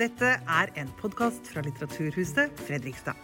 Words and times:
Dette 0.00 0.28
er 0.48 0.70
en 0.80 0.88
podkast 0.96 1.50
fra 1.52 1.60
Litteraturhuset 1.60 2.54
Fredrikstad. 2.64 3.18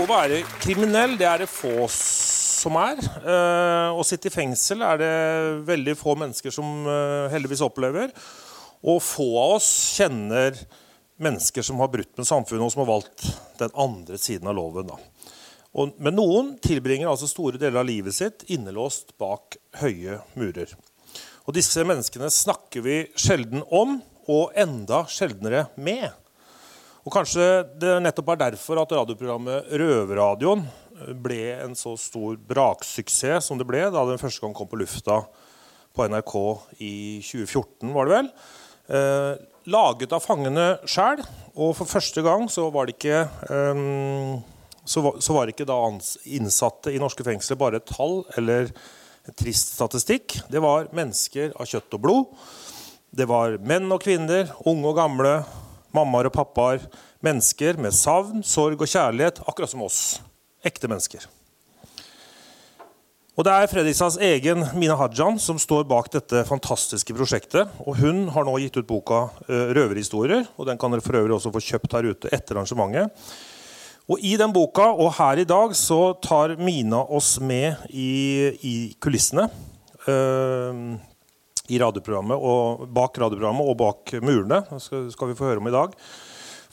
Å 0.00 0.06
være 0.08 0.38
kriminell, 0.62 1.18
det 1.20 1.28
er 1.28 1.44
det 1.44 1.50
få 1.52 1.84
som 1.92 2.78
er. 2.80 2.96
Eh, 2.96 3.90
å 3.92 4.06
sitte 4.08 4.30
i 4.30 4.32
fengsel 4.32 4.86
er 4.88 5.02
det 5.02 5.12
veldig 5.68 5.98
få 6.00 6.16
mennesker 6.22 6.54
som 6.54 6.88
eh, 6.88 7.28
heldigvis 7.34 7.66
opplever. 7.68 8.16
Og 8.88 9.04
få 9.04 9.28
av 9.36 9.58
oss 9.58 9.68
kjenner 9.98 10.56
mennesker 11.20 11.60
som 11.60 11.84
har 11.84 11.92
brutt 11.92 12.16
med 12.16 12.30
samfunnet, 12.30 12.64
og 12.64 12.72
som 12.72 12.86
har 12.86 12.94
valgt 12.94 13.28
den 13.60 13.76
andre 13.84 14.16
siden 14.16 14.48
av 14.48 14.56
loven. 14.56 14.94
Da. 14.94 14.96
Og, 15.74 15.94
men 15.98 16.14
noen 16.14 16.52
tilbringer 16.62 17.10
altså 17.10 17.26
store 17.26 17.58
deler 17.58 17.82
av 17.82 17.88
livet 17.88 18.14
sitt 18.14 18.44
innelåst 18.54 19.16
bak 19.18 19.56
høye 19.80 20.20
murer. 20.38 20.70
Og 21.44 21.56
disse 21.56 21.82
menneskene 21.84 22.30
snakker 22.32 22.84
vi 22.84 22.98
sjelden 23.18 23.64
om, 23.74 23.98
og 24.24 24.54
enda 24.56 25.02
sjeldnere 25.12 25.66
med. 25.76 26.08
Og 27.04 27.12
Kanskje 27.12 27.44
det 27.76 27.98
nettopp 28.00 28.30
er 28.32 28.38
derfor 28.46 28.80
at 28.80 28.94
radioprogrammet 28.96 29.74
Røverradioen 29.76 30.62
ble 31.20 31.42
en 31.58 31.74
så 31.76 31.92
stor 32.00 32.38
braksuksess 32.48 33.50
som 33.50 33.60
det 33.60 33.66
ble 33.68 33.82
da 33.92 34.06
den 34.08 34.20
første 34.20 34.40
gang 34.40 34.54
kom 34.56 34.70
på 34.70 34.78
lufta 34.80 35.18
på 35.94 36.06
NRK 36.08 36.34
i 36.82 36.94
2014, 37.22 37.92
var 37.92 38.08
det 38.08 38.14
vel. 38.14 38.30
Eh, 38.96 39.34
laget 39.70 40.16
av 40.16 40.24
fangene 40.24 40.66
sjæl. 40.88 41.22
Og 41.54 41.76
for 41.78 41.86
første 41.86 42.24
gang 42.24 42.48
så 42.50 42.66
var 42.74 42.88
det 42.88 42.96
ikke 42.96 43.20
eh, 43.52 43.84
så 44.84 45.00
var, 45.00 45.20
så 45.20 45.36
var 45.36 45.50
ikke 45.50 45.66
da 45.68 45.78
innsatte 46.24 46.92
i 46.92 47.00
norske 47.00 47.24
fengsler 47.24 47.58
bare 47.60 47.80
et 47.80 47.88
tall 47.88 48.22
eller 48.38 48.68
en 49.24 49.36
trist 49.38 49.74
statistikk. 49.76 50.36
Det 50.52 50.60
var 50.60 50.90
mennesker 50.96 51.54
av 51.56 51.68
kjøtt 51.68 51.96
og 51.96 52.02
blod. 52.04 52.34
Det 53.14 53.28
var 53.30 53.56
menn 53.64 53.88
og 53.94 54.02
kvinner, 54.04 54.50
unge 54.66 54.90
og 54.90 54.98
gamle, 54.98 55.36
mammaer 55.94 56.28
og 56.28 56.34
pappaer. 56.34 56.84
Mennesker 57.24 57.78
med 57.80 57.94
savn, 57.96 58.42
sorg 58.44 58.82
og 58.82 58.90
kjærlighet, 58.90 59.40
akkurat 59.48 59.72
som 59.72 59.86
oss. 59.86 60.02
Ekte 60.66 60.90
mennesker. 60.90 61.24
Og 63.34 63.42
Det 63.42 63.50
er 63.50 63.66
Fredrikstads 63.66 64.16
egen 64.22 64.60
Mina 64.78 64.94
Hajan 64.94 65.40
som 65.42 65.58
står 65.58 65.88
bak 65.90 66.06
dette 66.12 66.44
fantastiske 66.46 67.16
prosjektet. 67.16 67.72
og 67.82 67.96
Hun 67.98 68.28
har 68.30 68.46
nå 68.46 68.54
gitt 68.62 68.76
ut 68.76 68.86
boka 68.86 69.24
uh, 69.48 69.74
'Røverhistorier'. 69.74 70.46
og 70.56 70.66
Den 70.66 70.78
kan 70.78 70.90
dere 70.92 71.02
for 71.02 71.18
øvrig 71.18 71.34
også 71.34 71.50
få 71.50 71.58
kjøpt 71.58 71.92
her 71.92 72.10
ute 72.12 72.30
etter 72.30 72.54
arrangementet. 72.54 73.10
Og 74.04 74.20
I 74.20 74.34
den 74.36 74.52
boka 74.52 74.90
og 74.92 75.14
her 75.16 75.40
i 75.40 75.48
dag 75.48 75.72
så 75.78 76.12
tar 76.20 76.58
Mina 76.60 77.00
oss 77.00 77.38
med 77.40 77.86
i, 77.88 78.52
i 78.60 78.76
kulissene. 79.00 79.48
Uh, 80.04 81.00
I 81.72 81.80
radioprogrammet 81.80 82.36
og 82.36 82.84
bak 82.92 83.16
radioprogrammet 83.22 83.70
og 83.70 83.78
bak 83.80 84.16
murene. 84.20 84.60
Det 84.68 84.82
skal, 84.84 85.06
skal 85.14 85.32
vi 85.32 85.38
få 85.38 85.48
høre 85.48 85.64
om 85.64 85.70
i 85.70 85.74
dag. 85.74 85.94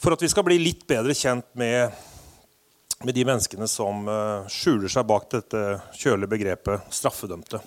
For 0.02 0.12
at 0.12 0.24
vi 0.24 0.28
skal 0.28 0.44
bli 0.44 0.60
litt 0.60 0.84
bedre 0.88 1.16
kjent 1.16 1.48
med 1.56 1.92
med 3.02 3.14
de 3.14 3.24
menneskene 3.26 3.66
som 3.66 4.06
uh, 4.06 4.48
skjuler 4.50 4.90
seg 4.92 5.06
bak 5.08 5.24
dette 5.32 5.62
kjølige 5.98 6.30
begrepet 6.30 6.92
straffedømte. 6.94 7.58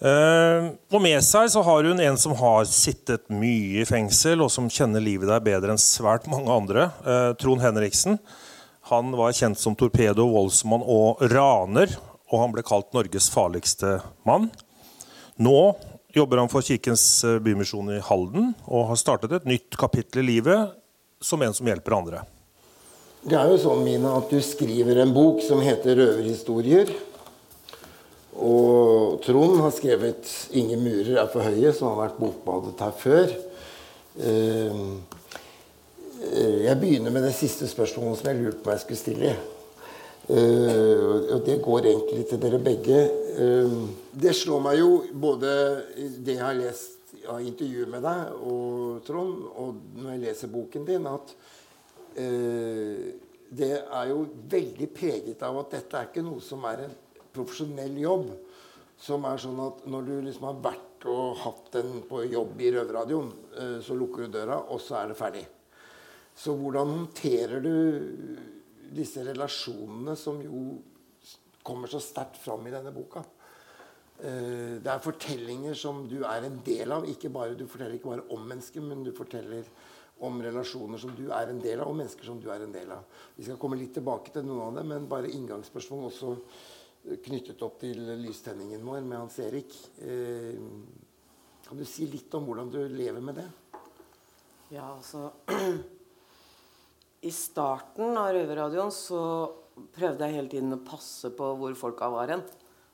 Og 0.00 1.02
med 1.04 1.20
seg 1.20 1.50
så 1.52 1.60
har 1.60 1.84
hun 1.84 2.00
en 2.00 2.16
som 2.16 2.32
har 2.38 2.64
sittet 2.64 3.26
mye 3.28 3.82
i 3.82 3.88
fengsel, 3.88 4.40
og 4.40 4.48
som 4.52 4.70
kjenner 4.72 5.02
livet 5.04 5.28
der 5.28 5.42
bedre 5.44 5.74
enn 5.74 5.82
svært 5.82 6.24
mange 6.30 6.48
andre. 6.48 6.86
Uh, 7.04 7.32
Trond 7.36 7.60
Henriksen. 7.60 8.16
Han 8.88 9.12
var 9.12 9.36
kjent 9.36 9.60
som 9.60 9.76
torpedo, 9.76 10.24
voldsmann 10.32 10.82
og 10.88 11.20
raner, 11.30 11.92
og 12.32 12.42
han 12.42 12.54
ble 12.54 12.64
kalt 12.64 12.88
Norges 12.96 13.28
farligste 13.30 13.98
mann. 14.26 14.48
Nå 15.36 15.76
jobber 16.16 16.40
han 16.40 16.50
for 16.50 16.64
Kirkens 16.64 17.22
Bymisjon 17.44 17.92
i 17.94 18.00
Halden 18.02 18.54
og 18.66 18.88
har 18.90 18.98
startet 18.98 19.36
et 19.36 19.48
nytt 19.48 19.76
kapittel 19.78 20.24
i 20.24 20.26
livet 20.34 20.72
som 21.22 21.42
en 21.44 21.54
som 21.54 21.68
hjelper 21.68 21.96
andre. 21.96 22.24
Det 23.20 23.36
er 23.36 23.52
jo 23.52 23.60
sånn, 23.60 23.84
Mina, 23.84 24.16
at 24.16 24.32
du 24.32 24.40
skriver 24.40 25.02
en 25.02 25.12
bok 25.12 25.42
som 25.44 25.60
heter 25.60 25.96
'Røverhistorier'. 25.96 27.09
Og 28.40 29.20
Trond 29.24 29.60
har 29.60 29.70
skrevet 29.70 30.48
'Ingen 30.52 30.82
murer 30.82 31.22
er 31.22 31.28
for 31.32 31.40
høye', 31.40 31.72
som 31.72 31.88
har 31.88 32.08
vært 32.08 32.18
bokbadet 32.18 32.80
her 32.80 32.92
før. 32.96 33.28
Eh, 34.18 34.80
jeg 36.64 36.80
begynner 36.80 37.10
med 37.10 37.22
det 37.24 37.34
siste 37.34 37.68
spørsmålet 37.68 38.18
som 38.18 38.28
jeg 38.28 38.42
lurte 38.42 38.62
på 38.62 38.70
om 38.70 38.72
jeg 38.72 38.80
skulle 38.80 38.98
stille. 38.98 39.36
Eh, 40.28 41.34
og 41.34 41.46
det 41.46 41.62
går 41.62 41.80
egentlig 41.80 42.26
til 42.28 42.42
dere 42.42 42.58
begge. 42.58 43.10
Eh, 43.36 43.70
det 44.20 44.34
slår 44.34 44.60
meg 44.60 44.78
jo 44.78 45.02
både 45.12 45.82
det 46.24 46.34
jeg 46.34 46.44
har 46.44 46.54
lest 46.54 46.98
av 47.28 47.40
intervjuet 47.40 47.88
med 47.88 48.02
deg 48.02 48.20
og 48.42 49.02
Trond, 49.06 49.44
og 49.56 49.74
når 49.96 50.10
jeg 50.10 50.20
leser 50.20 50.48
boken 50.48 50.84
din, 50.86 51.06
at 51.06 51.34
Eh, 52.16 53.14
det 53.50 53.70
er 53.78 54.08
jo 54.10 54.24
veldig 54.50 54.88
preget 54.94 55.42
av 55.46 55.58
at 55.62 55.76
dette 55.76 55.98
er 55.98 56.08
ikke 56.10 56.24
noe 56.26 56.42
som 56.42 56.64
er 56.70 56.84
en 56.86 56.96
profesjonell 57.34 57.98
jobb. 58.00 58.30
Som 59.00 59.24
er 59.24 59.40
sånn 59.40 59.60
at 59.64 59.86
når 59.88 60.06
du 60.06 60.14
liksom 60.26 60.46
har 60.50 60.58
vært 60.60 61.06
og 61.08 61.38
hatt 61.40 61.78
en 61.80 62.02
på 62.04 62.26
jobb 62.28 62.60
i 62.60 62.70
Røverradioen, 62.74 63.30
eh, 63.56 63.78
så 63.80 63.96
lukker 63.96 64.26
du 64.26 64.36
døra, 64.36 64.58
og 64.68 64.80
så 64.84 64.98
er 65.00 65.08
det 65.08 65.16
ferdig. 65.16 65.46
Så 66.36 66.54
hvordan 66.56 66.92
håndterer 66.92 67.60
du 67.64 67.74
disse 68.96 69.24
relasjonene 69.24 70.16
som 70.16 70.40
jo 70.44 70.64
kommer 71.64 71.88
så 71.88 72.00
sterkt 72.02 72.40
fram 72.40 72.66
i 72.68 72.74
denne 72.74 72.92
boka? 72.92 73.24
Eh, 74.20 74.76
det 74.84 74.90
er 74.92 75.04
fortellinger 75.04 75.74
som 75.74 76.04
du 76.08 76.20
er 76.20 76.44
en 76.44 76.60
del 76.64 76.92
av. 76.92 77.08
Ikke 77.08 77.32
bare, 77.32 77.56
du 77.56 77.66
forteller 77.66 77.96
ikke 77.96 78.12
bare 78.12 78.28
om 78.36 78.44
mennesker, 78.44 78.84
men 78.84 79.04
du 79.06 79.14
forteller 79.16 79.64
om 80.20 80.42
relasjoner 80.44 81.00
som 81.00 81.14
du 81.16 81.30
er 81.32 81.48
en 81.48 81.60
del 81.62 81.80
av, 81.80 81.88
og 81.88 81.96
mennesker 81.96 82.28
som 82.28 82.40
du 82.40 82.50
er 82.52 82.66
en 82.66 82.74
del 82.74 82.92
av. 82.92 83.06
Vi 83.36 83.46
skal 83.46 83.56
komme 83.60 83.78
litt 83.80 83.94
tilbake 83.96 84.34
til 84.34 84.44
noen 84.44 84.66
av 84.66 84.76
det, 84.76 84.84
men 84.90 85.08
bare 85.08 85.32
inngangsspørsmål 85.32 86.10
også 86.10 86.34
knyttet 87.24 87.62
opp 87.64 87.78
til 87.80 88.02
lystenningen 88.20 88.82
vår 88.84 89.00
med 89.04 89.18
Hans 89.18 89.38
Erik. 89.42 89.74
Eh, 90.02 90.58
kan 91.66 91.78
du 91.78 91.86
si 91.88 92.06
litt 92.10 92.34
om 92.36 92.48
hvordan 92.48 92.70
du 92.72 92.80
lever 92.90 93.22
med 93.24 93.40
det? 93.40 93.48
Ja, 94.74 94.92
altså 94.92 95.30
I 97.28 97.32
starten 97.34 98.16
av 98.18 98.32
Røverradioen 98.36 98.92
så 98.94 99.22
prøvde 99.94 100.26
jeg 100.26 100.36
hele 100.36 100.52
tiden 100.52 100.76
å 100.76 100.82
passe 100.84 101.32
på 101.34 101.54
hvor 101.58 101.76
folka 101.78 102.10
var 102.12 102.34
hen. 102.34 102.44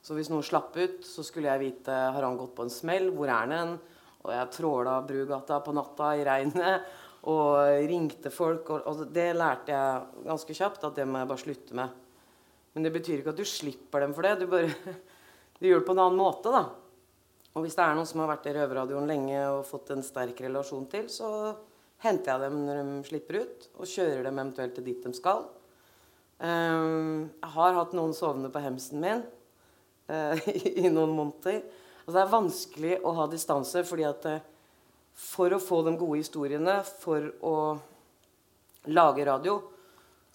Så 0.06 0.14
hvis 0.14 0.30
noen 0.30 0.46
slapp 0.46 0.76
ut, 0.78 1.00
så 1.02 1.24
skulle 1.26 1.50
jeg 1.50 1.64
vite 1.64 1.90
har 1.92 2.22
han 2.22 2.38
gått 2.38 2.54
på 2.54 2.66
en 2.66 2.72
smell. 2.72 3.10
Hvor 3.14 3.26
er 3.32 3.50
han? 3.50 3.74
Og 4.22 4.30
jeg 4.34 4.52
tråla 4.54 5.00
Brugata 5.06 5.58
på 5.62 5.74
natta 5.74 6.12
i 6.18 6.24
regnet 6.26 6.86
og 7.26 7.58
ringte 7.90 8.30
folk. 8.30 8.70
Og, 8.70 9.06
det 9.10 9.32
lærte 9.34 9.74
jeg 9.74 10.26
ganske 10.28 10.56
kjapt 10.58 10.86
at 10.86 10.98
det 10.98 11.06
må 11.10 11.22
jeg 11.22 11.30
bare 11.32 11.42
slutte 11.42 11.78
med. 11.78 12.05
Men 12.76 12.84
det 12.84 12.92
betyr 12.92 13.22
ikke 13.22 13.32
at 13.32 13.38
du 13.40 13.46
slipper 13.48 14.04
dem 14.04 14.12
for 14.12 14.26
det. 14.26 14.34
Du, 14.42 14.50
bare, 14.52 14.68
du 15.58 15.64
gjør 15.64 15.80
det 15.80 15.88
på 15.88 15.94
en 15.96 16.02
annen 16.04 16.20
måte. 16.20 16.52
da. 16.52 16.66
Og 17.56 17.64
hvis 17.64 17.76
det 17.78 17.86
er 17.86 17.96
noen 17.96 18.08
som 18.08 18.20
har 18.20 18.34
vært 18.34 18.50
i 18.50 18.52
Røverradioen 18.52 19.08
lenge 19.08 19.38
og 19.48 19.62
fått 19.64 19.94
en 19.94 20.04
sterk 20.04 20.42
relasjon 20.44 20.84
til, 20.92 21.06
så 21.08 21.54
henter 22.04 22.34
jeg 22.34 22.42
dem 22.44 22.58
når 22.66 22.82
de 22.82 22.98
slipper 23.06 23.38
ut, 23.40 23.68
og 23.80 23.88
kjører 23.88 24.26
dem 24.26 24.42
eventuelt 24.42 24.76
til 24.76 24.84
dit 24.84 25.06
de 25.08 25.12
skal. 25.16 25.46
Um, 26.36 27.30
jeg 27.32 27.52
har 27.54 27.78
hatt 27.78 27.94
noen 27.96 28.12
sovende 28.12 28.50
på 28.52 28.60
hemsen 28.60 29.00
min 29.00 29.22
i, 30.84 30.84
noen 30.92 31.14
måneder. 31.16 31.62
Altså, 32.04 32.12
det 32.12 32.20
er 32.26 32.34
vanskelig 32.34 32.98
å 33.00 33.14
ha 33.16 33.24
distanse, 33.32 33.86
fordi 33.88 34.04
at 34.04 34.28
uh, 34.28 34.44
for 35.16 35.56
å 35.56 35.62
få 35.62 35.80
de 35.86 35.96
gode 35.96 36.20
historiene, 36.20 36.76
for 37.00 37.30
å 37.40 37.56
lage 38.92 39.24
radio, 39.24 39.56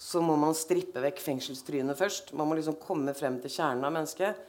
så 0.01 0.21
må 0.25 0.33
man 0.39 0.55
strippe 0.57 1.01
vekk 1.03 1.19
fengselstrynet 1.21 1.97
først. 1.99 2.31
Man 2.33 2.49
må 2.49 2.55
liksom 2.57 2.79
komme 2.81 3.13
frem 3.13 3.37
til 3.43 3.53
kjernen 3.53 3.85
av 3.85 3.93
mennesket. 3.93 4.39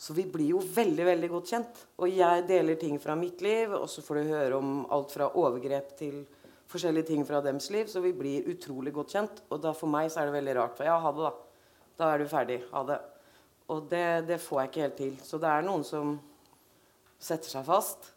Så 0.00 0.16
vi 0.16 0.24
blir 0.26 0.56
jo 0.56 0.62
veldig 0.64 1.06
veldig 1.06 1.28
godt 1.30 1.52
kjent. 1.52 1.84
Og 2.02 2.10
jeg 2.10 2.42
deler 2.48 2.78
ting 2.80 2.96
fra 2.98 3.14
mitt 3.18 3.44
liv, 3.44 3.70
og 3.76 3.86
så 3.92 4.02
får 4.02 4.18
du 4.18 4.32
høre 4.32 4.58
om 4.58 4.82
alt 4.90 5.14
fra 5.14 5.28
overgrep 5.38 5.94
til 6.00 6.24
forskjellige 6.72 7.10
ting 7.12 7.22
fra 7.28 7.42
dems 7.44 7.70
liv. 7.70 7.86
Så 7.86 8.02
vi 8.02 8.10
blir 8.16 8.50
utrolig 8.50 8.96
godt 8.96 9.14
kjent. 9.14 9.44
Og 9.52 9.62
da 9.62 9.74
for 9.78 9.92
meg 9.92 10.10
så 10.10 10.24
er 10.24 10.30
det 10.30 10.38
veldig 10.40 10.58
rart. 10.58 10.76
For 10.80 10.90
ja, 10.90 10.98
ha 10.98 11.14
det, 11.14 11.28
da. 11.28 11.80
Da 12.00 12.10
er 12.10 12.18
du 12.18 12.30
ferdig. 12.34 12.60
Ha 12.72 12.86
det. 12.90 13.00
Og 13.70 13.86
det, 13.92 14.06
det 14.26 14.42
får 14.42 14.64
jeg 14.64 14.72
ikke 14.72 14.86
helt 14.88 15.02
til. 15.04 15.16
Så 15.22 15.38
det 15.38 15.54
er 15.54 15.70
noen 15.70 15.86
som 15.86 16.16
setter 17.20 17.58
seg 17.60 17.68
fast. 17.68 18.10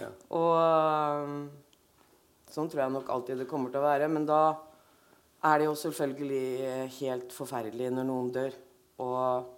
ja. 0.00 0.14
Og 0.40 0.54
um, 1.26 1.40
sånn 2.48 2.70
tror 2.72 2.86
jeg 2.86 2.94
nok 2.94 3.10
alltid 3.12 3.44
det 3.44 3.50
kommer 3.50 3.74
til 3.74 3.84
å 3.84 3.90
være. 3.90 4.08
Men 4.08 4.30
da 4.30 4.46
er 5.44 5.60
det 5.60 5.66
jo 5.68 5.74
selvfølgelig 5.76 6.88
helt 6.98 7.34
forferdelig 7.34 7.90
når 7.92 8.08
noen 8.08 8.30
dør. 8.34 8.54
Og 9.04 9.50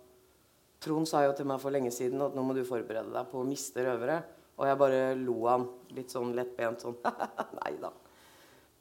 Trond 0.83 1.09
sa 1.09 1.23
jo 1.25 1.35
til 1.37 1.49
meg 1.49 1.61
for 1.63 1.75
lenge 1.75 1.93
siden 1.95 2.23
at 2.25 2.35
nå 2.37 2.45
må 2.47 2.57
du 2.57 2.65
forberede 2.67 3.15
deg 3.15 3.31
på 3.31 3.41
å 3.41 3.47
miste 3.47 3.85
røvere. 3.87 4.19
Og 4.57 4.67
jeg 4.69 4.81
bare 4.81 5.01
lo 5.21 5.37
han 5.47 5.67
litt 5.97 6.13
sånn 6.13 6.33
lettbent 6.37 6.83
sånn 6.85 6.97
Nei 7.61 7.75
da. 7.83 7.93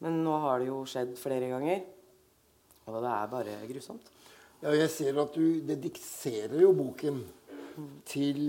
Men 0.04 0.22
nå 0.26 0.36
har 0.44 0.62
det 0.62 0.70
jo 0.70 0.84
skjedd 0.90 1.16
flere 1.20 1.50
ganger. 1.52 1.84
Og 2.86 3.00
det 3.02 3.12
er 3.12 3.32
bare 3.32 3.58
grusomt. 3.70 4.12
Ja, 4.64 4.72
jeg 4.74 4.90
ser 4.94 5.18
at 5.22 5.36
du 5.36 5.62
dedikserer 5.68 6.58
jo 6.62 6.72
boken 6.76 7.22
til 8.08 8.40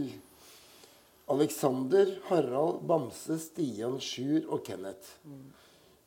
Alexander, 1.32 2.12
Harald, 2.28 2.84
Bamse, 2.86 3.38
Stian, 3.42 3.98
Sjur 4.02 4.46
og 4.54 4.62
Kenneth. 4.66 5.16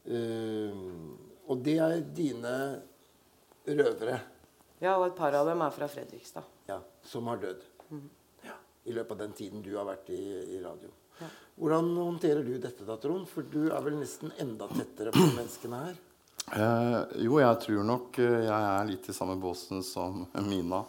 Eh, 0.08 0.78
og 1.50 1.64
det 1.66 1.78
er 1.82 2.00
dine 2.16 2.54
røvere 3.68 4.20
Ja, 4.80 4.94
og 4.96 5.10
et 5.10 5.18
par 5.18 5.36
av 5.36 5.50
dem 5.50 5.62
er 5.66 5.74
fra 5.76 5.88
Fredrikstad. 5.92 6.46
ja, 6.70 6.80
som 7.04 7.28
har 7.28 7.38
dødd. 7.42 7.64
Ja, 8.46 8.54
I 8.86 8.94
løpet 8.96 9.12
av 9.12 9.18
den 9.26 9.34
tiden 9.36 9.62
du 9.66 9.74
har 9.76 9.86
vært 9.90 10.10
i, 10.16 10.22
i 10.56 10.62
radio. 10.64 10.92
Hvordan 11.60 11.90
håndterer 11.98 12.46
du 12.48 12.54
dette, 12.64 12.86
da, 12.88 12.96
Trond? 13.02 13.26
For 13.28 13.44
du 13.44 13.66
er 13.68 13.82
vel 13.84 13.98
nesten 14.00 14.32
enda 14.40 14.70
tettere 14.72 15.12
på 15.12 15.26
menneskene 15.36 15.82
her. 15.84 15.98
Eh, 16.56 17.18
jo, 17.26 17.36
jeg 17.44 17.58
tror 17.66 17.84
nok 17.84 18.20
eh, 18.24 18.46
jeg 18.46 18.68
er 18.70 18.88
litt 18.88 19.10
i 19.12 19.16
samme 19.18 19.36
båsen 19.42 19.84
som 19.84 20.22
Mina. 20.48 20.80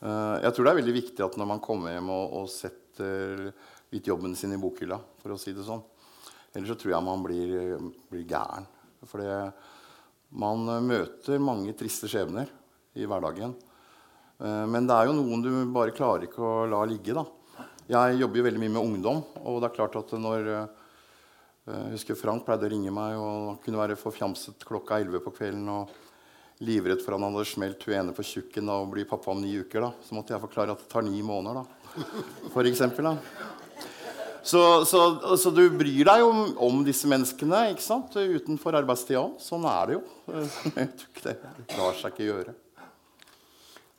Eh, 0.00 0.36
jeg 0.46 0.54
tror 0.56 0.64
det 0.64 0.72
er 0.72 0.80
veldig 0.80 0.94
viktig 0.96 1.26
at 1.26 1.36
når 1.36 1.50
man 1.52 1.60
kommer 1.60 1.92
hjem 1.92 2.08
og, 2.14 2.38
og 2.40 2.48
setter 2.48 3.50
litt 3.92 4.08
jobben 4.08 4.32
sin 4.38 4.56
i 4.56 4.58
bokhylla, 4.62 4.96
for 5.20 5.34
å 5.34 5.38
si 5.38 5.52
det 5.52 5.66
sånn, 5.68 5.82
ellers 6.54 6.72
så 6.72 6.78
tror 6.80 6.94
jeg 6.96 7.06
man 7.10 7.26
blir, 7.26 7.76
blir 8.08 8.24
gæren. 8.30 8.64
For 9.10 9.20
man 10.30 10.68
eh, 10.68 10.84
møter 10.84 11.42
mange 11.42 11.74
triste 11.78 12.10
skjebner 12.10 12.50
i 12.98 13.06
hverdagen. 13.08 13.54
Eh, 14.40 14.66
men 14.70 14.88
det 14.88 14.96
er 14.96 15.10
jo 15.10 15.16
noen 15.18 15.44
du 15.44 15.50
bare 15.74 15.94
klarer 15.96 16.28
ikke 16.28 16.42
å 16.42 16.66
la 16.70 16.82
ligge, 16.88 17.16
da. 17.16 17.26
Jeg 17.90 18.20
jobber 18.20 18.38
jo 18.38 18.46
veldig 18.46 18.62
mye 18.62 18.74
med 18.76 18.84
ungdom, 18.84 19.24
og 19.42 19.58
det 19.58 19.70
er 19.70 19.78
klart 19.80 19.98
at 19.98 20.14
når 20.14 20.52
eh, 20.54 20.76
jeg 21.70 21.96
husker 21.96 22.18
Frank 22.18 22.46
pleide 22.46 22.66
å 22.66 22.70
ringe 22.72 22.92
meg 22.94 23.18
og 23.20 23.58
kunne 23.64 23.78
være 23.78 23.98
forfjamset 23.98 24.64
klokka 24.66 24.96
11 25.02 25.22
på 25.22 25.34
kvelden 25.36 25.68
og 25.70 25.92
livredd 26.66 27.00
for 27.04 27.16
han 27.16 27.24
hadde 27.24 27.46
smelt 27.48 27.84
hun 27.86 27.96
ene 27.96 28.14
på 28.16 28.24
tjukken 28.26 28.68
da, 28.68 28.80
og 28.82 28.90
bli 28.92 29.06
pappa 29.08 29.32
om 29.32 29.40
ni 29.40 29.52
uker. 29.60 29.80
da. 29.86 29.92
Så 30.04 30.16
måtte 30.16 30.34
jeg 30.34 30.42
forklare 30.42 30.74
at 30.74 30.82
det 30.82 30.90
tar 30.92 31.06
ni 31.06 31.22
måneder, 31.24 31.62
da. 31.62 31.94
For 32.54 32.68
eksempel, 32.68 33.10
da. 33.10 33.49
Så, 34.42 34.84
så, 34.88 35.00
så 35.36 35.50
du 35.52 35.62
bryr 35.74 36.06
deg 36.08 36.22
jo 36.22 36.28
om, 36.32 36.40
om 36.64 36.80
disse 36.86 37.08
menneskene 37.10 37.66
ikke 37.74 37.84
sant? 37.84 38.14
utenfor 38.16 38.78
arbeidstida 38.78 39.20
òg. 39.20 39.36
Sånn 39.42 39.66
er 39.68 39.90
det 39.90 39.98
jo. 39.98 40.02
Jeg 40.78 40.90
tror 40.96 41.10
ikke 41.12 41.24
det 41.26 41.78
lar 41.78 41.98
seg 41.98 42.14
ikke 42.14 42.28
gjøre. 42.28 42.54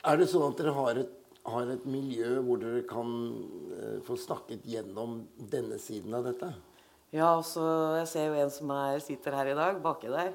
Er 0.02 0.18
det 0.18 0.26
sånn 0.32 0.48
at 0.48 0.58
dere 0.58 0.74
har 0.74 0.98
et, 1.04 1.12
har 1.46 1.68
et 1.76 1.84
miljø 1.86 2.40
hvor 2.42 2.58
dere 2.58 2.82
kan 2.90 3.12
eh, 3.76 3.98
få 4.06 4.16
snakket 4.18 4.64
gjennom 4.66 5.20
denne 5.52 5.78
siden 5.82 6.14
av 6.18 6.26
dette? 6.26 6.50
Ja, 7.14 7.36
så 7.44 7.62
jeg 8.00 8.08
ser 8.08 8.30
jo 8.30 8.40
en 8.40 8.50
som 8.50 8.70
er, 8.72 8.98
sitter 9.04 9.36
her 9.36 9.50
i 9.52 9.56
dag, 9.58 9.78
baki 9.84 10.10
der. 10.10 10.32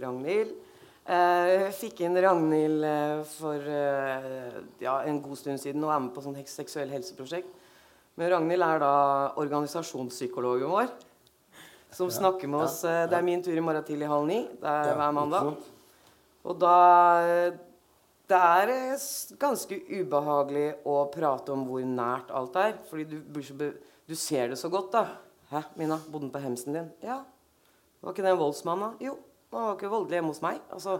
Ragnhild. 0.00 0.54
Eh, 1.04 1.52
Jeg 1.68 1.76
fikk 1.78 2.02
inn 2.06 2.18
Ragnhild 2.18 2.86
eh, 2.88 3.22
for 3.36 3.70
ja, 4.82 4.98
en 5.06 5.22
god 5.22 5.38
stund 5.38 5.62
siden 5.62 5.84
og 5.86 5.94
er 5.94 6.02
med 6.08 6.14
på 6.16 6.24
sånn 6.26 6.38
seksuell 6.48 6.90
helseprosjekt. 6.96 7.54
Men 8.18 8.32
Ragnhild 8.32 8.64
er 8.66 8.80
da 8.82 8.92
organisasjonspsykologen 9.38 10.70
vår. 10.72 10.88
Som 11.94 12.10
snakker 12.12 12.50
med 12.50 12.64
oss. 12.66 12.82
eh, 12.84 13.06
Det 13.08 13.16
er 13.16 13.22
min 13.24 13.42
tur 13.42 13.56
i 13.56 13.62
morgen 13.64 13.84
tidlig 13.86 14.08
halv 14.10 14.26
ni. 14.26 14.42
Det 14.60 14.66
er 14.68 14.88
Ja, 14.90 14.94
hver 14.98 15.12
mandag. 15.14 15.56
Og 16.44 16.58
da 16.58 16.74
Det 18.28 18.36
er 18.36 18.68
eh, 18.68 18.98
ganske 19.40 19.78
ubehagelig 19.88 20.66
å 20.84 21.10
prate 21.10 21.48
om 21.54 21.62
hvor 21.64 21.80
nært 21.80 22.28
alt 22.30 22.56
er. 22.56 22.74
Fordi 22.90 23.04
du, 23.08 23.72
du 24.06 24.14
ser 24.14 24.48
det 24.48 24.58
så 24.58 24.68
godt, 24.68 24.90
da. 24.92 25.06
Hæ, 25.50 25.62
Mina, 25.76 25.96
bodde 26.10 26.26
han 26.26 26.30
på 26.34 26.42
hemsen 26.42 26.74
din? 26.74 26.90
Ja. 27.02 27.22
Var 28.02 28.12
ikke 28.12 28.22
det 28.26 28.32
en 28.34 28.38
voldsmann, 28.42 28.80
da? 28.84 28.90
Jo. 29.00 29.14
Han 29.52 29.64
var 29.64 29.76
ikke 29.78 29.88
voldelig 29.94 30.18
hjemme 30.18 30.34
hos 30.34 30.42
meg. 30.44 30.58
Altså 30.70 30.98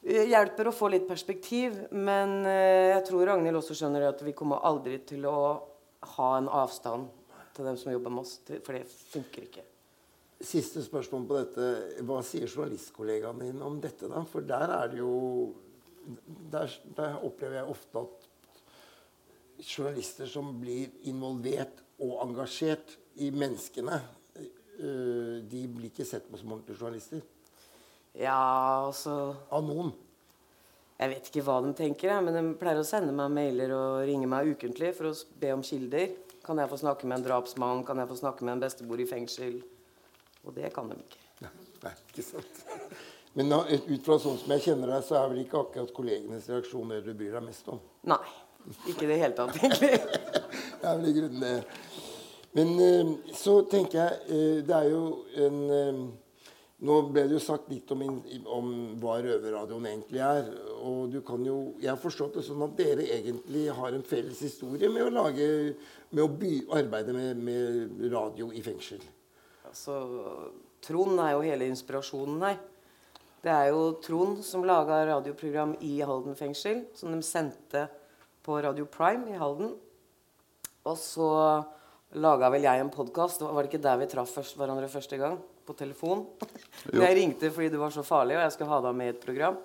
Hjelper 0.00 0.70
å 0.70 0.72
få 0.72 0.88
litt 0.88 1.04
perspektiv, 1.08 1.74
men 1.92 2.46
eh, 2.48 2.88
jeg 2.94 3.02
tror 3.10 3.26
Ragnhild 3.28 3.58
også 3.58 3.76
skjønner 3.76 4.06
at 4.08 4.22
vi 4.24 4.32
kommer 4.36 4.62
aldri 4.64 4.96
til 5.04 5.26
å 5.28 5.40
ha 6.16 6.28
en 6.38 6.48
avstand 6.48 7.10
til 7.52 7.66
dem 7.68 7.76
som 7.76 7.92
jobber 7.92 8.14
med 8.14 8.24
oss, 8.24 8.38
for 8.64 8.78
det 8.78 8.86
funker 8.88 9.44
ikke. 9.44 9.64
Siste 10.40 10.80
spørsmål 10.80 11.26
på 11.28 11.36
dette. 11.36 11.66
Hva 12.08 12.22
sier 12.24 12.48
journalistkollegaen 12.48 13.42
din 13.44 13.60
om 13.60 13.76
dette, 13.82 14.08
da? 14.08 14.22
For 14.24 14.46
der 14.46 14.72
er 14.78 14.88
det 14.92 15.02
jo 15.02 15.16
Der, 16.50 16.72
der 16.96 17.18
opplever 17.22 17.58
jeg 17.58 17.68
ofte 17.70 18.00
at 18.00 18.24
journalister 19.60 20.26
som 20.26 20.48
blir 20.58 20.88
involvert 21.06 21.82
og 22.00 22.14
engasjert 22.24 22.96
i 23.20 23.28
menneskene, 23.30 23.98
øh, 24.80 25.44
de 25.44 25.60
blir 25.68 25.90
ikke 25.90 26.08
sett 26.08 26.24
på 26.30 26.40
som 26.40 26.56
ordentlige 26.56 26.80
journalister. 26.80 27.20
Ja, 28.18 28.86
altså 28.86 29.34
Av 29.50 29.62
noen. 29.64 29.92
Jeg 31.00 31.12
vet 31.14 31.28
ikke 31.30 31.44
hva 31.46 31.60
de 31.64 31.70
tenker, 31.76 32.12
men 32.20 32.34
de 32.36 32.42
pleier 32.60 32.82
å 32.82 32.84
sende 32.84 33.14
meg 33.16 33.30
mailer 33.32 33.72
og 33.72 34.02
ringe 34.08 34.28
meg 34.28 34.50
ukentlig 34.52 34.90
for 34.98 35.08
å 35.08 35.14
be 35.40 35.54
om 35.54 35.62
kilder. 35.64 36.10
Kan 36.44 36.60
jeg 36.60 36.68
få 36.68 36.80
snakke 36.82 37.08
med 37.08 37.20
en 37.20 37.24
drapsmann? 37.24 37.84
Kan 37.88 38.02
jeg 38.02 38.10
få 38.10 38.18
snakke 38.20 38.44
med 38.44 38.58
en 38.58 38.64
bestemor 38.66 39.00
i 39.00 39.08
fengsel? 39.08 39.62
Og 40.44 40.52
det 40.56 40.68
kan 40.74 40.90
de 40.90 40.98
ikke. 41.00 41.22
Nei, 41.40 41.94
ikke 42.10 42.26
sant. 42.26 42.60
Men 43.38 43.54
ut 43.54 44.04
fra 44.04 44.18
sånn 44.20 44.38
som 44.42 44.52
jeg 44.56 44.64
kjenner 44.66 44.92
deg, 44.92 45.04
så 45.06 45.20
er 45.20 45.28
vel 45.30 45.42
ikke 45.44 45.60
akkurat 45.62 45.92
kollegenes 45.96 46.48
reaksjon 46.50 46.92
det 46.92 47.02
du 47.06 47.12
bryr 47.14 47.36
deg 47.38 47.46
mest 47.46 47.68
om. 47.72 47.80
Nei. 48.10 48.20
Ikke 48.90 49.06
i 49.06 49.08
det 49.08 49.20
hele 49.22 49.36
tatt, 49.38 49.56
egentlig. 49.56 49.94
Det 50.80 50.88
er 50.88 50.96
vel 50.96 51.08
i 51.10 51.12
grunnen 51.16 51.42
det. 51.44 51.54
Men 52.56 52.70
eh, 52.84 53.10
så 53.36 53.58
tenker 53.70 53.98
jeg 53.98 54.14
eh, 54.32 54.60
Det 54.64 54.74
er 54.74 54.86
jo 54.88 55.02
en 55.44 55.58
eh, 55.76 55.98
Nå 56.80 56.94
ble 57.12 57.26
det 57.28 57.36
jo 57.36 57.42
sagt 57.44 57.68
litt 57.68 57.90
om, 57.92 58.02
om 58.48 58.68
hva 59.02 59.18
Røverradioen 59.20 59.88
egentlig 59.90 60.22
er. 60.24 60.46
Og 60.80 61.12
jo 61.12 61.56
Jeg 61.76 61.90
har 61.90 62.00
forstått 62.00 62.38
det 62.38 62.44
sånn 62.46 62.64
at 62.64 62.76
dere 62.78 63.04
egentlig 63.04 63.66
har 63.76 63.92
en 63.92 64.06
felles 64.06 64.40
historie 64.40 64.88
med 64.88 65.04
å 65.04 65.12
lage 65.12 65.48
Med 66.10 66.24
å 66.24 66.28
by, 66.28 66.54
arbeide 66.80 67.12
med, 67.12 67.36
med 67.36 68.06
radio 68.12 68.48
i 68.56 68.62
fengsel. 68.64 69.02
Altså, 69.68 70.00
Trond 70.82 71.20
er 71.20 71.36
jo 71.36 71.44
hele 71.44 71.68
inspirasjonen 71.70 72.40
her. 72.48 72.56
Det 73.44 73.52
er 73.52 73.68
jo 73.70 73.92
Trond 74.02 74.40
som 74.44 74.64
laga 74.66 75.04
radioprogram 75.08 75.76
i 75.86 76.00
Halden 76.00 76.34
fengsel, 76.36 76.82
som 76.96 77.12
de 77.14 77.20
sendte 77.24 77.86
på 78.44 78.58
Radio 78.64 78.88
Prime 78.90 79.30
i 79.30 79.38
Halden. 79.38 79.76
Og 80.88 80.98
så 80.98 81.30
laga 82.16 82.50
vel 82.50 82.66
jeg 82.66 82.82
en 82.82 82.92
podkast. 82.92 83.44
Var 83.44 83.62
det 83.62 83.70
ikke 83.70 83.84
der 83.84 84.00
vi 84.00 84.10
traff 84.10 84.34
hverandre 84.56 84.90
første 84.90 85.20
gang? 85.20 85.38
På 85.66 85.76
telefon? 85.78 86.26
Jo. 86.90 87.02
Jeg 87.04 87.16
ringte 87.18 87.50
fordi 87.52 87.68
du 87.74 87.76
var 87.76 87.92
så 87.92 88.00
farlig, 88.06 88.38
og 88.38 88.40
jeg 88.46 88.52
skal 88.54 88.70
ha 88.70 88.78
deg 88.86 88.94
med 88.96 89.10
i 89.10 89.12
et 89.12 89.20
program. 89.20 89.58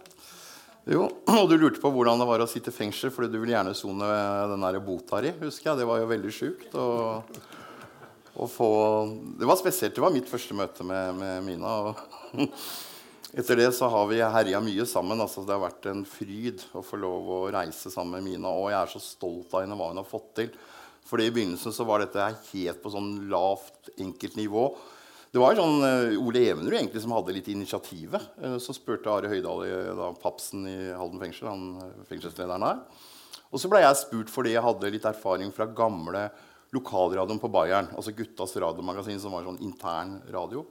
Jo, 0.85 1.07
og 1.31 1.47
du 1.49 1.55
lurte 1.57 1.81
på 1.81 1.89
hvordan 1.89 2.19
det 2.21 2.27
var 2.29 2.43
å 2.43 2.49
sitte 2.49 2.69
i 2.69 2.75
fengsel 2.75 3.09
fordi 3.13 3.31
du 3.33 3.39
ville 3.39 3.55
gjerne 3.55 3.73
sone 3.77 4.09
den 4.51 4.65
der 4.67 4.77
bota 4.85 5.21
di, 5.23 5.31
husker 5.39 5.71
jeg. 5.71 5.79
Det 5.79 5.87
var 5.89 6.01
jo 6.01 6.09
veldig 6.11 6.33
sjukt. 6.35 6.75
Og, 8.35 8.51
få 8.51 8.67
Det 9.39 9.49
var 9.49 9.57
spesielt. 9.57 9.95
Det 9.95 10.03
var 10.03 10.13
mitt 10.13 10.29
første 10.29 10.57
møte 10.57 10.85
med, 10.85 11.15
med 11.17 11.47
Mina. 11.47 11.73
Og 11.87 12.43
etter 13.39 13.63
det 13.63 13.71
så 13.73 13.89
har 13.89 14.05
vi 14.11 14.21
herja 14.21 14.61
mye 14.61 14.85
sammen. 14.91 15.23
Altså, 15.23 15.41
det 15.47 15.55
har 15.55 15.63
vært 15.63 15.89
en 15.89 16.05
fryd 16.05 16.67
å 16.77 16.85
få 16.85 17.01
lov 17.01 17.31
å 17.33 17.43
reise 17.55 17.89
sammen 17.89 18.19
med 18.19 18.35
Mina. 18.35 18.53
Og 18.53 18.69
jeg 18.69 18.81
er 18.83 18.93
så 18.93 19.01
stolt 19.01 19.55
av 19.55 19.65
henne 19.65 19.79
hva 19.79 19.89
hun 19.89 20.03
har 20.03 20.09
fått 20.11 20.35
til. 20.43 20.53
Fordi 21.05 21.31
I 21.31 21.33
begynnelsen 21.33 21.73
så 21.73 21.85
var 21.87 22.01
dette 22.03 22.29
helt 22.51 22.83
på 22.83 22.93
sånn 22.93 23.25
lavt, 23.31 23.89
enkelt 23.97 24.37
nivå. 24.37 24.69
Det 25.35 25.41
var 25.43 25.57
sånn 25.59 25.81
eh, 25.83 26.13
Ole 26.21 26.45
Evenrud 26.47 26.77
egentlig 26.77 27.01
som 27.03 27.11
hadde 27.11 27.33
litt 27.35 27.49
initiativet. 27.51 28.29
Eh, 28.39 28.55
så 28.63 28.71
spurte 28.75 29.11
Are 29.11 29.27
Høydahl, 29.27 29.65
i- 29.67 29.95
da, 29.97 30.13
papsen 30.21 30.63
i 30.71 30.75
Halden 30.95 31.19
fengsel, 31.19 31.49
han 31.51 31.65
eh, 31.83 32.05
fengselslederen 32.07 32.63
her. 32.63 32.79
Og 33.51 33.59
så 33.59 33.67
ble 33.71 33.81
jeg 33.83 33.97
spurt 33.99 34.31
fordi 34.31 34.53
jeg 34.55 34.63
hadde 34.63 34.91
litt 34.95 35.03
erfaring 35.09 35.51
fra 35.55 35.67
gamle 35.67 36.29
lokalradioen 36.75 37.39
på 37.43 37.51
Bayern. 37.51 37.91
Altså 37.99 38.15
Guttas 38.15 38.55
radiomagasin, 38.63 39.19
som 39.19 39.35
var 39.35 39.43
sånn 39.47 39.59
intern 39.63 40.17
radio. 40.33 40.63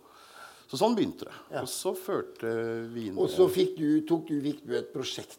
Så 0.68 0.80
sånn 0.80 0.96
begynte 0.96 1.28
det. 1.28 1.36
Og 1.60 1.68
så 1.68 1.92
førte 1.94 2.48
vi 2.92 3.10
inn 3.10 3.18
Og 3.20 3.28
så 3.30 3.44
fikk 3.52 3.76
du, 3.78 3.88
tok 4.08 4.26
du, 4.32 4.38
fikk 4.48 4.64
du 4.64 4.72
et 4.78 4.88
prosjekt 4.96 5.38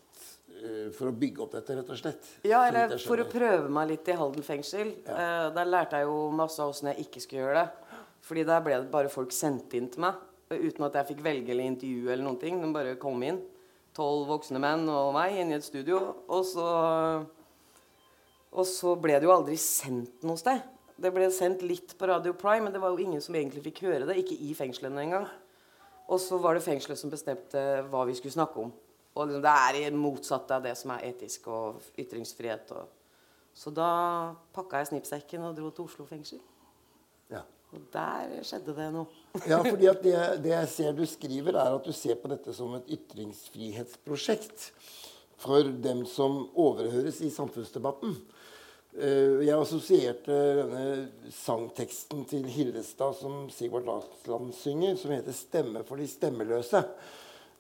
eh, 0.54 0.92
for 0.96 1.10
å 1.10 1.16
bygge 1.18 1.42
opp 1.48 1.58
dette, 1.58 1.76
rett 1.82 1.90
og 1.90 1.98
slett? 2.00 2.30
Ja, 2.46 2.62
eller 2.70 2.94
for 3.02 3.18
å 3.22 3.26
prøve 3.30 3.74
meg 3.74 3.90
litt 3.96 4.14
i 4.14 4.18
Halden 4.22 4.46
fengsel. 4.46 4.94
Eh, 5.02 5.50
der 5.58 5.66
lærte 5.74 5.98
jeg 5.98 6.08
jo 6.12 6.30
masse 6.30 6.62
av 6.62 6.72
åssen 6.76 6.94
jeg 6.94 7.08
ikke 7.08 7.26
skulle 7.26 7.42
gjøre 7.42 7.64
det. 7.66 7.85
Fordi 8.26 8.46
der 8.48 8.64
ble 8.66 8.80
det 8.82 8.94
bare 8.94 9.12
folk 9.14 9.34
sendt 9.36 9.76
inn 9.78 9.90
til 9.94 10.06
meg. 10.06 10.18
Uten 10.50 10.86
at 10.88 10.98
jeg 11.00 11.10
fikk 11.14 11.24
velge 11.26 11.54
eller 11.54 11.70
intervjue 11.70 12.12
eller 12.12 12.26
noen 12.26 12.42
ting. 12.42 12.62
De 12.62 12.72
bare 12.74 12.98
kom 13.02 13.22
inn. 13.26 13.42
Tolv 13.96 14.28
voksne 14.30 14.60
menn 14.62 14.88
og 14.92 15.14
meg 15.16 15.38
inn 15.40 15.54
i 15.54 15.58
et 15.60 15.66
studio. 15.66 16.02
Og 16.28 16.46
så 16.50 16.68
Og 18.56 18.64
så 18.64 18.94
ble 18.96 19.18
det 19.20 19.28
jo 19.28 19.34
aldri 19.34 19.58
sendt 19.60 20.24
noe 20.24 20.40
sted. 20.40 20.62
Det 20.96 21.12
ble 21.12 21.28
sendt 21.34 21.60
litt 21.68 21.92
på 22.00 22.08
Radio 22.08 22.32
Prime, 22.40 22.64
men 22.64 22.74
det 22.74 22.80
var 22.80 22.94
jo 22.94 23.04
ingen 23.04 23.20
som 23.20 23.36
egentlig 23.36 23.66
fikk 23.66 23.82
høre 23.90 24.06
det. 24.08 24.16
Ikke 24.22 24.38
i 24.40 24.54
fengslene 24.56 25.02
engang. 25.02 25.26
Og 26.08 26.22
så 26.22 26.38
var 26.40 26.56
det 26.56 26.64
fengselet 26.64 27.00
som 27.00 27.12
bestemte 27.12 27.62
hva 27.92 28.06
vi 28.08 28.16
skulle 28.16 28.36
snakke 28.36 28.62
om. 28.64 28.72
Og 29.16 29.28
liksom, 29.28 29.42
det 29.44 29.52
er 29.52 29.80
i 29.80 29.90
motsatt 29.96 30.52
av 30.56 30.64
det 30.64 30.76
som 30.80 30.94
er 30.96 31.08
etisk 31.10 31.48
og 31.52 31.82
ytringsfrihet. 32.00 32.72
Og. 32.78 32.88
Så 33.56 33.72
da 33.76 33.90
pakka 34.56 34.82
jeg 34.82 34.92
snippsekken 34.92 35.44
og 35.48 35.56
dro 35.58 35.72
til 35.72 35.88
Oslo 35.88 36.08
fengsel. 36.08 36.42
Ja. 37.32 37.44
Og 37.76 37.88
der 37.94 38.38
skjedde 38.48 38.76
det 38.78 38.90
noe. 38.96 39.24
Ja, 39.52 39.60
fordi 39.66 39.90
at 39.92 40.04
det, 40.04 40.16
det 40.46 40.54
jeg 40.54 40.70
ser 40.72 40.94
du 40.96 41.04
skriver, 41.10 41.58
er 41.60 41.76
at 41.76 41.88
du 41.88 41.92
ser 41.96 42.16
på 42.22 42.32
dette 42.32 42.54
som 42.56 42.78
et 42.78 42.96
ytringsfrihetsprosjekt. 42.98 44.72
for 45.36 45.68
dem 45.84 46.06
som 46.08 46.46
overhøres 46.56 47.20
i 47.22 47.30
samfunnsdebatten. 47.30 48.14
Eh, 48.96 49.42
jeg 49.44 49.58
assosierte 49.60 50.32
denne 50.62 50.86
sangteksten 51.36 52.24
til 52.30 52.48
Hillestad 52.48 53.18
som 53.20 53.50
Sigvart 53.52 53.84
Dagsland 53.90 54.54
synger, 54.56 54.96
som 54.96 55.12
heter 55.12 55.36
'Stemme 55.36 55.84
for 55.84 56.00
de 56.00 56.08
stemmeløse'. 56.08 56.84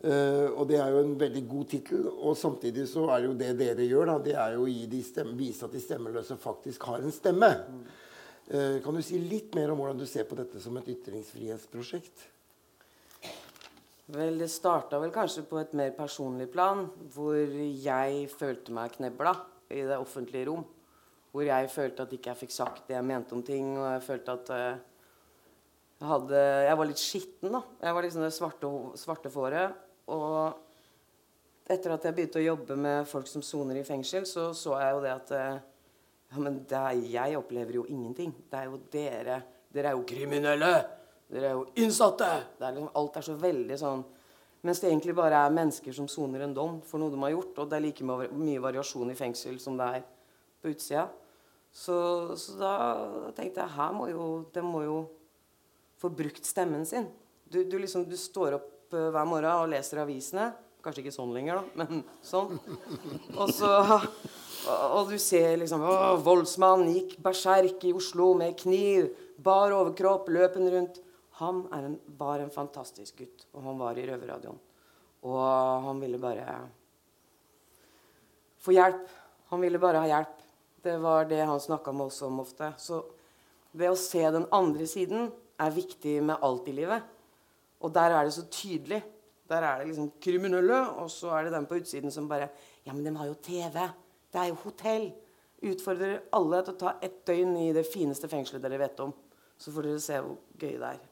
Uh, 0.05 0.51
og 0.60 0.67
det 0.69 0.75
er 0.77 0.91
jo 0.91 1.00
en 1.00 1.19
veldig 1.19 1.48
god 1.50 1.65
tittel. 1.65 2.07
Og 2.07 2.38
samtidig 2.38 2.84
så 2.88 3.07
er 3.10 3.22
det 3.22 3.27
jo 3.29 3.38
det 3.39 3.60
dere 3.60 3.88
gjør, 3.88 4.05
da, 4.05 4.17
det 4.22 4.36
er 4.36 4.53
jo 4.53 4.65
å 4.67 5.38
vise 5.39 5.65
at 5.65 5.72
de 5.72 5.81
stemmeløse 5.81 6.38
faktisk 6.38 6.84
har 6.84 7.00
en 7.01 7.12
stemme. 7.15 7.50
Uh, 8.45 8.77
kan 8.85 8.93
du 8.93 9.01
si 9.01 9.17
litt 9.17 9.55
mer 9.57 9.71
om 9.73 9.79
hvordan 9.81 9.97
du 9.97 10.05
ser 10.05 10.27
på 10.29 10.37
dette 10.37 10.59
som 10.61 10.75
et 10.77 10.89
ytringsfrihetsprosjekt? 10.93 12.27
Vel, 14.13 14.35
det 14.37 14.51
starta 14.53 14.99
vel 15.01 15.13
kanskje 15.13 15.41
på 15.49 15.57
et 15.57 15.71
mer 15.73 15.95
personlig 15.97 16.45
plan, 16.53 16.83
hvor 17.15 17.33
jeg 17.33 18.27
følte 18.29 18.75
meg 18.77 18.93
knebla 18.93 19.33
i 19.73 19.81
det 19.87 19.97
offentlige 19.97 20.45
rom. 20.51 20.61
Hvor 21.33 21.47
jeg 21.47 21.71
følte 21.73 22.05
at 22.05 22.13
ikke 22.13 22.29
jeg 22.31 22.41
fikk 22.43 22.53
sagt 22.53 22.85
det 22.85 22.99
jeg 22.99 23.07
mente 23.09 23.33
om 23.33 23.41
ting, 23.43 23.73
og 23.79 23.87
jeg 23.95 24.05
følte 24.05 24.37
at 24.37 24.53
uh, 24.53 24.77
jeg, 25.97 26.07
hadde, 26.11 26.43
jeg 26.69 26.77
var 26.77 26.91
litt 26.91 27.01
skitten. 27.01 27.57
da. 27.57 27.63
Jeg 27.81 27.97
var 27.97 28.05
liksom 28.05 28.27
det 28.27 28.33
svarte, 28.35 28.73
svarte 29.01 29.33
fåret. 29.33 29.83
Og 30.13 30.53
etter 31.65 31.95
at 31.95 32.05
jeg 32.05 32.13
begynte 32.13 32.43
å 32.43 32.45
jobbe 32.45 32.77
med 32.77 33.09
folk 33.09 33.25
som 33.25 33.41
soner 33.41 33.81
i 33.81 33.87
fengsel, 33.87 34.29
så 34.29 34.51
så 34.53 34.77
jeg 34.83 34.93
jo 34.93 35.01
det 35.01 35.15
at 35.17 35.33
uh, 35.33 35.63
ja, 36.32 36.41
men 36.41 36.60
er, 36.70 37.00
jeg 37.10 37.38
opplever 37.38 37.79
jo 37.79 37.86
ingenting. 37.89 38.34
Det 38.51 38.60
er 38.60 38.70
jo 38.70 38.79
dere. 38.91 39.39
Dere 39.74 39.91
er 39.91 39.98
jo 39.98 40.05
kriminelle. 40.08 40.74
Dere 41.32 41.51
er 41.51 41.58
jo 41.58 41.65
innsatte. 41.82 42.29
Er 42.60 42.75
liksom, 42.75 42.91
alt 43.00 43.20
er 43.20 43.27
så 43.29 43.39
veldig 43.39 43.79
sånn 43.82 44.05
Mens 44.65 44.79
det 44.82 44.88
egentlig 44.89 45.13
bare 45.13 45.38
er 45.46 45.51
mennesker 45.53 45.94
som 45.94 46.08
soner 46.10 46.41
en 46.41 46.53
dom 46.55 46.79
for 46.82 46.98
noe 46.98 47.13
de 47.13 47.20
har 47.22 47.36
gjort. 47.36 47.60
Og 47.62 47.67
det 47.70 47.77
er 47.77 47.84
like 47.84 48.05
mye 48.08 48.62
variasjon 48.63 49.12
i 49.13 49.17
fengsel 49.17 49.60
som 49.62 49.75
det 49.77 49.89
er 50.00 50.08
på 50.58 50.72
utsida. 50.72 51.03
Så, 51.70 51.98
så 52.39 52.55
da 52.58 52.72
tenkte 53.38 53.62
jeg 53.62 53.75
her 53.75 53.94
må 53.94 54.08
jo, 54.10 54.25
de 54.55 54.63
må 54.65 54.82
jo 54.82 54.96
få 56.01 56.10
brukt 56.10 56.50
stemmen 56.50 56.82
sin. 56.89 57.05
Du, 57.46 57.60
du, 57.62 57.77
liksom, 57.77 58.08
du 58.10 58.17
står 58.17 58.58
opp 58.58 58.96
uh, 58.96 59.12
hver 59.13 59.27
morgen 59.29 59.51
og 59.51 59.70
leser 59.70 60.01
avisene. 60.01 60.48
Kanskje 60.86 61.01
ikke 61.01 61.15
sånn 61.15 61.34
lenger, 61.34 61.58
da, 61.58 61.82
men 61.82 62.04
sånn. 62.22 62.60
Og 63.34 63.50
så 63.50 63.72
og 64.65 65.12
du 65.12 65.18
ser 65.22 65.58
liksom 65.62 65.84
å, 65.86 65.96
Voldsmann 66.25 66.88
gikk 66.89 67.18
berserk 67.24 67.84
i 67.86 67.94
Oslo 67.96 68.32
med 68.38 68.56
kniv. 68.60 69.12
Bar 69.42 69.74
overkropp, 69.75 70.30
løpen 70.34 70.70
rundt. 70.72 71.01
Han 71.42 71.65
en, 71.75 71.98
var 72.18 72.42
en 72.42 72.54
fantastisk 72.54 73.20
gutt, 73.20 73.46
og 73.54 73.65
han 73.68 73.77
var 73.82 74.00
i 74.00 74.06
Røverradioen. 74.08 74.58
Og 75.25 75.42
han 75.86 76.01
ville 76.01 76.20
bare 76.22 76.46
få 78.63 78.75
hjelp. 78.75 79.10
Han 79.51 79.62
ville 79.65 79.82
bare 79.82 80.01
ha 80.04 80.10
hjelp. 80.10 80.38
Det 80.86 80.96
var 81.01 81.27
det 81.30 81.42
han 81.44 81.62
snakka 81.62 81.94
med 81.94 82.08
oss 82.08 82.22
om 82.25 82.39
ofte. 82.42 82.72
Så 82.82 83.01
det 83.75 83.89
å 83.92 84.00
se 84.00 84.22
den 84.32 84.48
andre 84.54 84.88
siden 84.89 85.27
er 85.62 85.75
viktig 85.75 86.20
med 86.24 86.42
alt 86.46 86.70
i 86.72 86.77
livet. 86.77 87.04
Og 87.84 87.92
der 87.94 88.15
er 88.15 88.25
det 88.25 88.36
så 88.38 88.46
tydelig. 88.50 89.01
Der 89.49 89.61
er 89.61 89.79
det 89.79 89.91
liksom 89.91 90.11
kriminelle, 90.21 90.79
og 90.97 91.11
så 91.13 91.29
er 91.37 91.45
det 91.45 91.53
den 91.53 91.67
på 91.69 91.77
utsiden 91.77 92.11
som 92.13 92.29
bare 92.29 92.49
Ja, 92.85 92.93
men 92.93 93.03
de 93.03 93.15
har 93.17 93.27
jo 93.29 93.37
TV. 93.41 93.87
Det 94.33 94.41
er 94.41 94.49
jo 94.51 94.57
hotell. 94.63 95.11
Utfordrer 95.65 96.19
alle 96.35 96.61
til 96.65 96.73
å 96.75 96.79
ta 96.81 96.95
ett 97.01 97.21
døgn 97.25 97.55
i 97.57 97.71
det 97.73 97.85
fineste 97.87 98.29
fengselet 98.29 98.61
dere 98.61 98.81
vet 98.81 98.99
om. 99.01 99.13
Så 99.57 99.71
får 99.73 99.87
dere 99.87 100.01
se 100.03 100.19
hvor 100.21 100.37
gøy 100.59 100.75
det 100.81 100.89
er. 100.95 101.03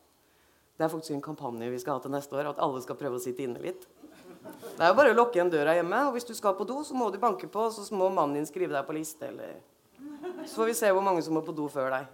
Det 0.77 0.85
er 0.85 0.91
faktisk 0.91 1.15
en 1.15 1.25
kampanje 1.25 1.69
vi 1.69 1.79
skal 1.81 1.97
ha 1.97 2.03
til 2.03 2.13
neste 2.13 2.37
år. 2.37 2.49
At 2.51 2.61
alle 2.61 2.81
skal 2.83 2.97
prøve 2.99 3.17
å 3.17 3.23
sitte 3.23 3.45
inne 3.45 3.61
litt. 3.63 3.85
Det 4.43 4.81
er 4.81 4.91
jo 4.91 4.97
bare 4.97 5.13
å 5.13 5.17
lukke 5.17 5.37
igjen 5.37 5.53
døra 5.53 5.75
hjemme. 5.77 6.01
Og 6.09 6.17
hvis 6.17 6.27
du 6.27 6.33
skal 6.37 6.57
på 6.57 6.67
do, 6.67 6.81
så 6.85 6.97
må 6.97 7.09
du 7.13 7.19
banke 7.21 7.47
på, 7.49 7.69
så 7.71 7.85
må 7.95 8.09
mannen 8.09 8.41
din 8.41 8.49
skrive 8.49 8.75
deg 8.75 8.85
på 8.87 8.97
liste, 8.97 9.29
eller 9.29 9.61
Så 10.43 10.59
får 10.59 10.69
vi 10.69 10.75
se 10.75 10.91
hvor 10.91 11.05
mange 11.05 11.21
som 11.23 11.37
må 11.37 11.41
på 11.45 11.55
do 11.55 11.69
før 11.71 11.93
deg. 11.93 12.07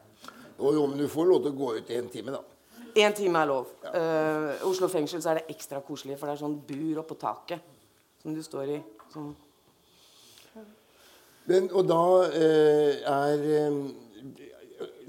Jo, 0.59 0.73
jo, 0.75 0.85
men 0.87 0.99
du 0.99 1.07
får 1.09 1.25
lov 1.25 1.41
til 1.43 1.53
å 1.53 1.57
gå 1.57 1.69
ut 1.79 1.89
i 1.89 1.97
en 1.97 2.09
time, 2.11 2.35
da. 2.35 2.58
Én 2.95 3.13
time 3.13 3.41
er 3.41 3.49
lov. 3.49 3.69
Uh, 3.83 4.55
Oslo 4.69 4.89
fengsel 4.91 5.21
så 5.21 5.33
er 5.33 5.41
det 5.41 5.55
ekstra 5.55 5.81
koselig, 5.85 6.17
for 6.17 6.29
det 6.29 6.37
er 6.37 6.41
sånn 6.41 6.57
bur 6.65 7.01
oppå 7.03 7.17
taket 7.19 7.65
som 8.21 8.35
du 8.35 8.41
står 8.45 8.75
i. 8.75 8.79
Sånn. 9.13 9.31
Men, 11.49 11.69
og 11.73 11.85
da 11.89 12.03
uh, 12.29 13.09
er 13.09 13.45
um, 13.69 13.83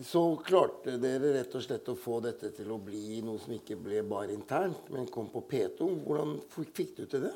så 0.02 0.22
klarte 0.44 0.96
dere 1.00 1.34
rett 1.34 1.54
og 1.54 1.64
slett 1.64 1.88
å 1.92 1.96
få 1.98 2.20
dette 2.24 2.52
til 2.56 2.70
å 2.72 2.78
bli 2.82 3.20
noe 3.24 3.40
som 3.42 3.52
ikke 3.54 3.76
ble 3.80 4.02
bare 4.08 4.32
internt, 4.32 4.88
men 4.94 5.08
kom 5.12 5.28
på 5.32 5.44
P2. 5.50 5.88
Hvordan 6.06 6.38
fikk 6.48 6.94
du 6.96 7.04
til 7.04 7.26
det? 7.28 7.34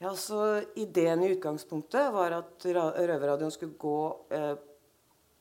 Ja, 0.00 0.14
så 0.16 0.62
Ideen 0.80 1.24
i 1.26 1.32
utgangspunktet 1.34 2.12
var 2.14 2.32
at 2.38 2.64
Røverradioen 2.64 3.52
skulle 3.52 3.76
gå 3.80 3.98
eh, 4.32 4.54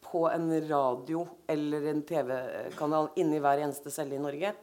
på 0.09 0.25
en 0.29 0.49
radio 0.67 1.25
eller 1.47 1.85
en 1.91 2.01
TV-kanal 2.05 3.11
inni 3.21 3.39
hver 3.41 3.61
eneste 3.63 3.93
celle 3.93 4.17
i 4.17 4.21
Norge. 4.21 4.53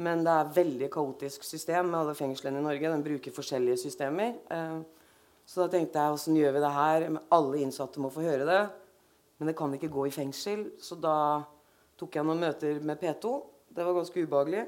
Men 0.00 0.22
det 0.24 0.32
er 0.32 0.52
veldig 0.56 0.88
kaotisk 0.92 1.44
system 1.44 1.90
med 1.90 2.00
alle 2.00 2.16
fengslene 2.16 2.60
i 2.60 2.64
Norge. 2.64 2.92
Den 2.92 3.04
bruker 3.04 3.34
forskjellige 3.36 3.82
systemer. 3.82 4.36
Eh, 4.50 4.78
så 5.44 5.64
da 5.64 5.70
tenkte 5.72 6.00
jeg 6.00 6.16
åssen 6.16 6.38
gjør 6.38 6.54
vi 6.56 6.62
det 6.62 6.74
her? 6.76 7.06
Alle 7.34 7.62
innsatte 7.64 8.00
må 8.00 8.12
få 8.14 8.24
høre 8.24 8.46
det. 8.48 8.60
Men 9.40 9.50
det 9.50 9.56
kan 9.58 9.72
ikke 9.74 9.90
gå 9.92 10.06
i 10.06 10.12
fengsel, 10.14 10.66
så 10.80 10.98
da 11.00 11.16
tok 12.00 12.16
jeg 12.16 12.26
noen 12.28 12.42
møter 12.44 12.80
med 12.84 13.00
P2. 13.00 13.32
Det 13.72 13.86
var 13.86 13.96
ganske 13.96 14.24
ubehagelig. 14.24 14.66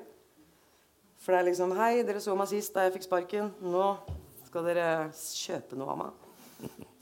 For 1.23 1.35
det 1.35 1.43
er 1.43 1.49
liksom 1.51 1.77
Hei, 1.79 1.93
dere 2.09 2.23
så 2.25 2.35
meg 2.37 2.51
sist 2.51 2.75
da 2.75 2.87
jeg 2.87 2.97
fikk 2.97 3.07
sparken. 3.07 3.53
Nå 3.63 3.93
skal 4.49 4.67
dere 4.67 4.89
kjøpe 5.13 5.79
noe 5.79 5.93
av 5.93 6.01
meg. 6.01 6.22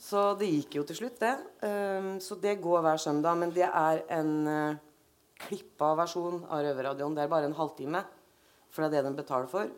Så 0.00 0.22
det 0.40 0.48
gikk 0.48 0.78
jo 0.78 0.84
til 0.88 0.96
slutt, 1.02 1.20
det. 1.20 1.34
Um, 1.62 2.14
så 2.22 2.38
det 2.40 2.56
går 2.62 2.84
hver 2.86 3.00
søndag. 3.00 3.36
Men 3.38 3.52
det 3.54 3.66
er 3.68 4.02
en 4.16 4.32
uh, 4.48 4.78
klippa 5.46 5.92
versjon 5.98 6.42
av 6.48 6.64
Røverradioen. 6.64 7.16
Det 7.16 7.24
er 7.24 7.32
bare 7.32 7.50
en 7.50 7.58
halvtime. 7.58 8.02
For 8.70 8.82
det 8.82 8.90
er 8.90 8.96
det 8.96 9.10
den 9.10 9.18
betaler 9.18 9.50
for. 9.50 9.70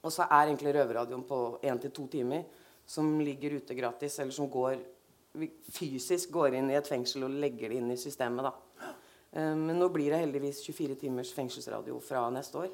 Og 0.00 0.12
så 0.12 0.26
er 0.26 0.48
egentlig 0.48 0.74
Røverradioen 0.74 1.22
på 1.28 1.40
én 1.62 1.80
til 1.80 1.94
to 1.94 2.06
timer 2.10 2.46
som 2.90 3.12
ligger 3.22 3.60
ute 3.60 3.76
gratis, 3.78 4.18
eller 4.18 4.34
som 4.34 4.48
går 4.50 4.80
fysisk 5.70 6.32
går 6.34 6.56
inn 6.58 6.72
i 6.72 6.78
et 6.78 6.88
fengsel 6.90 7.28
og 7.28 7.36
legger 7.38 7.70
det 7.70 7.78
inn 7.78 7.92
i 7.94 7.98
systemet. 8.00 8.48
da. 8.48 8.94
Um, 9.30 9.66
men 9.68 9.78
nå 9.78 9.86
blir 9.94 10.10
det 10.10 10.24
heldigvis 10.24 10.64
24 10.66 10.98
timers 11.04 11.30
fengselsradio 11.36 12.00
fra 12.02 12.26
neste 12.34 12.64
år. 12.64 12.70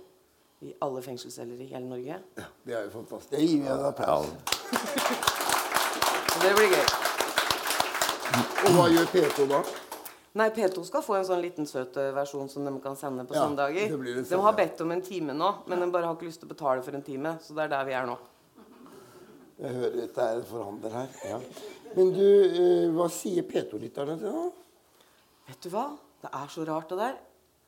I 0.64 0.73
alle 0.80 1.02
fengselsceller 1.04 1.61
i 1.61 1.68
hele 1.68 1.85
Norge. 1.85 2.20
Ja, 2.38 2.50
Det 2.64 2.75
er 2.75 2.85
jo 2.85 2.90
fantastisk. 2.90 3.30
Det 3.37 3.44
gir 3.44 3.61
vi 3.61 3.68
en 3.68 3.90
applaus. 3.92 5.35
Det 6.43 6.52
blir 6.57 6.73
gøy. 6.75 6.87
Og 8.66 8.76
hva 8.76 8.87
gjør 8.93 9.11
P2 9.12 9.49
da? 9.50 9.61
Nei, 10.37 10.50
P2 10.52 10.83
skal 10.85 11.05
få 11.05 11.14
en 11.16 11.25
sånn 11.25 11.40
liten 11.40 11.69
søt 11.69 11.97
eh, 11.97 12.11
versjon 12.12 12.50
som 12.52 12.66
de 12.69 12.73
kan 12.85 12.97
sende 12.99 13.25
på 13.28 13.37
ja, 13.37 13.47
søndager. 13.47 13.95
De 14.28 14.40
har 14.45 14.57
bedt 14.59 14.83
om 14.85 14.93
en 14.93 15.05
time 15.05 15.37
nå, 15.37 15.52
men 15.71 15.81
de 15.81 15.88
bare 15.95 16.11
har 16.11 16.19
ikke 16.19 16.28
lyst 16.28 16.43
til 16.43 16.50
å 16.50 16.52
betale 16.52 16.85
for 16.85 16.99
en 16.99 17.05
time. 17.07 17.37
Så 17.40 17.57
det 17.57 17.64
er 17.64 17.73
der 17.73 17.87
vi 17.88 17.97
er 17.97 18.11
nå. 18.11 18.19
Jeg 19.57 19.73
hører 19.78 20.02
at 20.02 20.19
det 20.19 20.26
er 20.26 20.43
en 20.43 20.50
forhandler 20.50 20.97
her. 20.99 21.14
Ja. 21.25 21.38
Men 21.95 22.12
du, 22.12 22.26
eh, 22.26 22.90
hva 22.93 23.09
sier 23.12 23.47
P2-lytterne 23.49 24.19
til 24.21 24.37
nå? 24.37 24.45
Vet 25.47 25.64
du 25.64 25.71
hva? 25.73 25.87
Det 26.21 26.35
er 26.37 26.52
så 26.52 26.66
rart, 26.69 26.93
det 26.93 27.00
der. 27.00 27.16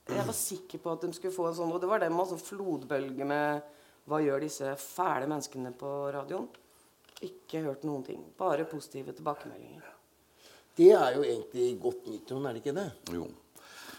Jeg 0.09 0.29
var 0.29 0.37
sikker 0.37 0.85
på 0.85 0.93
at 0.93 1.03
de 1.05 1.13
skulle 1.17 1.35
få 1.35 1.51
en 1.51 1.57
sånn 1.59 1.73
Og 1.75 1.83
det 1.83 1.89
var 1.91 2.01
det 2.01 2.07
med 2.09 2.31
sånn 2.31 2.41
flodbølge 2.41 3.27
med 3.29 3.67
Hva 4.09 4.23
gjør 4.25 4.41
disse 4.41 4.71
fæle 4.81 5.27
menneskene 5.29 5.75
på 5.77 5.91
radioen? 6.15 6.47
Ikke 7.27 7.65
hørt 7.65 7.85
noen 7.87 8.05
ting. 8.07 8.23
Bare 8.39 8.67
positive 8.69 9.15
tilbakemeldinger. 9.17 9.87
Det 10.79 10.93
er 10.95 11.17
jo 11.17 11.25
egentlig 11.27 11.69
godt 11.83 12.07
nytt, 12.07 12.31
er 12.31 12.53
det 12.55 12.61
ikke 12.63 12.77
det? 12.77 12.89
Jo. 13.17 13.25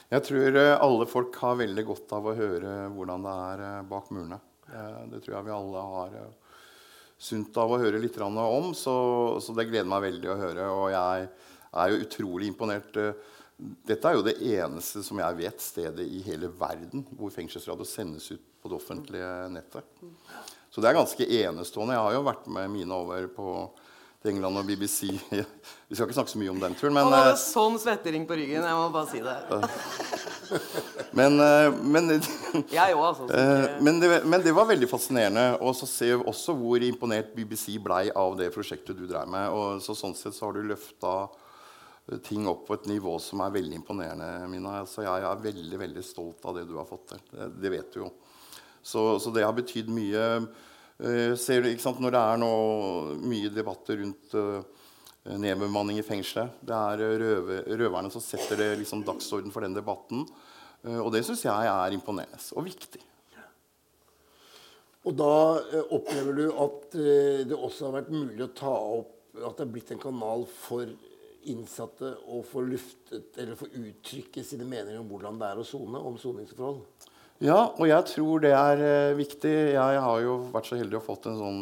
Jeg 0.09 0.25
tror 0.25 0.59
eh, 0.61 0.75
alle 0.79 1.07
folk 1.09 1.35
har 1.43 1.57
veldig 1.59 1.83
godt 1.85 2.13
av 2.17 2.29
å 2.29 2.35
høre 2.37 2.75
hvordan 2.95 3.25
det 3.25 3.33
er 3.49 3.65
eh, 3.65 3.81
bak 3.89 4.13
murene. 4.15 4.39
Det 5.09 5.23
tror 5.25 5.33
jeg 5.33 5.45
vi 5.47 5.53
alle 5.55 5.81
har 5.81 6.15
sunt 7.19 7.57
av 7.57 7.73
å 7.73 7.79
høre 7.81 7.99
litt 8.01 8.17
om. 8.21 8.71
Så, 8.77 8.93
så, 9.41 9.55
det 9.57 9.67
gleder 9.69 9.89
meg 9.89 10.05
veldig 10.05 10.29
å 10.29 10.37
høre. 10.39 10.67
Og 10.69 10.87
jeg 10.93 11.27
er 11.73 11.91
jo 11.91 12.01
utrolig 12.05 12.51
imponert. 12.51 12.99
Dette 13.59 14.07
er 14.07 14.15
jo 14.15 14.23
det 14.23 14.37
eneste 14.39 15.03
som 15.03 15.19
jeg 15.19 15.39
vet 15.41 15.63
stedet 15.63 16.05
i 16.05 16.21
hele 16.23 16.51
verden 16.53 17.03
hvor 17.17 17.33
fengselsradio 17.33 17.87
sendes 17.87 18.29
ut 18.31 18.45
på 18.61 18.71
det 18.71 18.77
offentlige 18.77 19.33
nettet. 19.51 19.99
Så 20.69 20.81
det 20.81 20.89
er 20.89 20.97
ganske 20.99 21.29
enestående. 21.43 21.95
Jeg 21.97 22.05
har 22.05 22.17
jo 22.17 22.25
vært 22.27 22.49
med 22.51 22.69
mine 22.73 22.97
over 22.97 23.29
på 23.33 23.53
England 24.27 24.59
og 24.59 24.67
BBC. 24.67 25.07
Vi 25.87 25.95
skal 25.95 26.05
ikke 26.05 26.17
snakke 26.17 26.33
så 26.33 26.41
mye 26.41 26.51
om 26.51 26.59
den 26.61 26.75
turen, 26.77 26.93
men 26.95 27.07
hadde 27.07 27.31
eh, 27.31 27.39
sånn 27.39 27.77
svettering 27.79 28.25
på 28.27 28.35
ryggen. 28.37 28.65
Jeg 28.67 28.77
må 28.77 28.89
bare 28.93 29.07
si 29.09 29.21
det. 29.23 29.37
Men, 31.15 31.39
eh, 31.39 31.79
men 31.81 32.11
Jeg 32.79 32.95
også, 32.97 33.25
altså. 33.25 33.27
Eh, 33.37 33.79
men 33.85 34.01
det, 34.01 34.09
men 34.27 34.43
det, 34.43 34.53
var 34.55 34.67
veldig 34.69 34.89
fascinerende. 34.91 35.45
Og 35.63 35.73
så 35.79 35.87
ser 35.89 36.19
vi 36.19 36.29
også 36.29 36.55
hvor 36.59 36.83
imponert 36.85 37.31
BBC 37.37 37.77
blei 37.81 38.09
av 38.11 38.35
det 38.39 38.51
prosjektet 38.53 38.97
du 38.97 39.07
dreiv 39.07 39.29
med. 39.31 39.49
Og 39.55 39.83
så 39.85 39.95
sånn 39.97 40.17
sett 40.17 40.35
så 40.37 40.49
har 40.49 40.57
du 40.57 40.67
løfta 40.67 41.15
ting 42.25 42.47
opp 42.49 42.65
på 42.67 42.75
et 42.75 42.87
nivå 42.89 43.15
som 43.21 43.41
er 43.45 43.53
veldig 43.55 43.79
imponerende. 43.79 44.29
Mina. 44.51 44.81
Så 44.89 45.05
jeg 45.05 45.25
er 45.25 45.45
veldig 45.47 45.79
veldig 45.85 46.03
stolt 46.05 46.45
av 46.49 46.59
det 46.59 46.67
du 46.69 46.75
har 46.77 46.89
fått 46.89 47.13
til. 47.13 47.23
Det, 47.31 47.53
det 47.63 47.73
vet 47.77 47.95
du 47.95 48.03
jo. 48.03 48.11
Så, 48.81 49.19
så 49.19 49.31
det 49.35 49.45
har 49.45 49.55
betydd 49.57 49.91
mye 49.93 50.25
Eh, 50.99 51.31
ser 51.39 51.61
du, 51.63 51.69
ikke 51.71 51.79
sant, 51.85 52.01
Når 52.03 52.11
det 52.11 52.19
er 52.19 52.39
nå 52.41 52.47
mye 53.23 53.47
debatter 53.55 54.01
rundt 54.01 54.33
uh, 54.35 54.59
nedbemanning 55.39 56.01
i 56.01 56.03
fengselet 56.03 56.57
Det 56.59 56.75
er 56.75 57.03
uh, 57.05 57.13
røve, 57.21 57.59
røverne 57.79 58.11
som 58.11 58.19
setter 58.19 58.59
det 58.59 58.67
liksom 58.81 59.05
dagsorden 59.07 59.53
for 59.55 59.63
den 59.63 59.77
debatten. 59.77 60.25
Og 60.83 61.07
det 61.11 61.25
syns 61.27 61.43
jeg 61.43 61.71
er 61.71 61.95
imponerende 61.95 62.39
og 62.55 62.67
viktig. 62.67 63.01
Og 65.07 65.15
da 65.15 65.33
eh, 65.59 65.91
opplever 65.95 66.35
du 66.35 66.45
at 66.51 66.95
eh, 66.95 67.41
det 67.47 67.55
også 67.55 67.89
har 67.89 67.97
vært 67.97 68.13
mulig 68.13 68.43
å 68.45 68.53
ta 68.55 68.71
opp 68.71 69.15
At 69.39 69.59
det 69.59 69.65
er 69.65 69.71
blitt 69.71 69.91
en 69.95 70.01
kanal 70.01 70.43
for 70.51 70.89
innsatte 71.49 72.11
å 72.27 72.41
få 72.43 72.63
luftet 72.67 73.37
eller 73.39 73.59
få 73.59 73.69
uttrykke 73.71 74.43
sine 74.43 74.67
meninger 74.67 74.99
om 74.99 75.07
hvordan 75.07 75.39
det 75.39 75.47
er 75.47 75.61
å 75.61 75.67
sone, 75.67 76.01
om 76.03 76.17
soningsforhold? 76.19 76.81
Ja, 77.39 77.69
og 77.71 77.85
jeg 77.87 78.03
tror 78.09 78.41
det 78.43 78.49
er 78.51 78.81
eh, 78.83 79.15
viktig. 79.15 79.51
Jeg 79.71 79.99
har 80.03 80.23
jo 80.25 80.33
vært 80.51 80.67
så 80.67 80.75
heldig 80.75 80.97
å 80.99 81.05
fått 81.05 81.29
en 81.29 81.37
sånn 81.39 81.61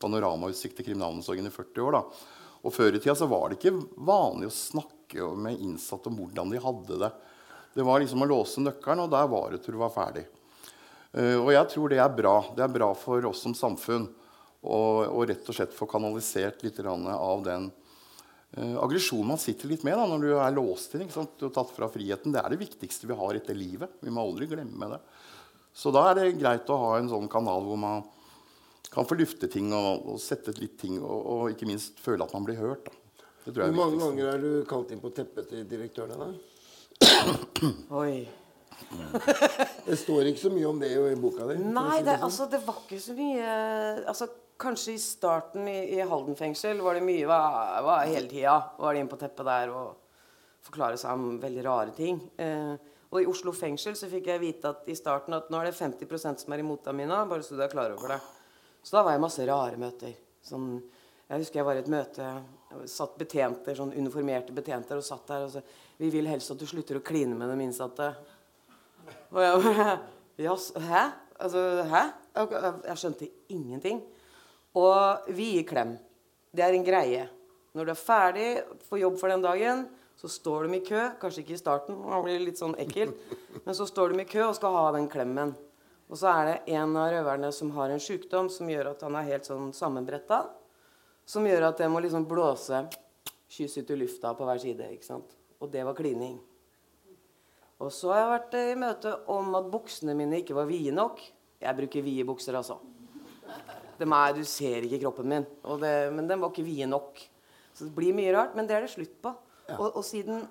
panoramautsikt 0.00 0.78
til 0.78 0.86
kriminalomsorgen 0.86 1.50
i 1.50 1.52
40 1.52 1.84
år. 1.84 1.98
da. 1.98 2.00
Og 2.64 2.72
Før 2.72 2.96
i 2.96 3.00
tida 3.02 3.12
så 3.18 3.28
var 3.28 3.50
det 3.50 3.58
ikke 3.58 3.74
vanlig 4.08 4.48
å 4.48 4.54
snakke 4.56 5.26
med 5.36 5.60
innsatte 5.60 6.08
om 6.08 6.16
hvordan 6.16 6.54
de 6.54 6.62
hadde 6.64 7.00
det. 7.04 7.10
Det 7.76 7.84
var 7.84 8.00
liksom 8.00 8.24
å 8.24 8.30
låse 8.30 8.64
nøkkelen, 8.64 9.04
og 9.04 9.12
der 9.12 9.28
var 9.28 9.52
det 9.52 9.60
til 9.66 9.76
du 9.76 9.82
var 9.82 9.92
ferdig. 9.92 10.24
Uh, 11.12 11.36
og 11.42 11.52
jeg 11.52 11.70
tror 11.74 11.92
det 11.92 12.00
er 12.00 12.16
bra. 12.16 12.34
Det 12.56 12.64
er 12.64 12.72
bra 12.72 12.88
for 12.96 13.28
oss 13.28 13.44
som 13.44 13.56
samfunn 13.56 14.08
å 14.64 15.24
rett 15.28 15.44
og 15.44 15.56
slett 15.56 15.76
få 15.76 15.86
kanalisert 15.88 16.64
litt 16.64 16.80
av 16.88 17.44
den 17.44 17.68
aggresjonen 18.56 19.34
man 19.34 19.40
sitter 19.40 19.68
litt 19.68 19.84
med 19.84 19.98
da, 19.98 20.06
når 20.08 20.22
du 20.24 20.30
er 20.34 20.54
låst 20.56 20.94
inn. 20.96 21.08
Du 21.08 21.46
har 21.46 21.54
tatt 21.54 21.72
fra 21.76 21.88
friheten. 21.92 22.32
Det 22.32 22.40
er 22.40 22.54
det 22.54 22.60
viktigste 22.62 23.10
vi 23.10 23.16
har 23.18 23.36
etter 23.36 23.56
livet. 23.58 23.98
Vi 24.00 24.12
må 24.14 24.24
aldri 24.24 24.48
glemme 24.50 24.88
det. 24.94 25.02
Så 25.76 25.92
da 25.94 26.08
er 26.10 26.18
det 26.18 26.38
greit 26.40 26.70
å 26.72 26.78
ha 26.80 26.94
en 26.98 27.10
sånn 27.10 27.28
kanal 27.30 27.66
hvor 27.66 27.78
man 27.78 28.06
kan 28.88 29.06
få 29.06 29.18
lufte 29.18 29.50
ting 29.52 29.68
og, 29.76 30.08
og 30.14 30.20
sette 30.22 30.54
litt 30.56 30.78
ting, 30.80 30.96
og, 30.98 31.18
og, 31.18 31.42
ikke 31.52 31.68
minst 31.68 32.00
føle 32.02 32.24
at 32.24 32.32
man 32.34 32.46
blir 32.46 32.58
hørt. 32.58 32.88
Hvor 33.44 33.72
mange 33.76 34.00
ganger 34.00 34.32
er 34.32 34.42
du 34.42 34.50
kalt 34.68 34.90
inn 34.92 35.00
på 35.02 35.12
teppet 35.14 35.52
til 35.52 35.68
direktørene? 35.68 36.32
Oi. 38.00 38.26
det 39.86 39.96
står 39.98 40.30
ikke 40.30 40.42
så 40.46 40.50
mye 40.54 40.66
om 40.68 40.80
det 40.80 40.90
i 40.94 41.14
boka 41.20 41.46
di. 41.50 41.58
Nei, 41.62 42.00
det, 42.02 42.16
sånn. 42.16 42.26
altså, 42.28 42.48
det 42.50 42.60
var 42.64 42.82
ikke 42.84 43.00
så 43.02 43.16
mye 43.16 43.54
altså, 44.08 44.28
Kanskje 44.58 44.96
i 44.96 44.98
starten 44.98 45.68
i, 45.70 45.78
i 45.94 46.00
Halden 46.02 46.36
fengsel 46.36 46.80
var 46.82 46.98
det 46.98 47.04
mye 47.06 47.26
var, 47.30 47.78
var 47.86 48.06
hele 48.10 48.26
tida. 48.30 48.56
Var 48.78 48.94
det 48.94 49.02
inn 49.04 49.10
på 49.10 49.18
teppet 49.20 49.46
der 49.46 49.70
og 49.70 50.08
forklare 50.66 50.98
seg 50.98 51.14
om 51.14 51.38
veldig 51.40 51.64
rare 51.64 51.94
ting. 51.94 52.18
Eh, 52.36 52.74
og 53.08 53.20
i 53.22 53.28
Oslo 53.30 53.54
fengsel 53.56 53.94
så 53.96 54.10
fikk 54.10 54.28
jeg 54.32 54.42
vite 54.42 54.72
at 54.74 54.90
i 54.90 54.96
starten 54.98 55.36
at 55.36 55.48
nå 55.48 55.60
er 55.60 55.70
det 55.70 55.78
50 55.78 56.42
som 56.42 56.52
er 56.52 56.64
imot 56.64 56.82
deg, 56.84 56.98
Mina. 56.98 57.22
Bare 57.30 57.46
så 57.46 57.56
du 57.56 57.62
er 57.64 57.72
klar 57.72 57.94
over 57.94 58.16
det. 58.16 58.20
Så 58.82 58.98
da 58.98 59.04
var 59.06 59.14
jeg 59.14 59.24
masse 59.24 59.46
rare 59.48 59.80
møter. 59.80 60.18
Sånn, 60.44 60.74
jeg 61.28 61.44
husker 61.44 61.60
jeg 61.60 61.68
var 61.68 61.78
i 61.78 61.84
et 61.84 61.92
møte 61.92 62.28
satt 62.88 63.16
betjenter, 63.18 63.76
sånn 63.76 63.94
uniformerte 63.96 64.52
betjenter 64.56 64.98
og 64.98 65.06
satt 65.06 65.26
der 65.30 65.46
og 65.46 65.54
sa 65.54 65.62
Vi 65.98 66.10
vil 66.12 66.28
helst 66.30 66.52
at 66.52 66.60
du 66.60 66.66
slutter 66.68 66.98
å 66.98 67.04
kline 67.04 67.34
med 67.38 67.50
dem 67.50 67.62
innsatte. 67.64 68.12
Og 69.32 69.40
jeg 69.42 69.62
bare 69.64 69.98
Jaså? 70.38 70.78
Hæ? 70.78 71.08
Altså, 71.38 71.62
hæ? 71.90 72.02
Jeg 72.86 73.00
skjønte 73.00 73.30
ingenting. 73.50 74.02
Og 74.76 75.30
vi 75.32 75.54
gir 75.56 75.66
klem. 75.68 75.96
Det 76.52 76.64
er 76.64 76.76
en 76.76 76.84
greie. 76.84 77.28
Når 77.76 77.86
du 77.86 77.92
er 77.92 78.00
ferdig 78.00 78.48
på 78.88 79.00
jobb 79.00 79.16
for 79.20 79.32
den 79.32 79.44
dagen, 79.44 79.86
så 80.18 80.28
står 80.28 80.66
de 80.66 80.78
i 80.78 80.84
kø. 80.84 81.00
Kanskje 81.20 81.44
ikke 81.44 81.54
i 81.54 81.60
starten, 81.60 81.98
det 82.10 82.20
blir 82.26 82.44
litt 82.44 82.60
sånn 82.60 82.76
ekkelt. 82.80 83.16
Men 83.64 83.76
så 83.76 83.86
står 83.88 84.12
de 84.14 84.24
i 84.24 84.28
kø 84.28 84.48
og 84.48 84.56
skal 84.58 84.74
ha 84.74 84.86
den 84.96 85.08
klemmen. 85.10 85.54
Og 86.08 86.16
så 86.16 86.30
er 86.32 86.46
det 86.48 86.76
en 86.78 86.96
av 86.96 87.10
røverne 87.12 87.50
som 87.52 87.70
har 87.76 87.92
en 87.92 88.00
sykdom 88.00 88.48
som 88.50 88.68
gjør 88.70 88.94
at 88.94 89.04
han 89.04 89.16
er 89.20 89.28
helt 89.28 89.48
sånn 89.48 89.74
sammenbretta. 89.76 90.46
Som 91.28 91.44
gjør 91.46 91.68
at 91.68 91.82
jeg 91.84 91.92
må 91.92 92.00
liksom 92.00 92.24
blåse 92.28 92.86
kyss 93.52 93.76
ut 93.78 93.90
i 93.92 93.98
lufta 94.00 94.32
på 94.36 94.46
hver 94.48 94.60
side. 94.62 94.88
ikke 94.96 95.04
sant? 95.06 95.36
Og 95.60 95.68
det 95.72 95.84
var 95.84 95.96
klining. 95.98 96.38
Og 97.78 97.92
så 97.94 98.10
har 98.10 98.22
jeg 98.22 98.30
vært 98.32 98.56
i 98.58 98.78
møte 98.80 99.12
om 99.30 99.52
at 99.58 99.68
buksene 99.70 100.16
mine 100.18 100.40
ikke 100.40 100.56
var 100.56 100.66
vide 100.70 100.94
nok. 100.96 101.20
Jeg 101.60 101.78
bruker 101.78 102.02
vide 102.02 102.26
bukser, 102.26 102.56
altså. 102.58 102.80
Er, 104.04 104.36
du 104.36 104.44
ser 104.46 104.86
ikke 104.86 105.00
kroppen 105.02 105.28
min. 105.30 105.46
Det, 105.82 105.92
men 106.14 106.28
den 106.30 106.40
var 106.40 106.52
ikke 106.52 106.66
vide 106.66 106.88
nok. 106.90 107.20
Så 107.74 107.86
det 107.86 107.94
blir 107.96 108.16
mye 108.16 108.32
rart, 108.34 108.56
men 108.58 108.66
det 108.68 108.76
er 108.76 108.86
det 108.86 108.92
slutt 108.92 109.18
på. 109.22 109.32
Ja. 109.68 109.76
Og, 109.78 109.98
og, 109.98 110.04
siden 110.06 110.46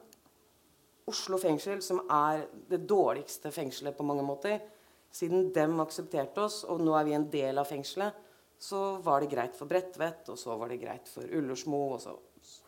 Oslo 1.08 1.40
fengsel, 1.40 1.82
som 1.84 2.02
er 2.12 2.46
det 2.70 2.84
dårligste 2.88 3.52
fengselet 3.56 3.98
på 3.98 4.06
mange 4.08 4.26
måter, 4.28 4.60
siden 5.12 5.52
dem 5.56 5.80
aksepterte 5.80 6.44
oss, 6.44 6.62
og 6.68 6.84
nå 6.84 6.96
er 7.00 7.08
vi 7.08 7.16
en 7.18 7.30
del 7.32 7.60
av 7.60 7.70
fengselet, 7.70 8.24
så 8.60 8.98
var 9.06 9.22
det 9.22 9.32
greit 9.32 9.56
for 9.56 9.70
Bredtvet, 9.70 10.28
og 10.34 10.40
så 10.40 10.56
var 10.60 10.72
det 10.72 10.82
greit 10.82 11.10
for 11.12 11.28
Ullersmo, 11.40 11.84
og 11.96 12.02
så, 12.04 12.16